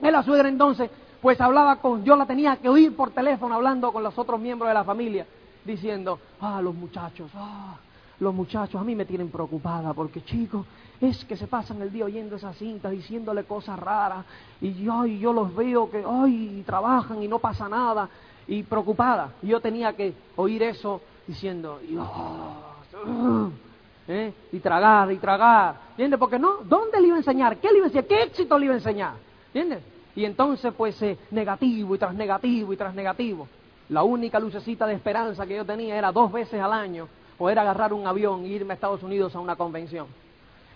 en 0.00 0.12
la 0.12 0.22
suegra 0.22 0.48
entonces, 0.48 0.90
pues 1.20 1.38
hablaba 1.38 1.76
con, 1.76 2.02
yo 2.02 2.16
la 2.16 2.24
tenía 2.24 2.56
que 2.56 2.70
oír 2.70 2.96
por 2.96 3.10
teléfono 3.10 3.56
hablando 3.56 3.92
con 3.92 4.02
los 4.02 4.16
otros 4.16 4.40
miembros 4.40 4.68
de 4.70 4.74
la 4.74 4.84
familia, 4.84 5.26
diciendo, 5.66 6.18
ah, 6.40 6.62
los 6.62 6.74
muchachos, 6.74 7.30
ah, 7.34 7.74
los 8.20 8.34
muchachos 8.34 8.80
a 8.80 8.84
mí 8.84 8.94
me 8.94 9.04
tienen 9.06 9.30
preocupada 9.30 9.92
porque 9.94 10.22
chicos, 10.22 10.64
es 11.00 11.24
que 11.24 11.36
se 11.36 11.46
pasan 11.46 11.80
el 11.80 11.90
día 11.90 12.04
oyendo 12.04 12.36
esas 12.36 12.56
cintas, 12.56 12.92
diciéndole 12.92 13.44
cosas 13.44 13.78
raras, 13.78 14.24
y 14.60 14.74
yo, 14.74 15.06
yo 15.06 15.32
los 15.32 15.54
veo 15.54 15.90
que 15.90 16.04
ay, 16.06 16.62
trabajan 16.66 17.22
y 17.22 17.28
no 17.28 17.38
pasa 17.38 17.68
nada, 17.68 18.08
y 18.46 18.62
preocupada. 18.62 19.32
yo 19.42 19.60
tenía 19.60 19.94
que 19.94 20.14
oír 20.36 20.62
eso 20.62 21.00
diciendo, 21.26 21.80
¿eh? 24.06 24.32
y 24.52 24.58
tragar, 24.58 25.10
y 25.10 25.16
tragar, 25.16 25.76
¿entiendes? 25.90 26.18
Porque 26.18 26.38
no, 26.38 26.58
¿dónde 26.64 27.00
le 27.00 27.06
iba 27.08 27.16
a 27.16 27.20
enseñar? 27.20 27.56
¿Qué 27.56 27.68
le 27.70 27.78
iba 27.78 27.86
a 27.86 27.88
enseñar? 27.88 28.06
¿Qué 28.06 28.22
éxito 28.24 28.58
le 28.58 28.66
iba 28.66 28.74
a 28.74 28.78
enseñar? 28.78 29.14
¿Entiendes? 29.46 29.82
Y 30.14 30.24
entonces, 30.24 30.74
pues, 30.76 31.00
eh, 31.02 31.16
negativo 31.30 31.94
y 31.94 31.98
tras 31.98 32.14
negativo 32.14 32.72
y 32.72 32.76
tras 32.76 32.94
negativo. 32.94 33.48
La 33.88 34.02
única 34.02 34.38
lucecita 34.38 34.86
de 34.86 34.94
esperanza 34.94 35.46
que 35.46 35.56
yo 35.56 35.64
tenía 35.64 35.96
era 35.96 36.12
dos 36.12 36.30
veces 36.30 36.60
al 36.60 36.72
año 36.72 37.08
poder 37.40 37.58
agarrar 37.58 37.94
un 37.94 38.06
avión 38.06 38.44
e 38.44 38.48
irme 38.48 38.72
a 38.72 38.74
Estados 38.74 39.02
Unidos 39.02 39.34
a 39.34 39.40
una 39.40 39.56
convención. 39.56 40.06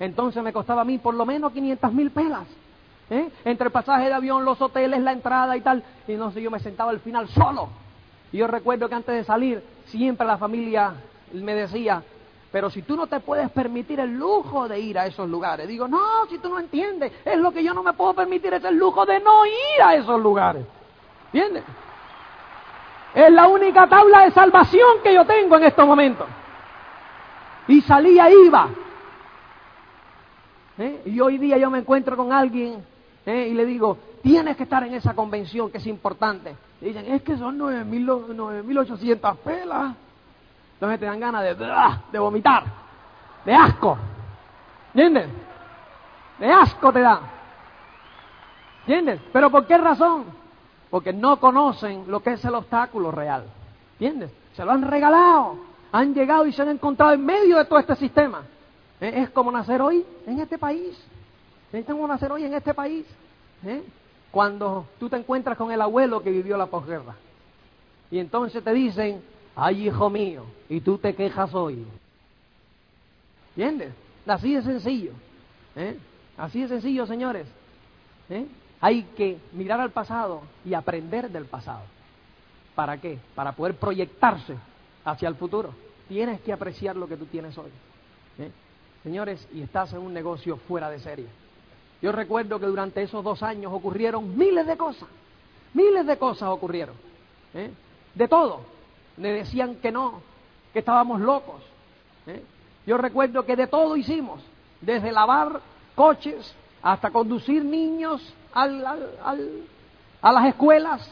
Entonces 0.01 0.43
me 0.43 0.51
costaba 0.51 0.81
a 0.81 0.85
mí 0.87 0.97
por 0.97 1.13
lo 1.13 1.27
menos 1.27 1.53
500 1.53 1.93
mil 1.93 2.11
pelas. 2.11 2.47
¿eh? 3.11 3.29
Entre 3.45 3.67
el 3.67 3.71
pasaje 3.71 4.07
de 4.07 4.15
avión, 4.15 4.47
los 4.47 4.59
hoteles, 4.63 5.03
la 5.03 5.13
entrada 5.13 5.55
y 5.59 5.61
tal. 5.61 5.85
Y 6.09 6.17
sé, 6.33 6.41
yo 6.41 6.51
me 6.51 6.59
sentaba 6.61 6.91
al 6.91 7.01
final 7.01 7.29
solo. 7.29 7.69
Y 8.33 8.39
yo 8.39 8.47
recuerdo 8.47 8.89
que 8.89 8.95
antes 8.95 9.15
de 9.15 9.25
salir, 9.25 9.63
siempre 9.89 10.27
la 10.27 10.39
familia 10.39 10.95
me 11.35 11.55
decía, 11.55 12.03
pero 12.51 12.71
si 12.71 12.81
tú 12.81 12.97
no 12.97 13.09
te 13.09 13.21
puedes 13.21 13.51
permitir 13.51 14.01
el 14.01 14.17
lujo 14.17 14.67
de 14.67 14.81
ir 14.81 14.99
a 14.99 15.05
esos 15.05 15.29
lugares. 15.29 15.69
Digo, 15.69 15.87
no, 15.87 16.25
si 16.31 16.39
tú 16.39 16.49
no 16.49 16.59
entiendes, 16.59 17.13
es 17.27 17.37
lo 17.37 17.53
que 17.53 17.63
yo 17.63 17.75
no 17.75 17.83
me 17.83 17.93
puedo 17.93 18.15
permitir, 18.15 18.55
es 18.55 18.65
el 18.65 18.79
lujo 18.79 19.05
de 19.05 19.21
no 19.21 19.45
ir 19.45 19.83
a 19.85 19.97
esos 19.97 20.19
lugares. 20.19 20.65
¿Entiendes? 21.27 21.63
Es 23.15 23.31
la 23.31 23.49
única 23.49 23.87
tabla 23.87 24.25
de 24.25 24.31
salvación 24.31 25.03
que 25.03 25.13
yo 25.13 25.27
tengo 25.27 25.59
en 25.59 25.65
estos 25.65 25.87
momentos. 25.87 26.27
Y 27.69 27.81
salía, 27.83 28.31
iba. 28.31 28.69
¿Eh? 30.79 31.03
Y 31.07 31.21
hoy 31.21 31.39
día 31.39 31.57
yo 31.57 31.71
me 31.71 31.79
encuentro 31.79 32.17
con 32.17 32.33
alguien 32.33 32.85
¿eh? 33.25 33.49
y 33.51 33.55
le 33.55 33.65
digo, 33.65 33.97
tienes 34.23 34.57
que 34.57 34.65
estar 34.65 34.83
en 34.85 34.95
esa 34.95 35.15
convención 35.15 35.71
que 35.71 35.79
es 35.79 35.87
importante. 35.87 36.57
Y 36.81 36.87
dicen, 36.87 37.07
es 37.13 37.23
que 37.23 37.37
son 37.37 37.59
9.800 37.59 39.37
pelas. 39.39 39.95
Entonces 40.75 41.01
te 41.01 41.07
dan 41.07 41.21
ganas 41.21 41.43
de, 41.43 41.55
de 42.13 42.19
vomitar, 42.19 42.65
de 43.45 43.55
asco. 43.55 43.97
¿Entiendes? 44.93 45.29
De 46.39 46.51
asco 46.51 46.93
te 46.93 47.01
da. 47.01 47.21
¿Entiendes? 48.81 49.21
¿Pero 49.33 49.51
por 49.51 49.67
qué 49.67 49.79
razón? 49.79 50.25
Porque 50.91 51.13
no 51.13 51.39
conocen 51.39 52.05
lo 52.09 52.21
que 52.21 52.33
es 52.33 52.45
el 52.45 52.55
obstáculo 52.55 53.11
real. 53.11 53.45
¿Entiendes? 53.93 54.31
Se 54.55 54.65
lo 54.65 54.73
han 54.73 54.83
regalado. 54.83 55.74
Han 55.95 56.13
llegado 56.13 56.45
y 56.45 56.53
se 56.53 56.61
han 56.61 56.71
encontrado 56.71 57.13
en 57.13 57.25
medio 57.25 57.57
de 57.57 57.67
todo 57.67 57.79
este 57.79 57.95
sistema. 57.95 58.43
¿Eh? 59.01 59.13
Es 59.15 59.31
como 59.31 59.53
nacer 59.53 59.81
hoy 59.81 60.05
en 60.27 60.41
este 60.41 60.59
país. 60.59 60.99
Es 61.73 61.87
como 61.87 62.09
nacer 62.09 62.33
hoy 62.33 62.43
en 62.43 62.53
este 62.53 62.75
país. 62.75 63.07
¿Eh? 63.65 63.81
Cuando 64.33 64.89
tú 64.99 65.09
te 65.09 65.15
encuentras 65.15 65.57
con 65.57 65.71
el 65.71 65.81
abuelo 65.81 66.21
que 66.21 66.33
vivió 66.33 66.57
la 66.57 66.67
posguerra. 66.67 67.15
Y 68.11 68.19
entonces 68.19 68.65
te 68.65 68.73
dicen, 68.73 69.23
ay 69.55 69.87
hijo 69.87 70.11
mío, 70.11 70.47
y 70.69 70.81
tú 70.81 70.99
te 70.99 71.15
quejas 71.15 71.55
hoy. 71.55 71.87
¿Entiendes? 73.51 73.93
Así 74.27 74.53
de 74.53 74.63
sencillo. 74.63 75.13
¿eh? 75.77 75.97
Así 76.37 76.63
de 76.63 76.67
sencillo, 76.67 77.07
señores. 77.07 77.47
¿eh? 78.31 78.49
Hay 78.81 79.05
que 79.17 79.39
mirar 79.53 79.79
al 79.79 79.91
pasado 79.91 80.43
y 80.65 80.75
aprender 80.75 81.31
del 81.31 81.45
pasado. 81.45 81.83
¿Para 82.75 83.01
qué? 83.01 83.21
Para 83.37 83.53
poder 83.53 83.77
proyectarse 83.77 84.57
hacia 85.05 85.29
el 85.29 85.35
futuro. 85.35 85.75
Tienes 86.09 86.41
que 86.41 86.53
apreciar 86.53 86.97
lo 86.97 87.07
que 87.09 87.17
tú 87.17 87.27
tienes 87.27 87.57
hoy. 87.57 87.71
Señores, 89.03 89.47
y 89.53 89.63
estás 89.63 89.93
en 89.93 90.01
un 90.01 90.15
negocio 90.15 90.57
fuera 90.69 90.89
de 90.91 90.99
serie. 90.99 91.27
Yo 92.01 92.13
recuerdo 92.13 92.59
que 92.59 92.67
durante 92.67 93.03
esos 93.03 93.23
dos 93.23 93.43
años 93.43 93.73
ocurrieron 93.73 94.37
miles 94.37 94.67
de 94.67 94.77
cosas. 94.77 95.09
Miles 95.73 96.07
de 96.07 96.17
cosas 96.17 96.49
ocurrieron. 96.49 96.95
De 98.15 98.29
todo 98.29 98.61
le 99.17 99.33
decían 99.33 99.77
que 99.77 99.93
no, 99.93 100.21
que 100.73 100.81
estábamos 100.81 101.21
locos. 101.21 101.63
Yo 102.87 102.99
recuerdo 102.99 103.45
que 103.45 103.57
de 103.57 103.67
todo 103.67 103.97
hicimos, 103.97 104.43
desde 104.81 105.13
lavar 105.13 105.61
coches 105.95 106.55
hasta 106.83 107.11
conducir 107.11 107.65
niños 107.65 108.35
al, 108.53 108.85
a 108.85 110.33
las 110.33 110.47
escuelas, 110.47 111.11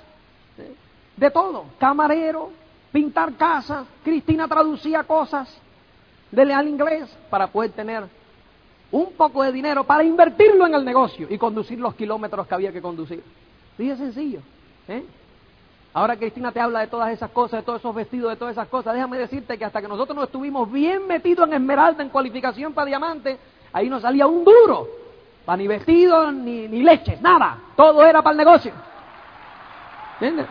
de 1.16 1.30
todo, 1.30 1.66
camarero, 1.78 2.50
pintar 2.92 3.32
casas, 3.34 3.86
Cristina 4.04 4.46
traducía 4.46 5.02
cosas 5.04 5.48
del 6.30 6.50
al 6.52 6.68
inglés 6.68 7.16
para 7.30 7.46
poder 7.46 7.72
tener 7.72 8.04
un 8.90 9.12
poco 9.12 9.42
de 9.42 9.52
dinero 9.52 9.84
para 9.84 10.04
invertirlo 10.04 10.66
en 10.66 10.74
el 10.74 10.84
negocio 10.84 11.26
y 11.30 11.38
conducir 11.38 11.78
los 11.78 11.94
kilómetros 11.94 12.46
que 12.46 12.54
había 12.54 12.72
que 12.72 12.82
conducir. 12.82 13.24
Sí, 13.76 13.90
es 13.90 13.98
sencillo. 13.98 14.40
¿eh? 14.86 15.02
Ahora 15.94 16.16
Cristina 16.16 16.52
te 16.52 16.60
habla 16.60 16.80
de 16.80 16.86
todas 16.86 17.10
esas 17.10 17.30
cosas, 17.30 17.60
de 17.60 17.64
todos 17.64 17.80
esos 17.80 17.94
vestidos, 17.94 18.30
de 18.30 18.36
todas 18.36 18.52
esas 18.52 18.68
cosas. 18.68 18.94
Déjame 18.94 19.18
decirte 19.18 19.58
que 19.58 19.64
hasta 19.64 19.80
que 19.80 19.88
nosotros 19.88 20.16
no 20.16 20.24
estuvimos 20.24 20.70
bien 20.70 21.06
metidos 21.06 21.48
en 21.48 21.54
esmeralda, 21.54 22.02
en 22.02 22.10
cualificación 22.10 22.74
para 22.74 22.86
diamante, 22.86 23.38
ahí 23.72 23.88
no 23.88 23.98
salía 23.98 24.26
un 24.26 24.44
duro. 24.44 24.88
Para 25.44 25.56
ni 25.56 25.66
vestidos, 25.66 26.32
ni, 26.32 26.68
ni 26.68 26.82
leche, 26.82 27.18
nada. 27.20 27.58
Todo 27.76 28.04
era 28.04 28.22
para 28.22 28.32
el 28.32 28.38
negocio. 28.38 28.72
¿Entiendes? 30.20 30.46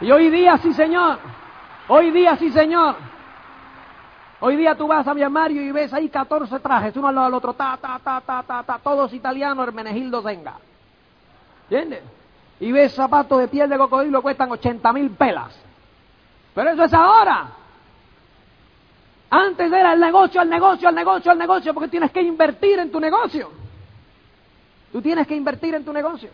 Y 0.00 0.10
hoy 0.10 0.30
día 0.30 0.58
sí, 0.58 0.72
señor. 0.74 1.18
Hoy 1.88 2.10
día 2.10 2.36
sí, 2.36 2.50
señor. 2.50 2.96
Hoy 4.40 4.56
día 4.56 4.74
tú 4.74 4.86
vas 4.86 5.06
a 5.06 5.14
mi 5.14 5.22
armario 5.22 5.62
y 5.62 5.72
ves 5.72 5.92
ahí 5.94 6.08
14 6.08 6.60
trajes, 6.60 6.94
uno 6.96 7.08
al 7.08 7.14
lado 7.14 7.26
del 7.26 7.34
otro, 7.34 7.54
ta, 7.54 7.78
ta, 7.80 7.98
ta, 8.04 8.20
ta, 8.20 8.42
ta, 8.42 8.62
ta, 8.62 8.78
todos 8.78 9.12
italianos, 9.14 9.66
Hermenegildo 9.66 10.22
Zenga. 10.22 10.56
¿Entiendes? 11.70 12.02
y 12.58 12.72
ves 12.72 12.94
zapatos 12.94 13.38
de 13.38 13.48
piel 13.48 13.68
de 13.68 13.76
cocodrilo 13.76 14.22
cuestan 14.22 14.50
80 14.50 14.92
mil 14.92 15.10
pelas. 15.10 15.54
Pero 16.54 16.70
eso 16.70 16.84
es 16.84 16.94
ahora. 16.94 17.48
Antes 19.28 19.70
era 19.70 19.92
el 19.92 20.00
negocio, 20.00 20.40
el 20.40 20.48
negocio, 20.48 20.88
el 20.88 20.94
negocio, 20.94 21.32
el 21.32 21.38
negocio, 21.38 21.74
porque 21.74 21.90
tienes 21.90 22.10
que 22.12 22.22
invertir 22.22 22.78
en 22.78 22.90
tu 22.90 22.98
negocio. 22.98 23.50
Tú 24.92 25.02
tienes 25.02 25.26
que 25.26 25.36
invertir 25.36 25.74
en 25.74 25.84
tu 25.84 25.92
negocio. 25.92 26.30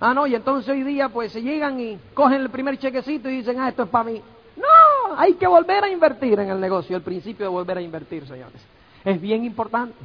Ah, 0.00 0.14
no, 0.14 0.26
y 0.26 0.34
entonces 0.34 0.70
hoy 0.70 0.82
día 0.82 1.08
pues 1.08 1.32
se 1.32 1.42
llegan 1.42 1.80
y 1.80 1.98
cogen 2.14 2.40
el 2.40 2.50
primer 2.50 2.78
chequecito 2.78 3.28
y 3.28 3.38
dicen, 3.38 3.58
ah, 3.60 3.68
esto 3.68 3.84
es 3.84 3.88
para 3.88 4.04
mí. 4.04 4.22
No, 4.56 5.16
hay 5.16 5.34
que 5.34 5.46
volver 5.46 5.84
a 5.84 5.88
invertir 5.88 6.38
en 6.38 6.50
el 6.50 6.60
negocio, 6.60 6.96
el 6.96 7.02
principio 7.02 7.46
de 7.46 7.50
volver 7.50 7.78
a 7.78 7.82
invertir, 7.82 8.26
señores. 8.26 8.64
Es 9.04 9.20
bien 9.20 9.44
importante. 9.44 9.96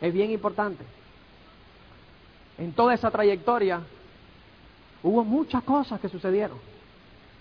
Es 0.00 0.12
bien 0.12 0.30
importante 0.30 0.84
en 2.60 2.72
toda 2.72 2.92
esa 2.92 3.10
trayectoria 3.10 3.80
hubo 5.02 5.24
muchas 5.24 5.62
cosas 5.64 5.98
que 5.98 6.10
sucedieron. 6.10 6.58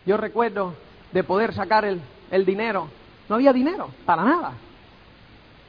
Yo 0.05 0.15
recuerdo 0.15 0.73
de 1.11 1.23
poder 1.23 1.53
sacar 1.53 1.83
el, 1.83 2.01
el 2.31 2.45
dinero. 2.45 2.87
No 3.27 3.35
había 3.35 3.51
dinero, 3.51 3.89
para 4.05 4.23
nada. 4.23 4.53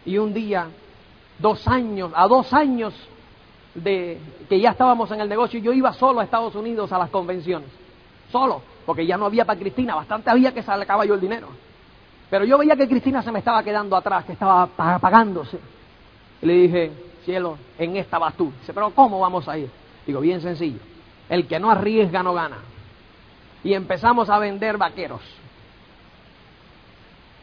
Y 0.05 0.19
un 0.19 0.33
día, 0.33 0.69
dos 1.41 1.67
años, 1.67 2.13
a 2.15 2.29
dos 2.29 2.53
años 2.53 2.95
de 3.75 4.21
que 4.49 4.61
ya 4.61 4.71
estábamos 4.71 5.11
en 5.11 5.21
el 5.21 5.29
negocio, 5.29 5.61
yo 5.61 5.73
iba 5.73 5.93
solo 5.93 6.21
a 6.21 6.25
Estados 6.25 6.55
Unidos 6.55 6.93
a 6.93 6.99
las 6.99 7.11
convenciones. 7.11 7.69
Solo, 8.31 8.63
porque 8.87 9.07
ya 9.07 9.17
no 9.17 9.27
había 9.27 9.45
para 9.45 9.59
Cristina, 9.59 9.95
bastante 9.95 10.31
había 10.31 10.53
que 10.53 10.63
sacaba 10.63 11.05
yo 11.05 11.15
el 11.15 11.21
dinero. 11.21 11.49
Pero 12.29 12.45
yo 12.45 12.59
veía 12.59 12.77
que 12.77 12.89
Cristina 12.89 13.23
se 13.23 13.33
me 13.33 13.41
estaba 13.41 13.63
quedando 13.63 13.97
atrás, 13.97 14.25
que 14.25 14.33
estaba 14.33 14.63
apagándose. 14.63 15.59
Y 16.43 16.47
le 16.47 16.53
dije, 16.55 16.93
cielo, 17.25 17.59
en 17.79 17.97
esta 17.97 18.19
vas 18.19 18.35
tú. 18.35 18.53
Dice, 18.61 18.73
pero 18.73 18.91
¿cómo 18.91 19.19
vamos 19.19 19.49
a 19.49 19.59
ir? 19.59 19.69
Digo, 20.07 20.21
bien 20.21 20.41
sencillo. 20.41 20.79
El 21.29 21.47
que 21.47 21.59
no 21.59 21.71
arriesga 21.71 22.23
no 22.23 22.35
gana. 22.35 22.59
Y 23.65 23.75
empezamos 23.75 24.31
a 24.31 24.39
vender 24.39 24.79
vaqueros. 24.79 25.21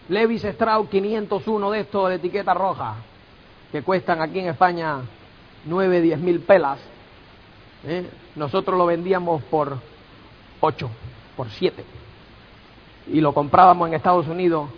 Levis 0.10 0.46
Strauss 0.46 0.88
501 0.90 1.72
de 1.72 1.80
estos 1.82 2.10
de 2.10 2.16
etiqueta 2.16 2.54
roja, 2.54 2.96
que 3.72 3.82
cuestan 3.84 4.22
aquí 4.22 4.40
en 4.40 4.48
España 4.48 5.02
9, 5.68 6.02
10 6.02 6.20
mil 6.20 6.40
pelas. 6.42 6.80
¿eh? 7.86 8.10
Nosotros 8.36 8.78
lo 8.78 8.86
vendíamos 8.86 9.44
por 9.44 9.78
8, 10.60 10.90
por 11.36 11.50
7. 11.50 11.84
Y 13.08 13.22
lo 13.22 13.34
comprábamos 13.34 13.88
en 13.88 13.94
Estados 13.94 14.28
Unidos 14.28 14.70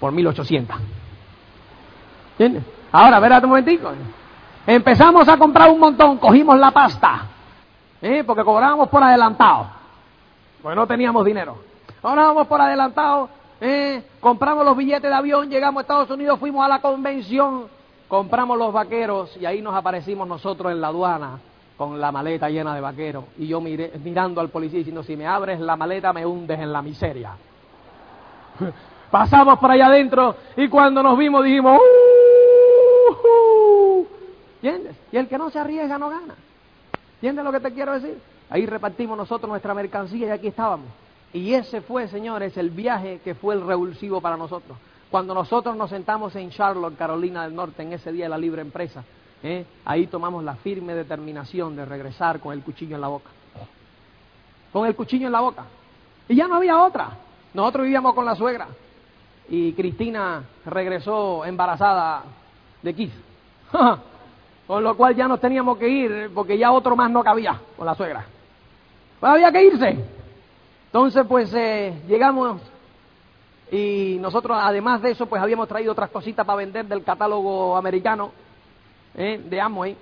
por 0.00 0.12
1800. 0.12 0.76
¿Entiendes? 2.32 2.64
Ahora, 2.92 3.16
espérate 3.16 3.46
un 3.46 3.50
momentico. 3.50 3.92
Empezamos 4.66 5.28
a 5.28 5.36
comprar 5.36 5.70
un 5.70 5.78
montón, 5.78 6.16
cogimos 6.16 6.58
la 6.58 6.70
pasta, 6.70 7.26
¿eh? 8.00 8.24
porque 8.24 8.42
cobrábamos 8.42 8.88
por 8.88 9.02
adelantado, 9.02 9.66
porque 10.62 10.74
no 10.74 10.86
teníamos 10.86 11.24
dinero. 11.24 11.58
Ahora 12.02 12.22
vamos 12.22 12.46
por 12.46 12.60
adelantado, 12.60 13.28
¿eh? 13.60 14.02
compramos 14.20 14.64
los 14.64 14.74
billetes 14.74 15.10
de 15.10 15.14
avión, 15.14 15.50
llegamos 15.50 15.80
a 15.80 15.82
Estados 15.82 16.10
Unidos, 16.10 16.40
fuimos 16.40 16.64
a 16.64 16.68
la 16.68 16.80
convención, 16.80 17.66
compramos 18.14 18.56
los 18.56 18.72
vaqueros 18.72 19.36
y 19.40 19.44
ahí 19.44 19.60
nos 19.60 19.74
aparecimos 19.74 20.28
nosotros 20.28 20.70
en 20.70 20.80
la 20.80 20.86
aduana 20.86 21.40
con 21.76 22.00
la 22.00 22.12
maleta 22.12 22.48
llena 22.48 22.72
de 22.72 22.80
vaqueros. 22.80 23.24
Y 23.38 23.48
yo 23.48 23.60
miré, 23.60 23.90
mirando 24.04 24.40
al 24.40 24.50
policía 24.50 24.78
diciendo, 24.78 25.02
si 25.02 25.16
me 25.16 25.26
abres 25.26 25.58
la 25.58 25.74
maleta 25.74 26.12
me 26.12 26.24
hundes 26.24 26.60
en 26.60 26.72
la 26.72 26.80
miseria. 26.80 27.32
Pasamos 29.10 29.58
por 29.58 29.68
allá 29.68 29.86
adentro 29.86 30.36
y 30.56 30.68
cuando 30.68 31.02
nos 31.02 31.18
vimos 31.18 31.42
dijimos, 31.44 31.80
¡Uh! 33.24 34.06
¿Entiendes? 34.62 34.96
Y 35.10 35.16
el 35.16 35.26
que 35.26 35.36
no 35.36 35.50
se 35.50 35.58
arriesga 35.58 35.98
no 35.98 36.08
gana. 36.08 36.36
¿Entiendes 37.14 37.44
lo 37.44 37.50
que 37.50 37.58
te 37.58 37.72
quiero 37.72 37.94
decir? 37.94 38.16
Ahí 38.48 38.64
repartimos 38.64 39.18
nosotros 39.18 39.48
nuestra 39.48 39.74
mercancía 39.74 40.28
y 40.28 40.30
aquí 40.30 40.46
estábamos. 40.46 40.86
Y 41.32 41.52
ese 41.52 41.80
fue, 41.80 42.06
señores, 42.06 42.56
el 42.58 42.70
viaje 42.70 43.20
que 43.24 43.34
fue 43.34 43.56
el 43.56 43.66
revulsivo 43.66 44.20
para 44.20 44.36
nosotros. 44.36 44.78
Cuando 45.14 45.32
nosotros 45.32 45.76
nos 45.76 45.90
sentamos 45.90 46.34
en 46.34 46.50
Charlotte, 46.50 46.96
Carolina 46.98 47.44
del 47.44 47.54
Norte, 47.54 47.84
en 47.84 47.92
ese 47.92 48.10
día 48.10 48.24
de 48.24 48.30
la 48.30 48.36
libre 48.36 48.62
empresa, 48.62 49.04
¿eh? 49.44 49.64
ahí 49.84 50.08
tomamos 50.08 50.42
la 50.42 50.56
firme 50.56 50.92
determinación 50.92 51.76
de 51.76 51.84
regresar 51.84 52.40
con 52.40 52.52
el 52.52 52.64
cuchillo 52.64 52.96
en 52.96 53.00
la 53.00 53.06
boca. 53.06 53.30
Con 54.72 54.88
el 54.88 54.96
cuchillo 54.96 55.26
en 55.26 55.32
la 55.32 55.40
boca. 55.40 55.66
Y 56.26 56.34
ya 56.34 56.48
no 56.48 56.56
había 56.56 56.82
otra. 56.82 57.10
Nosotros 57.54 57.84
vivíamos 57.84 58.12
con 58.12 58.24
la 58.24 58.34
suegra. 58.34 58.66
Y 59.48 59.72
Cristina 59.74 60.42
regresó 60.64 61.44
embarazada 61.44 62.24
de 62.82 62.92
Keith. 62.92 63.14
Con 64.66 64.82
lo 64.82 64.96
cual 64.96 65.14
ya 65.14 65.28
nos 65.28 65.40
teníamos 65.40 65.78
que 65.78 65.88
ir 65.88 66.32
porque 66.34 66.58
ya 66.58 66.72
otro 66.72 66.96
más 66.96 67.08
no 67.08 67.22
cabía 67.22 67.60
con 67.76 67.86
la 67.86 67.94
suegra. 67.94 68.24
Pues 69.20 69.30
había 69.30 69.52
que 69.52 69.62
irse. 69.62 69.96
Entonces, 70.86 71.24
pues 71.28 71.54
eh, 71.54 72.02
llegamos 72.08 72.60
y 73.70 74.18
nosotros, 74.20 74.56
además 74.60 75.02
de 75.02 75.12
eso, 75.12 75.26
pues 75.26 75.42
habíamos 75.42 75.68
traído 75.68 75.92
otras 75.92 76.10
cositas 76.10 76.44
para 76.46 76.58
vender 76.58 76.86
del 76.86 77.02
catálogo 77.02 77.76
americano 77.76 78.32
eh, 79.14 79.42
de 79.44 79.60
Amway 79.60 79.96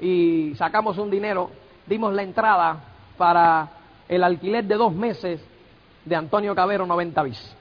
y 0.00 0.54
sacamos 0.56 0.98
un 0.98 1.10
dinero, 1.10 1.50
dimos 1.86 2.12
la 2.14 2.22
entrada 2.22 2.80
para 3.16 3.68
el 4.08 4.24
alquiler 4.24 4.64
de 4.64 4.74
dos 4.74 4.94
meses 4.94 5.40
de 6.04 6.16
Antonio 6.16 6.54
Cabero 6.54 6.86
90 6.86 7.22
bis. 7.22 7.56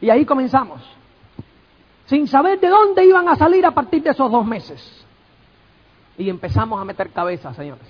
Y 0.00 0.08
ahí 0.08 0.24
comenzamos, 0.24 0.80
sin 2.06 2.26
saber 2.26 2.58
de 2.58 2.68
dónde 2.68 3.04
iban 3.04 3.28
a 3.28 3.36
salir 3.36 3.64
a 3.66 3.70
partir 3.70 4.02
de 4.02 4.10
esos 4.10 4.30
dos 4.30 4.44
meses. 4.44 5.04
Y 6.16 6.28
empezamos 6.28 6.80
a 6.80 6.84
meter 6.84 7.10
cabeza, 7.10 7.54
señores. 7.54 7.86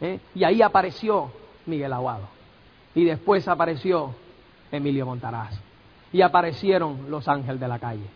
¿eh? 0.00 0.20
Y 0.34 0.44
ahí 0.44 0.62
apareció 0.62 1.30
Miguel 1.66 1.92
Aguado. 1.92 2.28
Y 2.94 3.04
después 3.04 3.48
apareció 3.48 4.14
Emilio 4.74 5.06
Montaraz. 5.06 5.58
Y 6.12 6.22
aparecieron 6.22 7.10
los 7.10 7.26
Ángeles 7.28 7.60
de 7.60 7.68
la 7.68 7.78
Calle. 7.78 8.06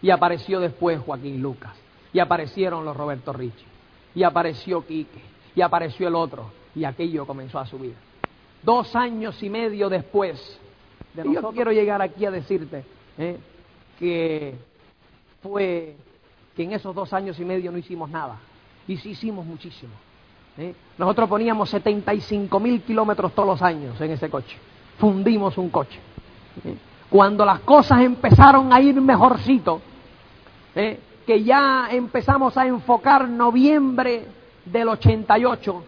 Y 0.00 0.10
apareció 0.10 0.60
después 0.60 1.00
Joaquín 1.00 1.42
Lucas. 1.42 1.74
Y 2.12 2.20
aparecieron 2.20 2.84
los 2.84 2.96
Roberto 2.96 3.32
Ricci. 3.32 3.64
Y 4.14 4.22
apareció 4.22 4.86
Quique. 4.86 5.20
Y 5.54 5.60
apareció 5.60 6.08
el 6.08 6.14
otro. 6.14 6.50
Y 6.74 6.84
aquello 6.84 7.26
comenzó 7.26 7.58
a 7.58 7.66
subir. 7.66 7.94
Dos 8.62 8.94
años 8.96 9.42
y 9.42 9.50
medio 9.50 9.88
después. 9.88 10.60
y 11.16 11.34
yo 11.34 11.50
quiero 11.52 11.72
llegar 11.72 12.02
aquí 12.02 12.24
a 12.24 12.30
decirte 12.30 12.84
¿eh? 13.16 13.38
que 13.98 14.54
fue 15.42 15.96
que 16.56 16.64
en 16.64 16.72
esos 16.72 16.94
dos 16.94 17.12
años 17.12 17.38
y 17.38 17.44
medio 17.44 17.70
no 17.70 17.78
hicimos 17.78 18.10
nada. 18.10 18.38
Y 18.86 18.96
sí 18.96 19.10
hicimos 19.10 19.46
muchísimo. 19.46 19.92
¿eh? 20.56 20.74
Nosotros 20.96 21.28
poníamos 21.28 21.70
75 21.70 22.60
mil 22.60 22.82
kilómetros 22.82 23.32
todos 23.32 23.48
los 23.48 23.62
años 23.62 24.00
en 24.00 24.10
ese 24.12 24.28
coche. 24.28 24.56
Fundimos 24.98 25.56
un 25.58 25.70
coche. 25.70 26.00
¿Eh? 26.64 26.76
Cuando 27.10 27.44
las 27.44 27.60
cosas 27.60 28.02
empezaron 28.02 28.72
a 28.72 28.80
ir 28.80 29.00
mejorcito, 29.00 29.80
¿eh? 30.74 30.98
que 31.26 31.42
ya 31.42 31.88
empezamos 31.90 32.56
a 32.56 32.66
enfocar 32.66 33.28
noviembre 33.28 34.26
del 34.64 34.88
88, 34.88 35.84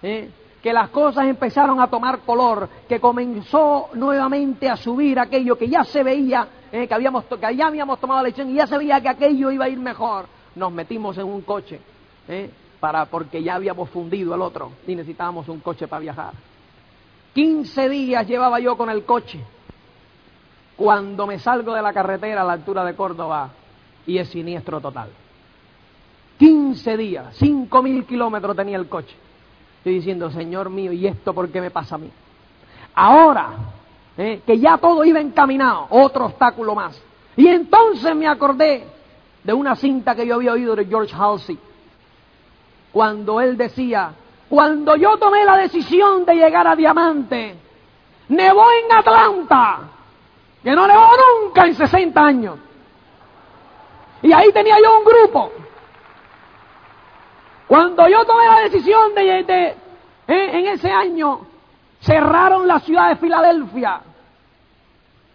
que 0.00 0.72
las 0.72 0.90
cosas 0.90 1.26
empezaron 1.26 1.80
a 1.80 1.88
tomar 1.88 2.20
color, 2.20 2.68
que 2.88 3.00
comenzó 3.00 3.90
nuevamente 3.94 4.68
a 4.68 4.76
subir 4.76 5.18
aquello 5.18 5.56
que 5.56 5.68
ya 5.68 5.84
se 5.84 6.02
veía, 6.02 6.46
que, 6.70 6.88
habíamos, 6.92 7.24
que 7.24 7.56
ya 7.56 7.66
habíamos 7.66 8.00
tomado 8.00 8.20
la 8.20 8.28
lección 8.28 8.50
y 8.50 8.54
ya 8.54 8.66
se 8.66 8.78
veía 8.78 9.00
que 9.00 9.08
aquello 9.08 9.50
iba 9.50 9.64
a 9.64 9.68
ir 9.68 9.78
mejor, 9.78 10.26
nos 10.54 10.72
metimos 10.72 11.16
en 11.18 11.24
un 11.24 11.42
coche 11.42 11.80
para, 12.80 13.06
porque 13.06 13.42
ya 13.42 13.54
habíamos 13.54 13.88
fundido 13.90 14.34
el 14.34 14.42
otro 14.42 14.72
y 14.86 14.94
necesitábamos 14.94 15.48
un 15.48 15.60
coche 15.60 15.88
para 15.88 16.00
viajar. 16.00 16.34
15 17.34 17.88
días 17.88 18.26
llevaba 18.28 18.60
yo 18.60 18.76
con 18.76 18.88
el 18.90 19.04
coche. 19.04 19.40
Cuando 20.76 21.26
me 21.26 21.38
salgo 21.38 21.74
de 21.74 21.82
la 21.82 21.92
carretera 21.92 22.42
a 22.42 22.44
la 22.44 22.54
altura 22.54 22.84
de 22.84 22.94
Córdoba 22.94 23.50
y 24.06 24.18
es 24.18 24.28
siniestro 24.28 24.80
total. 24.80 25.08
15 26.38 26.96
días, 26.96 27.36
5 27.36 27.82
mil 27.82 28.04
kilómetros 28.04 28.56
tenía 28.56 28.76
el 28.76 28.88
coche. 28.88 29.14
Estoy 29.78 29.94
diciendo, 29.94 30.30
Señor 30.30 30.70
mío, 30.70 30.92
¿y 30.92 31.06
esto 31.06 31.32
por 31.32 31.48
qué 31.50 31.60
me 31.60 31.70
pasa 31.70 31.94
a 31.94 31.98
mí? 31.98 32.10
Ahora, 32.94 33.50
eh, 34.16 34.42
que 34.46 34.58
ya 34.58 34.78
todo 34.78 35.04
iba 35.04 35.20
encaminado, 35.20 35.86
otro 35.90 36.26
obstáculo 36.26 36.74
más. 36.74 37.00
Y 37.36 37.46
entonces 37.48 38.14
me 38.16 38.26
acordé 38.26 38.86
de 39.42 39.52
una 39.52 39.76
cinta 39.76 40.14
que 40.14 40.26
yo 40.26 40.36
había 40.36 40.52
oído 40.52 40.74
de 40.74 40.86
George 40.86 41.14
Halsey 41.14 41.58
cuando 42.94 43.40
él 43.40 43.56
decía, 43.56 44.12
cuando 44.48 44.94
yo 44.94 45.16
tomé 45.16 45.44
la 45.44 45.56
decisión 45.56 46.24
de 46.24 46.36
llegar 46.36 46.64
a 46.68 46.76
Diamante, 46.76 47.56
nevó 48.28 48.66
en 48.70 48.96
Atlanta, 48.96 49.80
que 50.64 50.70
no 50.74 50.86
nevó 50.86 51.10
nunca 51.42 51.66
en 51.66 51.74
60 51.74 52.20
años. 52.20 52.58
Y 54.22 54.32
ahí 54.32 54.50
tenía 54.50 54.76
yo 54.82 54.98
un 54.98 55.04
grupo. 55.04 55.52
Cuando 57.68 58.08
yo 58.08 58.24
tomé 58.24 58.46
la 58.46 58.60
decisión 58.60 59.14
de, 59.14 59.44
de 59.44 59.66
eh, 60.26 60.58
en 60.58 60.66
ese 60.68 60.90
año, 60.90 61.40
cerraron 62.00 62.66
la 62.66 62.80
ciudad 62.80 63.10
de 63.10 63.16
Filadelfia, 63.16 64.00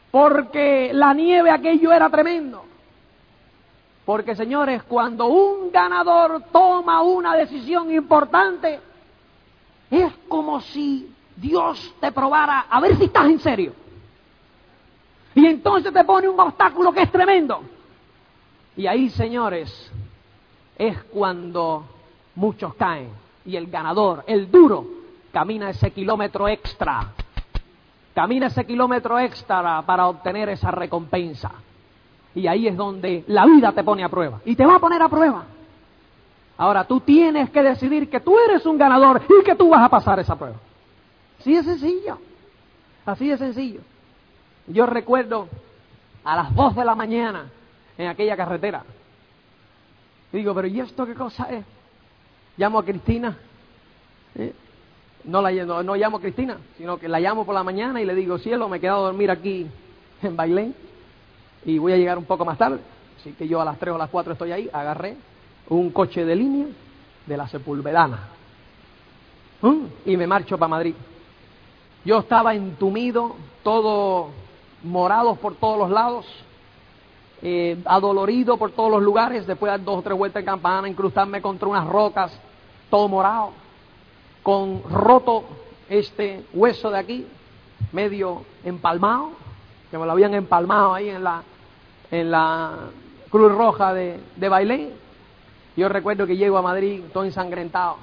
porque 0.10 0.92
la 0.94 1.14
nieve 1.14 1.52
aquello 1.52 1.92
era 1.92 2.10
tremendo. 2.10 2.66
Porque 4.06 4.36
señores, 4.36 4.82
cuando 4.84 5.28
un 5.28 5.72
ganador 5.72 6.46
toma 6.52 7.04
una 7.04 7.36
decisión 7.36 7.92
importante, 7.92 8.80
es 9.92 10.12
como 10.28 10.60
si 10.62 11.14
Dios 11.36 11.94
te 12.00 12.12
probara 12.12 12.66
a 12.68 12.80
ver 12.80 12.96
si 12.96 13.06
estás 13.06 13.26
en 13.26 13.40
serio. 13.40 13.74
Y 15.40 15.46
entonces 15.46 15.94
te 15.94 16.04
pone 16.04 16.28
un 16.28 16.38
obstáculo 16.38 16.92
que 16.92 17.04
es 17.04 17.12
tremendo. 17.12 17.62
Y 18.76 18.88
ahí, 18.88 19.10
señores, 19.10 19.90
es 20.78 21.02
cuando 21.04 21.86
muchos 22.36 22.74
caen. 22.76 23.10
Y 23.46 23.56
el 23.56 23.68
ganador, 23.68 24.26
el 24.28 24.52
duro, 24.52 24.86
camina 25.32 25.70
ese 25.70 25.92
kilómetro 25.92 26.50
extra. 26.50 27.14
Camina 28.14 28.48
ese 28.48 28.66
kilómetro 28.66 29.18
extra 29.18 29.82
para 29.84 30.08
obtener 30.08 30.50
esa 30.50 30.72
recompensa. 30.72 31.52
Y 32.36 32.46
ahí 32.46 32.68
es 32.68 32.76
donde 32.76 33.24
la 33.28 33.46
vida 33.46 33.72
te 33.72 33.84
pone 33.84 34.04
a 34.04 34.10
prueba. 34.10 34.42
Y 34.44 34.58
te 34.58 34.66
va 34.66 34.76
a 34.76 34.80
poner 34.80 35.02
a 35.02 35.08
prueba. 35.08 35.46
Ahora 36.58 36.84
tú 36.84 37.00
tienes 37.00 37.50
que 37.50 37.64
decidir 37.64 38.10
que 38.10 38.20
tú 38.20 38.38
eres 38.38 38.66
un 38.66 38.78
ganador 38.78 39.22
y 39.30 39.44
que 39.46 39.56
tú 39.56 39.70
vas 39.70 39.84
a 39.84 39.90
pasar 39.90 40.20
esa 40.20 40.38
prueba. 40.38 40.58
Así 41.40 41.56
de 41.56 41.64
sencillo. 41.64 42.18
Así 43.06 43.30
de 43.30 43.38
sencillo. 43.38 43.80
Yo 44.70 44.86
recuerdo 44.86 45.48
a 46.24 46.36
las 46.36 46.56
dos 46.56 46.76
de 46.76 46.86
la 46.86 46.96
mañana 46.96 47.46
en 47.98 48.08
aquella 48.08 48.38
carretera. 48.38 48.84
Digo, 50.32 50.54
pero 50.54 50.68
¿y 50.68 50.80
esto 50.80 51.06
qué 51.06 51.16
cosa 51.16 51.46
es? 51.50 51.66
Llamo 52.58 52.80
a 52.80 52.86
Cristina. 52.86 53.36
No, 55.24 55.42
la, 55.42 55.52
no, 55.52 55.84
no 55.84 55.96
llamo 55.96 56.18
a 56.18 56.22
Cristina, 56.22 56.58
sino 56.78 56.98
que 56.98 57.10
la 57.10 57.20
llamo 57.20 57.46
por 57.46 57.56
la 57.56 57.64
mañana 57.64 58.02
y 58.02 58.06
le 58.06 58.16
digo, 58.16 58.38
cielo, 58.38 58.70
me 58.70 58.78
he 58.78 58.80
quedado 58.80 59.00
a 59.00 59.08
dormir 59.08 59.32
aquí 59.32 59.68
en 60.22 60.36
Bailén 60.36 60.76
y 61.66 61.78
voy 61.78 61.94
a 61.94 61.98
llegar 61.98 62.18
un 62.18 62.26
poco 62.26 62.46
más 62.46 62.58
tarde. 62.58 62.80
Así 63.20 63.34
que 63.34 63.48
yo 63.48 63.60
a 63.60 63.66
las 63.66 63.78
3 63.80 63.92
o 63.92 63.96
a 63.96 64.00
las 64.00 64.10
4 64.10 64.34
estoy 64.34 64.52
ahí, 64.52 64.70
agarré 64.72 65.18
un 65.68 65.92
coche 65.92 66.24
de 66.24 66.36
línea 66.36 66.68
de 67.26 67.38
la 67.38 67.48
Sepulvedana 67.48 68.20
y 70.06 70.16
me 70.16 70.26
marcho 70.26 70.58
para 70.58 70.70
Madrid. 70.70 70.96
Yo 72.06 72.20
estaba 72.20 72.54
entumido, 72.56 73.36
todo 73.64 74.30
morado 74.84 75.36
por 75.36 75.56
todos 75.56 75.78
los 75.78 75.90
lados, 75.90 76.26
eh, 77.42 77.82
adolorido 77.86 78.58
por 78.58 78.72
todos 78.72 78.92
los 78.92 79.02
lugares, 79.02 79.48
después 79.48 79.72
de 79.72 79.78
dar 79.78 79.86
dos 79.86 80.00
o 80.00 80.02
tres 80.02 80.18
vueltas 80.18 80.42
en 80.42 80.46
campana, 80.46 80.90
incrustarme 80.90 81.42
contra 81.42 81.68
unas 81.68 81.88
rocas, 81.88 82.38
todo 82.90 83.08
morado, 83.08 83.52
con 84.44 84.84
roto 84.90 85.44
este 85.90 86.46
hueso 86.54 86.90
de 86.90 87.00
aquí, 87.00 87.28
medio 87.92 88.44
empalmado, 88.64 89.32
que 89.90 89.98
me 89.98 90.06
lo 90.06 90.12
habían 90.12 90.34
empalmado 90.34 90.94
ahí 90.94 91.10
en 91.10 91.24
la, 91.24 91.44
en 92.12 92.32
la 92.32 92.76
Cruz 93.30 93.52
Roja 93.52 93.94
de, 93.94 94.20
de 94.36 94.50
Bailén. 94.50 94.94
Yo 95.76 95.88
recuerdo 95.88 96.28
que 96.28 96.36
llego 96.36 96.58
a 96.58 96.62
Madrid 96.62 97.04
todo 97.14 97.24
ensangrentado. 97.24 97.98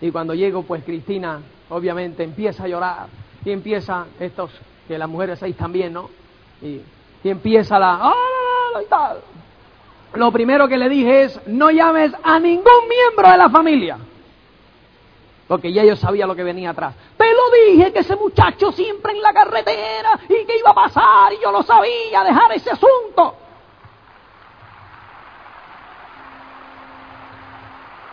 Y 0.00 0.10
cuando 0.10 0.34
llego, 0.34 0.62
pues 0.62 0.84
Cristina, 0.84 1.40
obviamente, 1.70 2.22
empieza 2.22 2.64
a 2.64 2.68
llorar. 2.68 3.08
Y 3.46 3.50
empieza 3.50 4.04
estos, 4.20 4.50
que 4.86 4.98
las 4.98 5.08
mujeres 5.08 5.42
ahí 5.42 5.54
también, 5.54 5.94
¿no? 5.94 6.10
Y, 6.60 6.82
y 7.24 7.30
empieza 7.30 7.78
la... 7.78 7.98
¡Ah, 8.02 8.80
tal! 8.90 9.20
Lo 10.12 10.30
primero 10.30 10.68
que 10.68 10.76
le 10.76 10.90
dije 10.90 11.22
es, 11.22 11.46
no 11.46 11.70
llames 11.70 12.12
a 12.22 12.38
ningún 12.38 12.88
miembro 12.88 13.30
de 13.30 13.38
la 13.38 13.48
familia 13.48 13.98
porque 15.48 15.72
ya 15.72 15.84
yo 15.84 15.96
sabía 15.96 16.26
lo 16.26 16.34
que 16.34 16.42
venía 16.42 16.70
atrás. 16.70 16.94
Te 17.16 17.24
lo 17.24 17.50
dije 17.50 17.92
que 17.92 18.00
ese 18.00 18.16
muchacho 18.16 18.72
siempre 18.72 19.12
en 19.12 19.22
la 19.22 19.32
carretera 19.32 20.18
y 20.24 20.44
que 20.44 20.58
iba 20.58 20.70
a 20.70 20.74
pasar 20.74 21.32
y 21.32 21.42
yo 21.42 21.52
lo 21.52 21.62
sabía, 21.62 22.24
dejar 22.24 22.52
ese 22.52 22.70
asunto. 22.70 23.36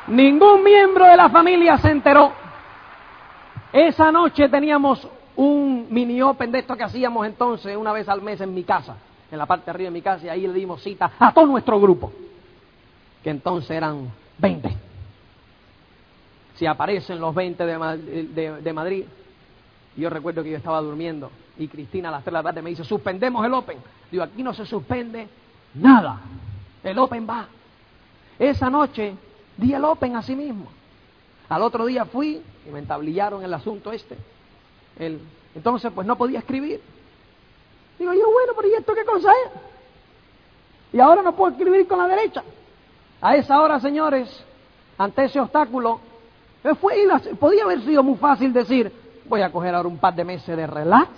Ningún 0.08 0.64
miembro 0.64 1.06
de 1.06 1.18
la 1.18 1.30
familia 1.30 1.78
se 1.78 1.90
enteró. 1.90 2.32
Esa 3.72 4.12
noche 4.12 4.48
teníamos 4.50 5.08
un 5.36 5.88
mini 5.90 6.22
open 6.22 6.52
de 6.52 6.60
esto 6.60 6.76
que 6.76 6.84
hacíamos 6.84 7.26
entonces 7.26 7.76
una 7.76 7.92
vez 7.92 8.08
al 8.08 8.22
mes 8.22 8.42
en 8.42 8.54
mi 8.54 8.64
casa, 8.64 8.98
en 9.32 9.38
la 9.38 9.46
parte 9.46 9.66
de 9.66 9.72
arriba 9.72 9.88
de 9.88 9.94
mi 9.94 10.02
casa, 10.02 10.26
y 10.26 10.30
ahí 10.30 10.48
le 10.48 10.54
dimos 10.54 10.82
cita 10.82 11.12
a 11.20 11.34
todo 11.34 11.46
nuestro 11.46 11.80
grupo, 11.80 12.12
que 13.24 13.30
entonces 13.30 13.72
eran 13.72 14.12
20 14.38 14.94
si 16.56 16.66
aparecen 16.66 17.20
los 17.20 17.34
20 17.34 17.66
de, 17.66 18.62
de, 18.62 18.74
Madrid. 18.74 19.06
Yo 19.96 20.10
recuerdo 20.10 20.44
que 20.44 20.52
yo 20.52 20.58
estaba 20.58 20.82
durmiendo 20.82 21.32
y 21.58 21.68
Cristina 21.68 22.10
a 22.10 22.12
las 22.12 22.24
3 22.24 22.26
de 22.26 22.32
la 22.32 22.44
tarde 22.44 22.62
me 22.62 22.70
dice, 22.70 22.84
suspendemos 22.84 23.46
el 23.46 23.54
Open. 23.54 23.78
Digo, 24.12 24.24
aquí 24.24 24.44
no 24.44 24.54
se 24.54 24.66
suspende 24.66 25.28
nada. 25.76 26.22
El 26.84 26.98
Open 27.00 27.28
va. 27.28 27.48
Esa 28.38 28.70
noche 28.70 29.16
di 29.58 29.74
el 29.74 29.84
Open 29.84 30.16
a 30.16 30.22
sí 30.22 30.36
mismo. 30.36 30.68
Al 31.50 31.62
otro 31.62 31.86
día 31.86 32.06
fui 32.06 32.42
y 32.68 32.72
me 32.72 32.80
entablillaron 32.80 33.44
el 33.44 33.54
asunto 33.54 33.92
este. 33.92 34.18
El, 35.00 35.20
entonces, 35.56 35.92
pues 35.94 36.08
no 36.08 36.18
podía 36.18 36.40
escribir. 36.40 36.82
Digo 38.00 38.14
yo, 38.14 38.32
bueno, 38.32 38.54
pero 38.56 38.68
¿y 38.68 38.74
esto 38.74 38.94
qué 38.94 39.06
cosa 39.06 39.32
es? 39.32 39.52
Y 40.94 41.00
ahora 41.00 41.22
no 41.22 41.36
puedo 41.36 41.52
escribir 41.52 41.88
con 41.88 41.98
la 41.98 42.08
derecha. 42.08 42.44
A 43.22 43.36
esa 43.36 43.62
hora, 43.62 43.80
señores, 43.80 44.30
ante 44.98 45.26
ese 45.26 45.40
obstáculo, 45.40 46.00
fue, 46.80 47.08
podía 47.40 47.64
haber 47.64 47.82
sido 47.82 48.04
muy 48.04 48.18
fácil 48.18 48.54
decir, 48.54 48.92
voy 49.26 49.42
a 49.42 49.52
coger 49.52 49.76
ahora 49.76 49.88
un 49.88 49.98
par 49.98 50.16
de 50.16 50.24
meses 50.24 50.56
de 50.56 50.68
relax, 50.68 51.10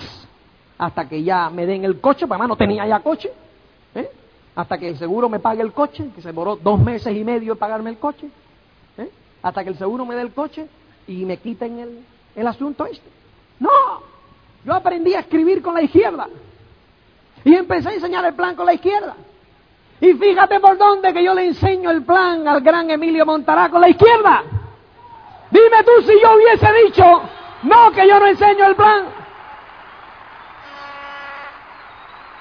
hasta 0.77 1.07
que 1.07 1.23
ya 1.23 1.49
me 1.49 1.65
den 1.65 1.85
el 1.85 1.99
coche, 1.99 2.27
para 2.27 2.47
no 2.47 2.55
tenía 2.55 2.85
ya 2.85 2.99
coche, 2.99 3.31
¿eh? 3.93 4.09
hasta 4.55 4.77
que 4.77 4.89
el 4.89 4.97
seguro 4.97 5.29
me 5.29 5.39
pague 5.39 5.61
el 5.61 5.73
coche, 5.73 6.09
que 6.15 6.21
se 6.21 6.29
demoró 6.29 6.55
dos 6.55 6.79
meses 6.79 7.15
y 7.15 7.23
medio 7.23 7.53
en 7.53 7.59
pagarme 7.59 7.89
el 7.89 7.97
coche, 7.97 8.27
¿eh? 8.97 9.09
hasta 9.41 9.63
que 9.63 9.69
el 9.69 9.77
seguro 9.77 10.05
me 10.05 10.15
dé 10.15 10.21
el 10.21 10.33
coche 10.33 10.67
y 11.07 11.25
me 11.25 11.37
quiten 11.37 11.79
el, 11.79 12.05
el 12.35 12.47
asunto 12.47 12.85
este. 12.85 13.09
No, 13.59 13.69
yo 14.63 14.73
aprendí 14.73 15.13
a 15.13 15.19
escribir 15.19 15.61
con 15.61 15.73
la 15.73 15.81
izquierda 15.81 16.27
y 17.43 17.55
empecé 17.55 17.89
a 17.89 17.93
enseñar 17.93 18.25
el 18.25 18.33
plan 18.33 18.55
con 18.55 18.65
la 18.65 18.73
izquierda. 18.73 19.15
Y 20.01 20.13
fíjate 20.13 20.59
por 20.59 20.77
dónde 20.77 21.13
que 21.13 21.23
yo 21.23 21.33
le 21.33 21.47
enseño 21.47 21.89
el 21.91 22.03
plan 22.03 22.47
al 22.47 22.61
gran 22.61 22.89
Emilio 22.89 23.25
Montará 23.25 23.69
con 23.69 23.79
la 23.81 23.89
izquierda. 23.89 24.43
Dime 25.51 25.83
tú 25.83 26.01
si 26.01 26.19
yo 26.21 26.35
hubiese 26.35 26.67
dicho, 26.85 27.21
no, 27.63 27.91
que 27.91 28.07
yo 28.07 28.19
no 28.19 28.27
enseño 28.27 28.65
el 28.65 28.75
plan. 28.75 29.05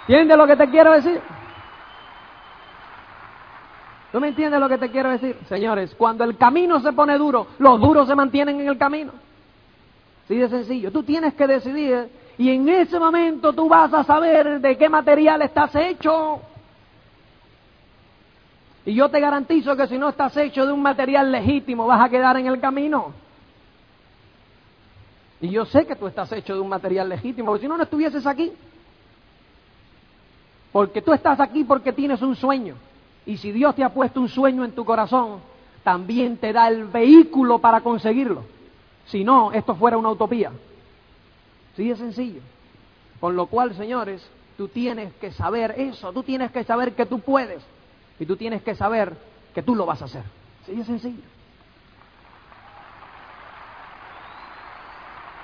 ¿Entiendes 0.09 0.37
lo 0.37 0.47
que 0.47 0.57
te 0.57 0.69
quiero 0.69 0.93
decir? 0.93 1.21
¿Tú 4.13 4.21
me 4.21 4.29
entiendes 4.29 4.61
lo 4.61 4.69
que 4.69 4.79
te 4.79 4.91
quiero 4.91 5.11
decir? 5.11 5.37
Señores, 5.49 5.95
cuando 5.97 6.25
el 6.25 6.37
camino 6.37 6.81
se 6.81 6.93
pone 6.93 7.17
duro, 7.19 7.49
los 7.59 7.81
duros 7.81 8.07
se 8.07 8.15
mantienen 8.15 8.61
en 8.61 8.69
el 8.69 8.79
camino. 8.79 9.13
Así 10.25 10.37
de 10.37 10.49
sencillo. 10.49 10.91
Tú 10.91 11.03
tienes 11.03 11.35
que 11.35 11.47
decidir 11.47 12.09
y 12.39 12.51
en 12.51 12.69
ese 12.69 12.99
momento 12.99 13.53
tú 13.53 13.69
vas 13.69 13.93
a 13.93 14.05
saber 14.05 14.61
de 14.61 14.77
qué 14.77 14.89
material 14.89 15.43
estás 15.43 15.75
hecho. 15.75 16.41
Y 18.87 18.95
yo 18.95 19.09
te 19.09 19.21
garantizo 19.21 19.77
que 19.77 19.87
si 19.87 19.99
no 19.99 20.09
estás 20.09 20.37
hecho 20.37 20.67
de 20.67 20.73
un 20.73 20.83
material 20.83 21.31
legítimo 21.31 21.87
vas 21.87 22.01
a 22.01 22.09
quedar 22.09 22.37
en 22.37 22.47
el 22.47 22.61
camino. 22.61 23.13
Y 25.41 25.51
yo 25.51 25.67
sé 25.67 25.87
que 25.87 25.97
tú 25.97 26.07
estás 26.07 26.33
hecho 26.33 26.55
de 26.55 26.61
un 26.61 26.69
material 26.69 27.09
legítimo, 27.09 27.49
porque 27.49 27.63
si 27.63 27.69
no, 27.69 27.77
no 27.77 27.83
estuvieses 27.83 28.27
aquí. 28.27 28.51
Porque 30.73 31.03
tú 31.03 31.13
estás 31.13 31.39
aquí 31.39 31.65
porque 31.65 31.93
tienes 31.93 32.23
un 32.23 32.35
sueño. 32.35 32.77
Y 33.27 33.37
si 33.37 33.53
Dios 33.53 33.75
te 33.75 33.85
ha 33.85 33.91
puesto 33.91 34.21
un 34.21 34.29
sueño 34.29 34.65
en 34.65 34.73
tu 34.73 34.85
corazón, 34.85 35.41
también 35.83 36.39
te 36.39 36.53
da 36.53 36.69
el 36.69 36.85
vehículo 36.85 37.59
para 37.59 37.81
conseguirlo. 37.81 38.45
Si 39.07 39.25
no, 39.25 39.53
esto 39.53 39.75
fuera 39.75 39.97
una 39.97 40.11
utopía. 40.11 40.53
Sí 41.77 41.91
es 41.91 41.99
sencillo. 41.99 42.41
Con 43.21 43.37
lo 43.37 43.47
cual, 43.47 43.75
señores, 43.75 44.27
tú 44.57 44.69
tienes 44.69 45.13
que 45.15 45.33
saber 45.33 45.75
eso, 45.79 46.13
tú 46.13 46.23
tienes 46.23 46.51
que 46.51 46.65
saber 46.65 46.95
que 46.95 47.07
tú 47.07 47.21
puedes 47.21 47.63
y 48.19 48.27
tú 48.27 48.37
tienes 48.37 48.63
que 48.63 48.75
saber 48.75 49.17
que 49.55 49.63
tú 49.63 49.75
lo 49.75 49.87
vas 49.87 50.03
a 50.03 50.07
hacer. 50.07 50.23
Sí 50.67 50.81
es 50.81 50.87
sencillo. 50.87 51.23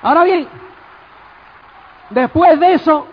Ahora 0.03 0.25
bien, 0.25 0.49
después 2.09 2.59
de 2.59 2.75
eso, 2.75 3.07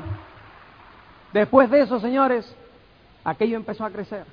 después 1.33 1.69
de 1.69 1.81
eso, 1.81 1.99
señores, 1.99 2.55
aquello 3.25 3.57
empezó 3.57 3.83
a 3.83 3.91
crecer. 3.91 4.25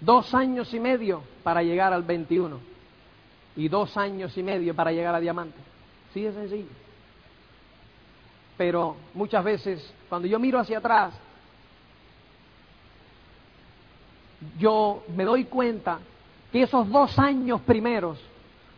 Dos 0.00 0.32
años 0.32 0.72
y 0.72 0.80
medio 0.80 1.22
para 1.42 1.62
llegar 1.62 1.92
al 1.92 2.02
21 2.02 2.67
y 3.58 3.68
dos 3.68 3.96
años 3.96 4.38
y 4.38 4.42
medio 4.44 4.72
para 4.72 4.92
llegar 4.92 5.12
a 5.16 5.20
diamante. 5.20 5.58
Sí 6.14 6.24
es 6.24 6.32
sencillo. 6.32 6.70
Pero 8.56 8.96
muchas 9.14 9.42
veces, 9.42 9.92
cuando 10.08 10.28
yo 10.28 10.38
miro 10.38 10.60
hacia 10.60 10.78
atrás, 10.78 11.12
yo 14.60 15.02
me 15.16 15.24
doy 15.24 15.44
cuenta 15.46 15.98
que 16.52 16.62
esos 16.62 16.88
dos 16.88 17.18
años 17.18 17.60
primeros 17.62 18.20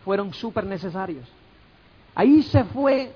fueron 0.03 0.33
súper 0.33 0.65
necesarios. 0.65 1.29
Ahí 2.15 2.43
se 2.43 2.65
fue, 2.65 3.13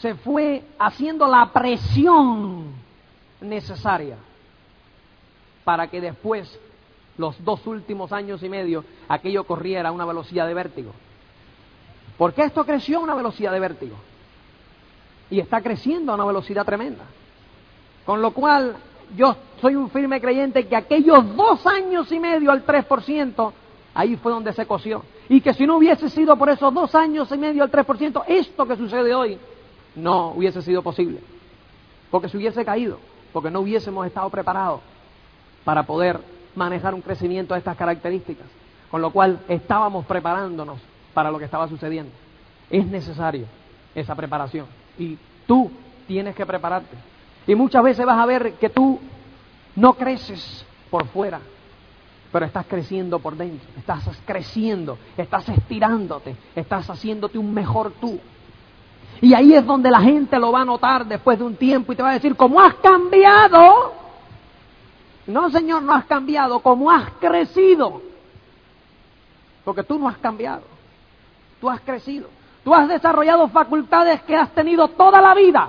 se 0.00 0.16
fue 0.16 0.64
haciendo 0.78 1.26
la 1.26 1.50
presión 1.50 2.74
necesaria 3.40 4.18
para 5.64 5.86
que 5.88 5.98
después, 5.98 6.60
los 7.16 7.42
dos 7.44 7.66
últimos 7.66 8.12
años 8.12 8.42
y 8.42 8.48
medio, 8.48 8.84
aquello 9.08 9.44
corriera 9.44 9.88
a 9.88 9.92
una 9.92 10.04
velocidad 10.04 10.46
de 10.46 10.54
vértigo. 10.54 10.92
Porque 12.18 12.42
esto 12.42 12.64
creció 12.64 12.98
a 12.98 13.02
una 13.02 13.14
velocidad 13.14 13.52
de 13.52 13.60
vértigo. 13.60 13.96
Y 15.30 15.40
está 15.40 15.60
creciendo 15.62 16.12
a 16.12 16.14
una 16.16 16.24
velocidad 16.24 16.64
tremenda. 16.64 17.04
Con 18.04 18.20
lo 18.20 18.32
cual, 18.32 18.76
yo 19.16 19.36
soy 19.60 19.74
un 19.74 19.90
firme 19.90 20.20
creyente 20.20 20.66
que 20.66 20.76
aquellos 20.76 21.34
dos 21.36 21.66
años 21.66 22.10
y 22.12 22.20
medio 22.20 22.50
al 22.50 22.64
3%, 22.64 23.52
ahí 23.94 24.16
fue 24.16 24.32
donde 24.32 24.52
se 24.52 24.66
coció. 24.66 25.02
Y 25.28 25.40
que 25.40 25.54
si 25.54 25.66
no 25.66 25.76
hubiese 25.78 26.10
sido 26.10 26.36
por 26.36 26.50
esos 26.50 26.72
dos 26.72 26.94
años 26.94 27.30
y 27.32 27.38
medio 27.38 27.62
al 27.62 27.70
3%, 27.70 28.24
esto 28.26 28.66
que 28.66 28.76
sucede 28.76 29.14
hoy 29.14 29.38
no 29.96 30.30
hubiese 30.30 30.62
sido 30.62 30.82
posible. 30.82 31.20
Porque 32.10 32.28
se 32.28 32.36
hubiese 32.36 32.64
caído, 32.64 32.98
porque 33.32 33.50
no 33.50 33.60
hubiésemos 33.60 34.06
estado 34.06 34.28
preparados 34.30 34.80
para 35.64 35.84
poder 35.84 36.20
manejar 36.54 36.94
un 36.94 37.02
crecimiento 37.02 37.54
de 37.54 37.58
estas 37.58 37.76
características. 37.76 38.46
Con 38.90 39.00
lo 39.02 39.10
cual 39.10 39.40
estábamos 39.48 40.04
preparándonos 40.06 40.78
para 41.12 41.30
lo 41.30 41.38
que 41.38 41.44
estaba 41.46 41.68
sucediendo. 41.68 42.12
Es 42.70 42.86
necesario 42.86 43.46
esa 43.94 44.14
preparación. 44.14 44.66
Y 44.98 45.18
tú 45.46 45.70
tienes 46.06 46.34
que 46.34 46.46
prepararte. 46.46 46.96
Y 47.46 47.54
muchas 47.54 47.82
veces 47.82 48.06
vas 48.06 48.18
a 48.18 48.26
ver 48.26 48.54
que 48.54 48.68
tú 48.68 49.00
no 49.76 49.94
creces 49.94 50.64
por 50.90 51.06
fuera, 51.08 51.40
pero 52.32 52.46
estás 52.46 52.66
creciendo 52.66 53.18
por 53.18 53.36
dentro, 53.36 53.68
estás 53.76 54.08
creciendo, 54.24 54.98
estás 55.16 55.48
estirándote, 55.48 56.36
estás 56.54 56.88
haciéndote 56.88 57.38
un 57.38 57.52
mejor 57.52 57.92
tú. 58.00 58.18
Y 59.20 59.34
ahí 59.34 59.54
es 59.54 59.64
donde 59.64 59.90
la 59.90 60.00
gente 60.00 60.38
lo 60.38 60.52
va 60.52 60.62
a 60.62 60.64
notar 60.64 61.06
después 61.06 61.38
de 61.38 61.44
un 61.44 61.56
tiempo 61.56 61.92
y 61.92 61.96
te 61.96 62.02
va 62.02 62.10
a 62.10 62.14
decir, 62.14 62.36
¿cómo 62.36 62.60
has 62.60 62.74
cambiado? 62.74 64.03
No, 65.26 65.50
Señor, 65.50 65.82
no 65.82 65.92
has 65.92 66.04
cambiado, 66.06 66.60
como 66.60 66.90
has 66.90 67.10
crecido. 67.20 68.02
Porque 69.64 69.82
tú 69.82 69.98
no 69.98 70.08
has 70.08 70.18
cambiado, 70.18 70.62
tú 71.60 71.70
has 71.70 71.80
crecido. 71.80 72.28
Tú 72.64 72.74
has 72.74 72.88
desarrollado 72.88 73.48
facultades 73.48 74.22
que 74.22 74.34
has 74.34 74.50
tenido 74.54 74.88
toda 74.88 75.20
la 75.20 75.34
vida, 75.34 75.68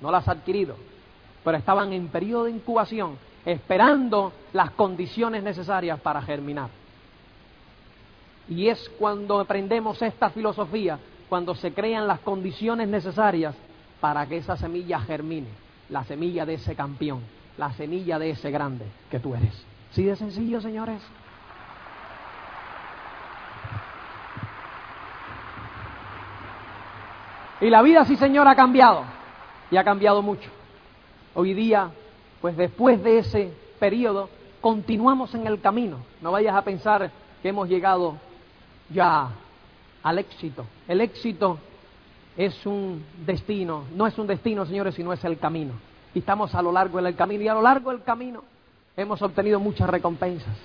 no 0.00 0.10
las 0.10 0.26
has 0.26 0.38
adquirido, 0.38 0.74
pero 1.44 1.58
estaban 1.58 1.92
en 1.92 2.08
periodo 2.08 2.44
de 2.44 2.52
incubación, 2.52 3.18
esperando 3.44 4.32
las 4.54 4.70
condiciones 4.70 5.42
necesarias 5.42 6.00
para 6.00 6.22
germinar. 6.22 6.70
Y 8.48 8.68
es 8.68 8.88
cuando 8.98 9.38
aprendemos 9.40 10.00
esta 10.00 10.30
filosofía, 10.30 10.98
cuando 11.28 11.54
se 11.54 11.72
crean 11.74 12.06
las 12.06 12.20
condiciones 12.20 12.88
necesarias 12.88 13.54
para 14.00 14.26
que 14.26 14.38
esa 14.38 14.56
semilla 14.56 15.00
germine, 15.00 15.48
la 15.90 16.02
semilla 16.04 16.46
de 16.46 16.54
ese 16.54 16.74
campeón, 16.74 17.20
la 17.56 17.72
semilla 17.72 18.18
de 18.18 18.30
ese 18.30 18.50
grande 18.50 18.86
que 19.10 19.20
tú 19.20 19.34
eres. 19.34 19.64
¿Sí 19.92 20.04
de 20.04 20.16
sencillo, 20.16 20.60
señores? 20.60 21.02
Y 27.60 27.68
la 27.68 27.82
vida, 27.82 28.04
sí, 28.06 28.16
Señor, 28.16 28.48
ha 28.48 28.54
cambiado 28.54 29.04
y 29.70 29.76
ha 29.76 29.84
cambiado 29.84 30.22
mucho. 30.22 30.48
Hoy 31.34 31.52
día, 31.52 31.90
pues 32.40 32.56
después 32.56 33.02
de 33.02 33.18
ese 33.18 33.52
periodo, 33.78 34.30
continuamos 34.60 35.34
en 35.34 35.46
el 35.46 35.60
camino. 35.60 35.98
No 36.22 36.32
vayas 36.32 36.56
a 36.56 36.62
pensar 36.62 37.10
que 37.42 37.48
hemos 37.48 37.68
llegado 37.68 38.16
ya 38.88 39.28
al 40.02 40.18
éxito. 40.18 40.64
El 40.88 41.02
éxito 41.02 41.58
es 42.36 42.64
un 42.64 43.04
destino, 43.26 43.84
no 43.94 44.06
es 44.06 44.16
un 44.18 44.26
destino, 44.26 44.64
señores, 44.64 44.94
sino 44.94 45.12
es 45.12 45.22
el 45.24 45.38
camino. 45.38 45.74
Y 46.14 46.20
estamos 46.20 46.54
a 46.54 46.62
lo 46.62 46.72
largo 46.72 47.00
del 47.00 47.14
camino. 47.14 47.42
Y 47.42 47.48
a 47.48 47.54
lo 47.54 47.62
largo 47.62 47.90
del 47.90 48.02
camino 48.02 48.42
hemos 48.96 49.22
obtenido 49.22 49.60
muchas 49.60 49.88
recompensas, 49.88 50.56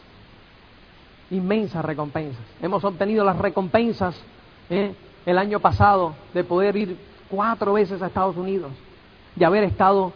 inmensas 1.32 1.84
recompensas. 1.86 2.43
Hemos 2.62 2.84
obtenido 2.84 3.24
las 3.24 3.38
recompensas 3.38 4.16
¿eh? 4.70 4.93
el 5.26 5.38
año 5.38 5.60
pasado 5.60 6.16
de 6.34 6.43
poder 6.43 6.76
ir 6.76 6.98
cuatro 7.30 7.74
veces 7.74 8.02
a 8.02 8.08
Estados 8.08 8.38
Unidos, 8.38 8.72
de 9.36 9.46
haber 9.46 9.64
estado 9.64 10.14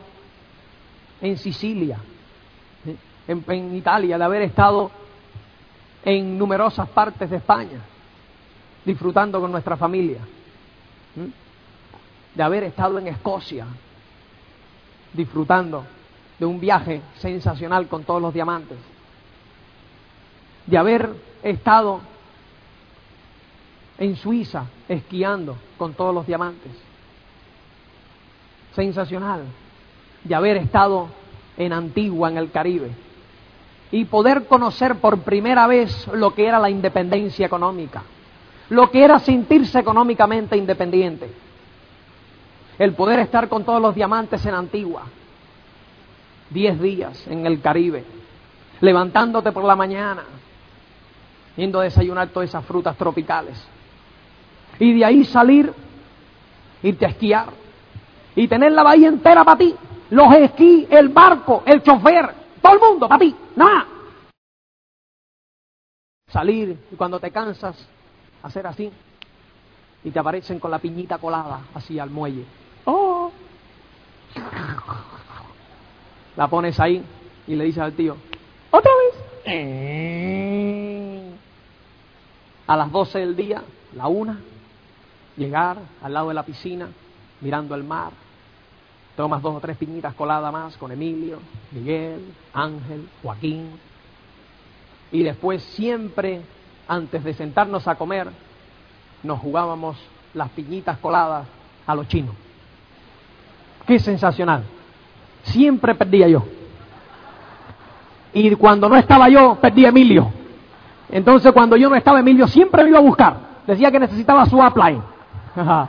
en 1.21 1.37
Sicilia, 1.37 1.99
en, 3.27 3.75
Italia, 3.75 4.17
de 4.17 4.23
haber 4.23 4.41
estado 4.43 4.91
en 6.03 6.37
numerosas 6.37 6.89
partes 6.89 7.29
de 7.29 7.37
España, 7.37 7.79
disfrutando 8.85 9.39
con 9.39 9.51
nuestra 9.51 9.77
familia, 9.77 10.19
de 12.35 12.43
haber 12.43 12.63
estado 12.63 12.97
en 12.99 13.07
Escocia, 13.07 13.67
disfrutando 15.13 15.85
de 16.37 16.45
un 16.45 16.59
viaje 16.59 17.01
sensacional 17.17 17.87
con 17.87 18.03
todos 18.03 18.21
los 18.21 18.33
diamantes, 18.33 18.77
de 20.65 20.77
haber 20.77 21.09
estado 21.43 22.01
en 23.97 24.15
Suiza 24.15 24.65
esquiando 24.87 25.57
con 25.77 25.93
todos 25.93 26.13
los 26.13 26.25
diamantes. 26.25 26.71
Sensacional 28.73 29.43
de 30.23 30.35
haber 30.35 30.57
estado 30.57 31.07
en 31.57 31.73
Antigua, 31.73 32.29
en 32.29 32.37
el 32.37 32.51
Caribe, 32.51 32.91
y 33.91 34.05
poder 34.05 34.47
conocer 34.47 34.95
por 34.95 35.19
primera 35.19 35.67
vez 35.67 36.07
lo 36.13 36.33
que 36.33 36.45
era 36.45 36.59
la 36.59 36.69
independencia 36.69 37.45
económica, 37.45 38.03
lo 38.69 38.91
que 38.91 39.03
era 39.03 39.19
sentirse 39.19 39.79
económicamente 39.79 40.55
independiente, 40.55 41.29
el 42.79 42.93
poder 42.93 43.19
estar 43.19 43.49
con 43.49 43.65
todos 43.65 43.81
los 43.81 43.93
diamantes 43.93 44.43
en 44.45 44.55
Antigua, 44.55 45.03
diez 46.49 46.79
días 46.79 47.27
en 47.27 47.45
el 47.45 47.61
Caribe, 47.61 48.05
levantándote 48.79 49.51
por 49.51 49.65
la 49.65 49.75
mañana, 49.75 50.23
yendo 51.57 51.81
a 51.81 51.83
desayunar 51.83 52.29
todas 52.29 52.47
esas 52.47 52.65
frutas 52.65 52.97
tropicales, 52.97 53.61
y 54.79 54.97
de 54.97 55.03
ahí 55.03 55.25
salir, 55.25 55.73
irte 56.81 57.05
a 57.05 57.09
esquiar, 57.09 57.49
y 58.33 58.47
tener 58.47 58.71
la 58.71 58.83
bahía 58.83 59.09
entera 59.09 59.43
para 59.43 59.57
ti, 59.57 59.75
los 60.11 60.33
esquí, 60.35 60.87
el 60.89 61.09
barco, 61.09 61.63
el 61.65 61.83
chofer, 61.83 62.33
todo 62.61 62.73
el 62.73 62.79
mundo 62.79 63.09
para 63.09 63.19
ti, 63.19 63.35
nada. 63.57 63.87
Salir 66.27 66.79
y 66.91 66.95
cuando 66.95 67.19
te 67.19 67.29
cansas, 67.29 67.75
hacer 68.41 68.65
así, 68.65 68.89
y 70.01 70.11
te 70.11 70.19
aparecen 70.19 70.59
con 70.59 70.71
la 70.71 70.79
piñita 70.79 71.17
colada 71.17 71.63
así 71.73 71.99
al 71.99 72.09
muelle. 72.09 72.45
¡Oh! 72.85 73.31
La 76.35 76.47
pones 76.47 76.79
ahí 76.79 77.03
y 77.47 77.55
le 77.55 77.65
dices 77.65 77.83
al 77.83 77.93
tío, 77.93 78.15
¡otra 78.71 78.91
vez! 78.95 79.15
A 82.67 82.77
las 82.77 82.91
12 82.91 83.19
del 83.19 83.35
día, 83.35 83.63
la 83.95 84.07
una, 84.07 84.39
llegar 85.35 85.77
al 86.01 86.13
lado 86.13 86.29
de 86.29 86.35
la 86.35 86.43
piscina, 86.43 86.89
mirando 87.41 87.75
el 87.75 87.83
mar. 87.83 88.11
Tomas 89.15 89.41
dos 89.41 89.55
o 89.55 89.59
tres 89.59 89.75
piñitas 89.75 90.13
coladas 90.13 90.53
más 90.53 90.77
con 90.77 90.91
Emilio, 90.91 91.39
Miguel, 91.71 92.33
Ángel, 92.53 93.09
Joaquín. 93.21 93.71
Y 95.11 95.23
después 95.23 95.63
siempre, 95.75 96.41
antes 96.87 97.23
de 97.23 97.33
sentarnos 97.33 97.87
a 97.87 97.95
comer, 97.95 98.29
nos 99.23 99.39
jugábamos 99.39 99.97
las 100.33 100.49
piñitas 100.51 100.99
coladas 100.99 101.47
a 101.85 101.95
los 101.95 102.07
chinos. 102.07 102.35
Qué 103.89 103.97
sensacional. 103.97 104.63
Siempre 105.41 105.95
perdía 105.95 106.27
yo. 106.27 106.45
Y 108.31 108.53
cuando 108.53 108.87
no 108.87 108.95
estaba 108.95 109.27
yo, 109.29 109.55
perdía 109.55 109.89
Emilio. 109.89 110.31
Entonces 111.09 111.51
cuando 111.51 111.75
yo 111.75 111.89
no 111.89 111.95
estaba, 111.95 112.19
Emilio 112.19 112.47
siempre 112.47 112.83
me 112.83 112.89
iba 112.89 112.99
a 112.99 113.01
buscar. 113.01 113.37
Decía 113.65 113.89
que 113.89 113.99
necesitaba 113.99 114.45
su 114.45 114.59
upline. 114.59 115.01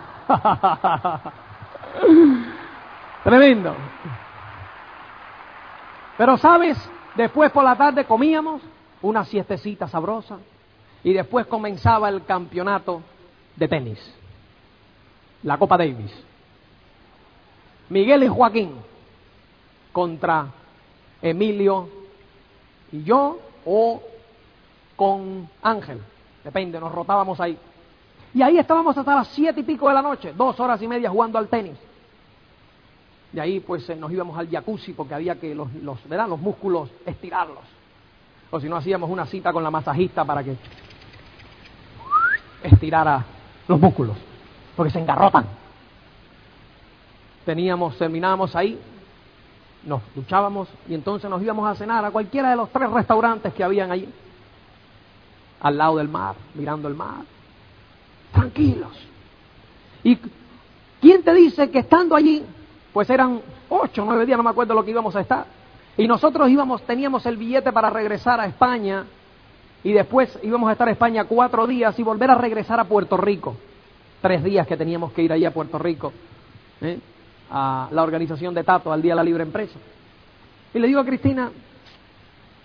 Tremendo. 3.22 3.74
Pero 6.16 6.38
sabes, 6.38 6.78
después 7.16 7.52
por 7.52 7.64
la 7.64 7.76
tarde 7.76 8.06
comíamos 8.06 8.62
una 9.02 9.26
siestecita 9.26 9.88
sabrosa 9.88 10.38
y 11.04 11.12
después 11.12 11.44
comenzaba 11.44 12.08
el 12.08 12.24
campeonato 12.24 13.02
de 13.56 13.68
tenis, 13.68 14.14
la 15.42 15.58
Copa 15.58 15.76
Davis. 15.76 16.29
Miguel 17.90 18.22
y 18.22 18.28
Joaquín 18.28 18.72
contra 19.92 20.46
Emilio 21.20 21.88
y 22.92 23.02
yo 23.02 23.38
o 23.66 24.02
con 24.96 25.48
Ángel, 25.62 26.00
depende, 26.42 26.80
nos 26.80 26.92
rotábamos 26.92 27.40
ahí. 27.40 27.58
Y 28.32 28.42
ahí 28.42 28.58
estábamos 28.58 28.96
hasta 28.96 29.14
las 29.14 29.28
siete 29.28 29.60
y 29.60 29.62
pico 29.64 29.88
de 29.88 29.94
la 29.94 30.02
noche, 30.02 30.32
dos 30.32 30.58
horas 30.60 30.80
y 30.80 30.88
media 30.88 31.10
jugando 31.10 31.38
al 31.38 31.48
tenis. 31.48 31.76
De 33.32 33.40
ahí 33.40 33.60
pues 33.60 33.88
eh, 33.90 33.96
nos 33.96 34.10
íbamos 34.12 34.38
al 34.38 34.48
jacuzzi 34.48 34.92
porque 34.92 35.14
había 35.14 35.38
que 35.38 35.54
los, 35.54 35.72
los, 35.74 35.98
los 36.06 36.40
músculos 36.40 36.90
estirarlos. 37.04 37.64
O 38.50 38.60
si 38.60 38.68
no 38.68 38.76
hacíamos 38.76 39.10
una 39.10 39.26
cita 39.26 39.52
con 39.52 39.62
la 39.62 39.70
masajista 39.70 40.24
para 40.24 40.42
que 40.42 40.56
estirara 42.62 43.24
los 43.66 43.80
músculos, 43.80 44.16
porque 44.76 44.92
se 44.92 45.00
engarrotan. 45.00 45.59
Teníamos, 47.44 47.96
terminábamos 47.96 48.54
ahí, 48.54 48.78
nos 49.84 50.02
duchábamos 50.14 50.68
y 50.88 50.94
entonces 50.94 51.30
nos 51.30 51.42
íbamos 51.42 51.68
a 51.68 51.74
cenar 51.74 52.04
a 52.04 52.10
cualquiera 52.10 52.50
de 52.50 52.56
los 52.56 52.70
tres 52.70 52.90
restaurantes 52.90 53.54
que 53.54 53.64
habían 53.64 53.90
allí, 53.90 54.08
al 55.60 55.78
lado 55.78 55.96
del 55.96 56.08
mar, 56.08 56.34
mirando 56.54 56.88
el 56.88 56.94
mar 56.94 57.24
tranquilos. 58.32 58.92
¿Y 60.02 60.18
quién 61.00 61.22
te 61.22 61.34
dice 61.34 61.70
que 61.70 61.80
estando 61.80 62.14
allí, 62.14 62.44
pues 62.92 63.10
eran 63.10 63.40
ocho, 63.68 64.04
nueve 64.04 64.26
días, 64.26 64.36
no 64.36 64.42
me 64.42 64.50
acuerdo 64.50 64.74
lo 64.74 64.84
que 64.84 64.90
íbamos 64.90 65.14
a 65.16 65.20
estar, 65.20 65.46
y 65.96 66.06
nosotros 66.06 66.48
íbamos, 66.48 66.82
teníamos 66.82 67.26
el 67.26 67.36
billete 67.36 67.72
para 67.72 67.90
regresar 67.90 68.40
a 68.40 68.46
España, 68.46 69.04
y 69.82 69.92
después 69.92 70.38
íbamos 70.42 70.68
a 70.68 70.72
estar 70.72 70.88
en 70.88 70.92
España 70.92 71.24
cuatro 71.24 71.66
días 71.66 71.98
y 71.98 72.02
volver 72.02 72.30
a 72.30 72.34
regresar 72.34 72.78
a 72.80 72.84
Puerto 72.84 73.16
Rico, 73.16 73.56
tres 74.20 74.44
días 74.44 74.66
que 74.66 74.76
teníamos 74.76 75.12
que 75.12 75.22
ir 75.22 75.32
allí 75.32 75.44
a 75.44 75.52
Puerto 75.52 75.78
Rico, 75.78 76.12
¿eh? 76.80 76.98
A 77.50 77.88
la 77.90 78.02
organización 78.02 78.54
de 78.54 78.64
Tato, 78.64 78.92
al 78.92 79.02
Día 79.02 79.12
de 79.12 79.16
la 79.16 79.24
Libre 79.24 79.42
Empresa. 79.42 79.78
Y 80.72 80.78
le 80.78 80.86
digo 80.86 81.00
a 81.00 81.04
Cristina, 81.04 81.50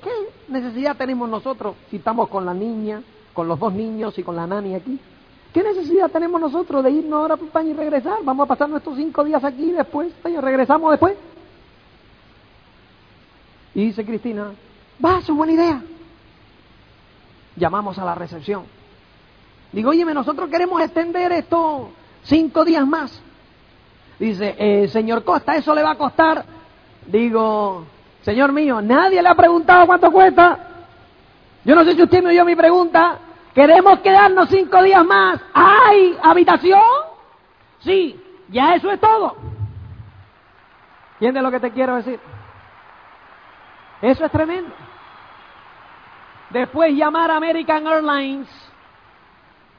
¿qué 0.04 0.12
necesidad 0.48 0.96
tenemos 0.96 1.28
nosotros 1.28 1.76
si 1.90 1.98
estamos 1.98 2.30
con 2.30 2.46
la 2.46 2.54
niña, 2.54 3.02
con 3.34 3.48
los 3.48 3.60
dos 3.60 3.74
niños 3.74 4.18
y 4.20 4.24
con 4.24 4.36
la 4.36 4.46
nani 4.46 4.76
aquí? 4.76 5.00
¿Qué 5.54 5.64
necesidad 5.64 6.12
tenemos 6.12 6.40
nosotros 6.40 6.84
de 6.84 6.92
irnos 6.92 7.14
ahora 7.14 7.36
para 7.36 7.48
España 7.48 7.70
y 7.70 7.74
regresar? 7.74 8.18
Vamos 8.24 8.46
a 8.46 8.48
pasar 8.48 8.70
nuestros 8.70 8.98
cinco 8.98 9.24
días 9.24 9.44
aquí 9.44 9.72
después, 9.72 10.14
regresamos 10.24 10.92
después. 10.92 11.16
Y 13.74 13.86
dice 13.86 14.06
Cristina, 14.06 14.52
va, 15.04 15.20
es 15.20 15.30
buena 15.30 15.54
idea. 15.54 15.82
Llamamos 17.56 17.98
a 17.98 18.06
la 18.06 18.16
recepción. 18.16 18.64
Digo, 19.72 19.90
oye, 19.90 20.06
nosotros 20.06 20.50
queremos 20.50 20.82
extender 20.82 21.32
esto 21.32 21.90
cinco 22.24 22.64
días 22.64 22.86
más. 22.86 23.22
Dice, 24.20 24.56
eh, 24.58 24.88
señor 24.88 25.24
Costa, 25.24 25.56
¿eso 25.56 25.76
le 25.76 25.84
va 25.84 25.92
a 25.92 25.98
costar? 25.98 26.46
Digo, 27.06 27.86
señor 28.22 28.52
mío, 28.52 28.82
nadie 28.82 29.22
le 29.22 29.30
ha 29.30 29.36
preguntado 29.36 29.86
cuánto 29.86 30.12
cuesta. 30.12 30.58
Yo 31.64 31.76
no 31.76 31.84
sé 31.84 31.96
si 31.96 32.04
usted 32.04 32.24
me 32.24 32.30
oyó 32.30 32.46
mi 32.46 32.56
pregunta. 32.56 33.18
¿Queremos 33.54 34.00
quedarnos 34.00 34.50
cinco 34.50 34.82
días 34.84 35.04
más? 35.06 35.40
¿Hay 35.54 36.18
habitación? 36.22 36.82
Sí, 37.80 38.20
ya 38.50 38.76
eso 38.76 38.92
es 38.92 39.00
todo. 39.00 39.36
¿Entiendes 41.14 41.44
lo 41.44 41.52
que 41.52 41.60
te 41.60 41.72
quiero 41.72 41.96
decir? 41.96 42.20
Eso 44.02 44.26
es 44.26 44.32
tremendo. 44.32 44.74
Después 46.50 46.94
llamar 46.94 47.32
a 47.32 47.38
American 47.38 47.88
Airlines. 47.88 48.65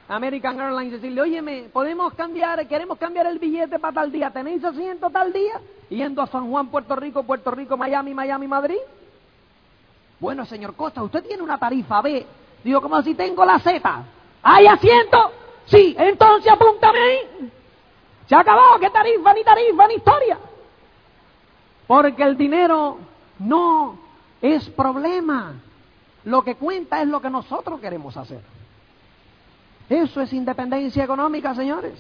American 0.09 0.61
Airlines 0.61 0.92
decirle, 0.92 1.20
óyeme, 1.20 1.68
podemos 1.72 2.14
cambiar, 2.14 2.66
queremos 2.68 2.98
cambiar 2.98 3.26
el 3.26 3.38
billete 3.38 3.78
para 3.78 3.94
tal 3.94 4.12
día. 4.12 4.30
¿Tenéis 4.30 4.64
asiento 4.64 5.11
tal 5.11 5.32
día? 5.32 5.61
Yendo 5.88 6.22
a 6.22 6.26
San 6.26 6.48
Juan, 6.50 6.68
Puerto 6.68 6.94
Rico, 6.96 7.24
Puerto 7.24 7.50
Rico, 7.50 7.76
Miami, 7.76 8.14
Miami, 8.14 8.46
Madrid. 8.46 8.78
Bueno, 10.20 10.44
señor 10.46 10.74
Costa, 10.74 11.02
usted 11.02 11.24
tiene 11.24 11.42
una 11.42 11.59
tarifa 11.59 12.00
B 12.00 12.26
Digo, 12.66 12.80
como 12.80 13.00
si 13.02 13.14
tengo 13.14 13.44
la 13.44 13.61
Z. 13.61 14.04
¿Hay 14.42 14.66
asiento? 14.66 15.30
Sí, 15.66 15.94
entonces 15.96 16.50
apúntame 16.50 16.98
ahí. 16.98 17.52
Se 18.28 18.34
acabado, 18.34 18.80
¿qué 18.80 18.90
tarifa, 18.90 19.32
ni 19.32 19.44
tarifa, 19.44 19.86
ni 19.86 19.94
historia? 19.94 20.38
Porque 21.86 22.24
el 22.24 22.36
dinero 22.36 22.98
no 23.38 23.96
es 24.42 24.68
problema. 24.70 25.54
Lo 26.24 26.42
que 26.42 26.57
cuenta 26.57 27.00
es 27.00 27.07
lo 27.07 27.20
que 27.20 27.30
nosotros 27.30 27.78
queremos 27.78 28.16
hacer. 28.16 28.40
Eso 29.89 30.20
es 30.20 30.32
independencia 30.32 31.05
económica, 31.05 31.55
señores. 31.55 31.95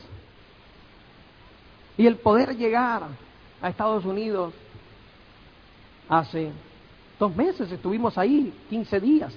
Y 1.96 2.06
el 2.06 2.16
poder 2.16 2.56
llegar 2.56 3.02
a 3.62 3.68
Estados 3.68 4.04
Unidos 4.04 4.52
hace 6.08 6.50
dos 7.18 7.34
meses, 7.34 7.70
estuvimos 7.70 8.18
ahí, 8.18 8.52
15 8.68 9.00
días, 9.00 9.34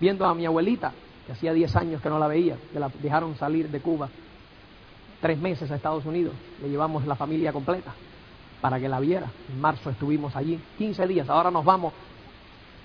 viendo 0.00 0.26
a 0.26 0.34
mi 0.34 0.46
abuelita, 0.46 0.92
que 1.26 1.32
hacía 1.32 1.52
10 1.52 1.76
años 1.76 2.02
que 2.02 2.08
no 2.08 2.18
la 2.18 2.26
veía, 2.26 2.56
que 2.72 2.80
la 2.80 2.90
dejaron 3.00 3.36
salir 3.36 3.68
de 3.68 3.80
Cuba 3.80 4.08
tres 5.22 5.38
meses 5.38 5.70
a 5.70 5.76
Estados 5.76 6.04
Unidos, 6.04 6.34
le 6.60 6.68
llevamos 6.68 7.06
la 7.06 7.14
familia 7.14 7.52
completa 7.52 7.92
para 8.60 8.80
que 8.80 8.88
la 8.88 8.98
viera. 8.98 9.30
En 9.48 9.60
marzo 9.60 9.88
estuvimos 9.90 10.34
allí 10.34 10.60
15 10.78 11.06
días, 11.06 11.30
ahora 11.30 11.50
nos 11.50 11.64
vamos 11.64 11.92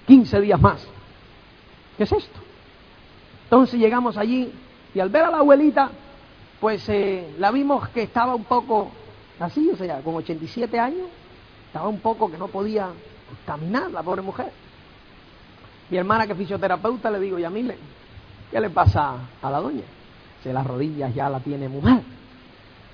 15 0.05 0.39
días 0.41 0.62
más. 0.62 0.88
¿Qué 1.97 2.03
es 2.03 2.12
esto? 2.12 2.39
Entonces 3.45 3.80
llegamos 3.80 4.18
allí 4.18 4.53
y 4.93 4.99
al 4.99 5.09
ver 5.09 5.23
a 5.23 5.31
la 5.31 5.38
abuelita, 5.38 5.91
pues 6.59 6.88
eh, 6.89 7.35
la 7.38 7.51
vimos 7.51 7.89
que 7.89 8.03
estaba 8.03 8.33
un 8.35 8.45
poco 8.45 8.91
así, 9.39 9.69
o 9.71 9.77
sea, 9.77 10.01
con 10.01 10.15
87 10.15 10.79
años, 10.79 11.07
estaba 11.67 11.88
un 11.88 11.99
poco 11.99 12.31
que 12.31 12.38
no 12.38 12.47
podía 12.47 12.89
caminar 13.45 13.91
la 13.91 14.03
pobre 14.03 14.21
mujer. 14.21 14.51
Mi 15.89 15.97
hermana 15.97 16.25
que 16.25 16.33
es 16.33 16.38
fisioterapeuta 16.38 17.09
le 17.11 17.19
digo, 17.19 17.39
Yamile, 17.39 17.77
¿qué 18.51 18.59
le 18.59 18.69
pasa 18.69 19.15
a 19.41 19.49
la 19.49 19.59
doña? 19.59 19.83
Se 20.43 20.51
las 20.51 20.65
rodillas 20.65 21.13
ya 21.13 21.29
la 21.29 21.39
tiene 21.39 21.69
muy 21.69 21.81
mal. 21.81 22.03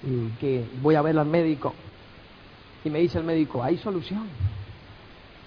Y 0.04 0.28
que 0.40 0.66
voy 0.82 0.96
a 0.96 1.02
ver 1.02 1.18
al 1.18 1.26
médico. 1.26 1.74
Y 2.84 2.90
me 2.90 3.00
dice 3.00 3.18
el 3.18 3.24
médico, 3.24 3.64
hay 3.64 3.78
solución. 3.78 4.28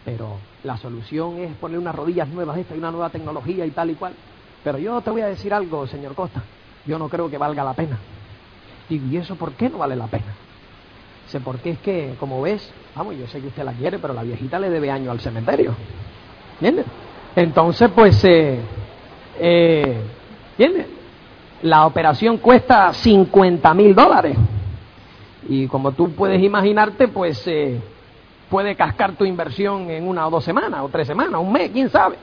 Pero 0.05 0.38
la 0.64 0.76
solución 0.76 1.36
es 1.38 1.55
poner 1.57 1.78
unas 1.78 1.94
rodillas 1.94 2.28
nuevas, 2.28 2.59
esta 2.59 2.74
y 2.74 2.78
una 2.78 2.90
nueva 2.90 3.11
tecnología 3.11 3.66
y 3.66 3.70
tal 3.70 3.90
y 3.90 3.94
cual. 3.94 4.14
Pero 4.67 4.79
yo 4.79 5.01
te 5.01 5.11
voy 5.11 5.21
a 5.21 5.29
decir 5.29 5.55
algo, 5.55 5.87
señor 5.87 6.17
Costa. 6.17 6.43
Yo 6.87 6.99
no 6.99 7.09
creo 7.09 7.31
que 7.31 7.39
valga 7.39 7.62
la 7.62 7.75
pena. 7.75 8.01
¿y 8.89 9.17
eso 9.17 9.37
por 9.37 9.53
qué 9.53 9.71
no 9.71 9.79
vale 9.79 9.95
la 9.95 10.09
pena? 10.09 10.35
Sé 11.29 11.39
por 11.39 11.61
qué 11.61 11.71
es 11.71 11.79
que, 11.79 12.17
como 12.19 12.43
ves, 12.43 12.69
vamos, 12.97 13.17
yo 13.17 13.29
sé 13.29 13.41
que 13.41 13.47
usted 13.47 13.62
la 13.62 13.75
quiere, 13.75 14.01
pero 14.01 14.12
la 14.12 14.25
viejita 14.25 14.59
le 14.59 14.69
debe 14.69 14.91
año 14.91 15.12
al 15.12 15.21
cementerio. 15.21 15.73
¿Entiendes? 16.55 16.85
Entonces, 17.37 17.89
pues, 17.95 18.25
eh, 18.25 18.59
eh, 19.39 20.01
¿entiendes? 20.59 20.89
La 21.62 21.87
operación 21.87 22.39
cuesta 22.39 22.93
50 22.93 23.73
mil 23.73 23.95
dólares. 23.95 24.37
Y 25.49 25.69
como 25.69 25.93
tú 25.93 26.11
puedes 26.11 26.43
imaginarte, 26.43 27.07
pues 27.07 27.47
eh, 27.47 27.81
puede 28.51 28.75
cascar 28.75 29.12
tu 29.12 29.25
inversión 29.25 29.89
en 29.91 30.09
una 30.09 30.27
o 30.27 30.31
dos 30.31 30.43
semanas, 30.43 30.81
o 30.83 30.89
tres 30.89 31.07
semanas, 31.07 31.41
un 31.41 31.53
mes, 31.53 31.71
quién 31.71 31.89
sabe. 31.89 32.17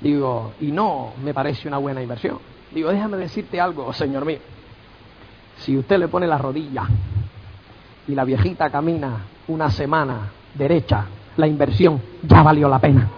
Digo, 0.00 0.52
y 0.60 0.72
no 0.72 1.12
me 1.22 1.32
parece 1.32 1.68
una 1.68 1.78
buena 1.78 2.02
inversión. 2.02 2.38
Digo, 2.72 2.90
déjame 2.90 3.16
decirte 3.16 3.60
algo, 3.60 3.92
señor 3.92 4.24
mío. 4.24 4.38
Si 5.58 5.76
usted 5.78 5.98
le 5.98 6.08
pone 6.08 6.26
la 6.26 6.38
rodilla 6.38 6.82
y 8.08 8.14
la 8.14 8.24
viejita 8.24 8.70
camina 8.70 9.18
una 9.48 9.70
semana 9.70 10.30
derecha, 10.54 11.06
la 11.36 11.46
inversión 11.46 12.00
ya 12.22 12.42
valió 12.42 12.68
la 12.68 12.78
pena. 12.78 13.08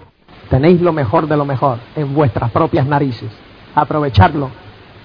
Tenéis 0.50 0.80
lo 0.80 0.92
mejor 0.92 1.26
de 1.26 1.36
lo 1.36 1.44
mejor 1.44 1.78
en 1.96 2.14
vuestras 2.14 2.50
propias 2.50 2.86
narices. 2.86 3.30
Aprovecharlo, 3.74 4.50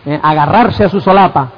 eh, 0.06 0.20
agarrarse 0.22 0.84
a 0.84 0.90
su 0.90 1.00
solapa. 1.00 1.52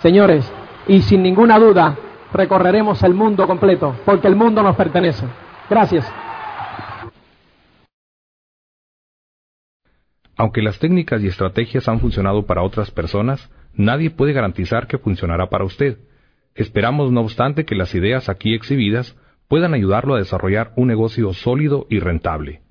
Señores, 0.00 0.50
y 0.86 1.00
sin 1.02 1.22
ninguna 1.22 1.58
duda 1.58 1.96
recorreremos 2.32 3.02
el 3.02 3.14
mundo 3.14 3.46
completo, 3.46 3.94
porque 4.04 4.28
el 4.28 4.36
mundo 4.36 4.62
nos 4.62 4.76
pertenece. 4.76 5.24
Gracias. 5.70 6.10
Aunque 10.36 10.62
las 10.62 10.78
técnicas 10.78 11.22
y 11.22 11.28
estrategias 11.28 11.88
han 11.88 12.00
funcionado 12.00 12.44
para 12.46 12.62
otras 12.62 12.90
personas, 12.90 13.50
nadie 13.74 14.10
puede 14.10 14.32
garantizar 14.32 14.86
que 14.86 14.98
funcionará 14.98 15.48
para 15.48 15.64
usted. 15.64 15.98
Esperamos, 16.54 17.12
no 17.12 17.20
obstante, 17.20 17.64
que 17.64 17.74
las 17.74 17.94
ideas 17.94 18.28
aquí 18.28 18.54
exhibidas 18.54 19.16
puedan 19.48 19.74
ayudarlo 19.74 20.14
a 20.14 20.18
desarrollar 20.18 20.72
un 20.76 20.88
negocio 20.88 21.32
sólido 21.32 21.86
y 21.88 22.00
rentable. 22.00 22.63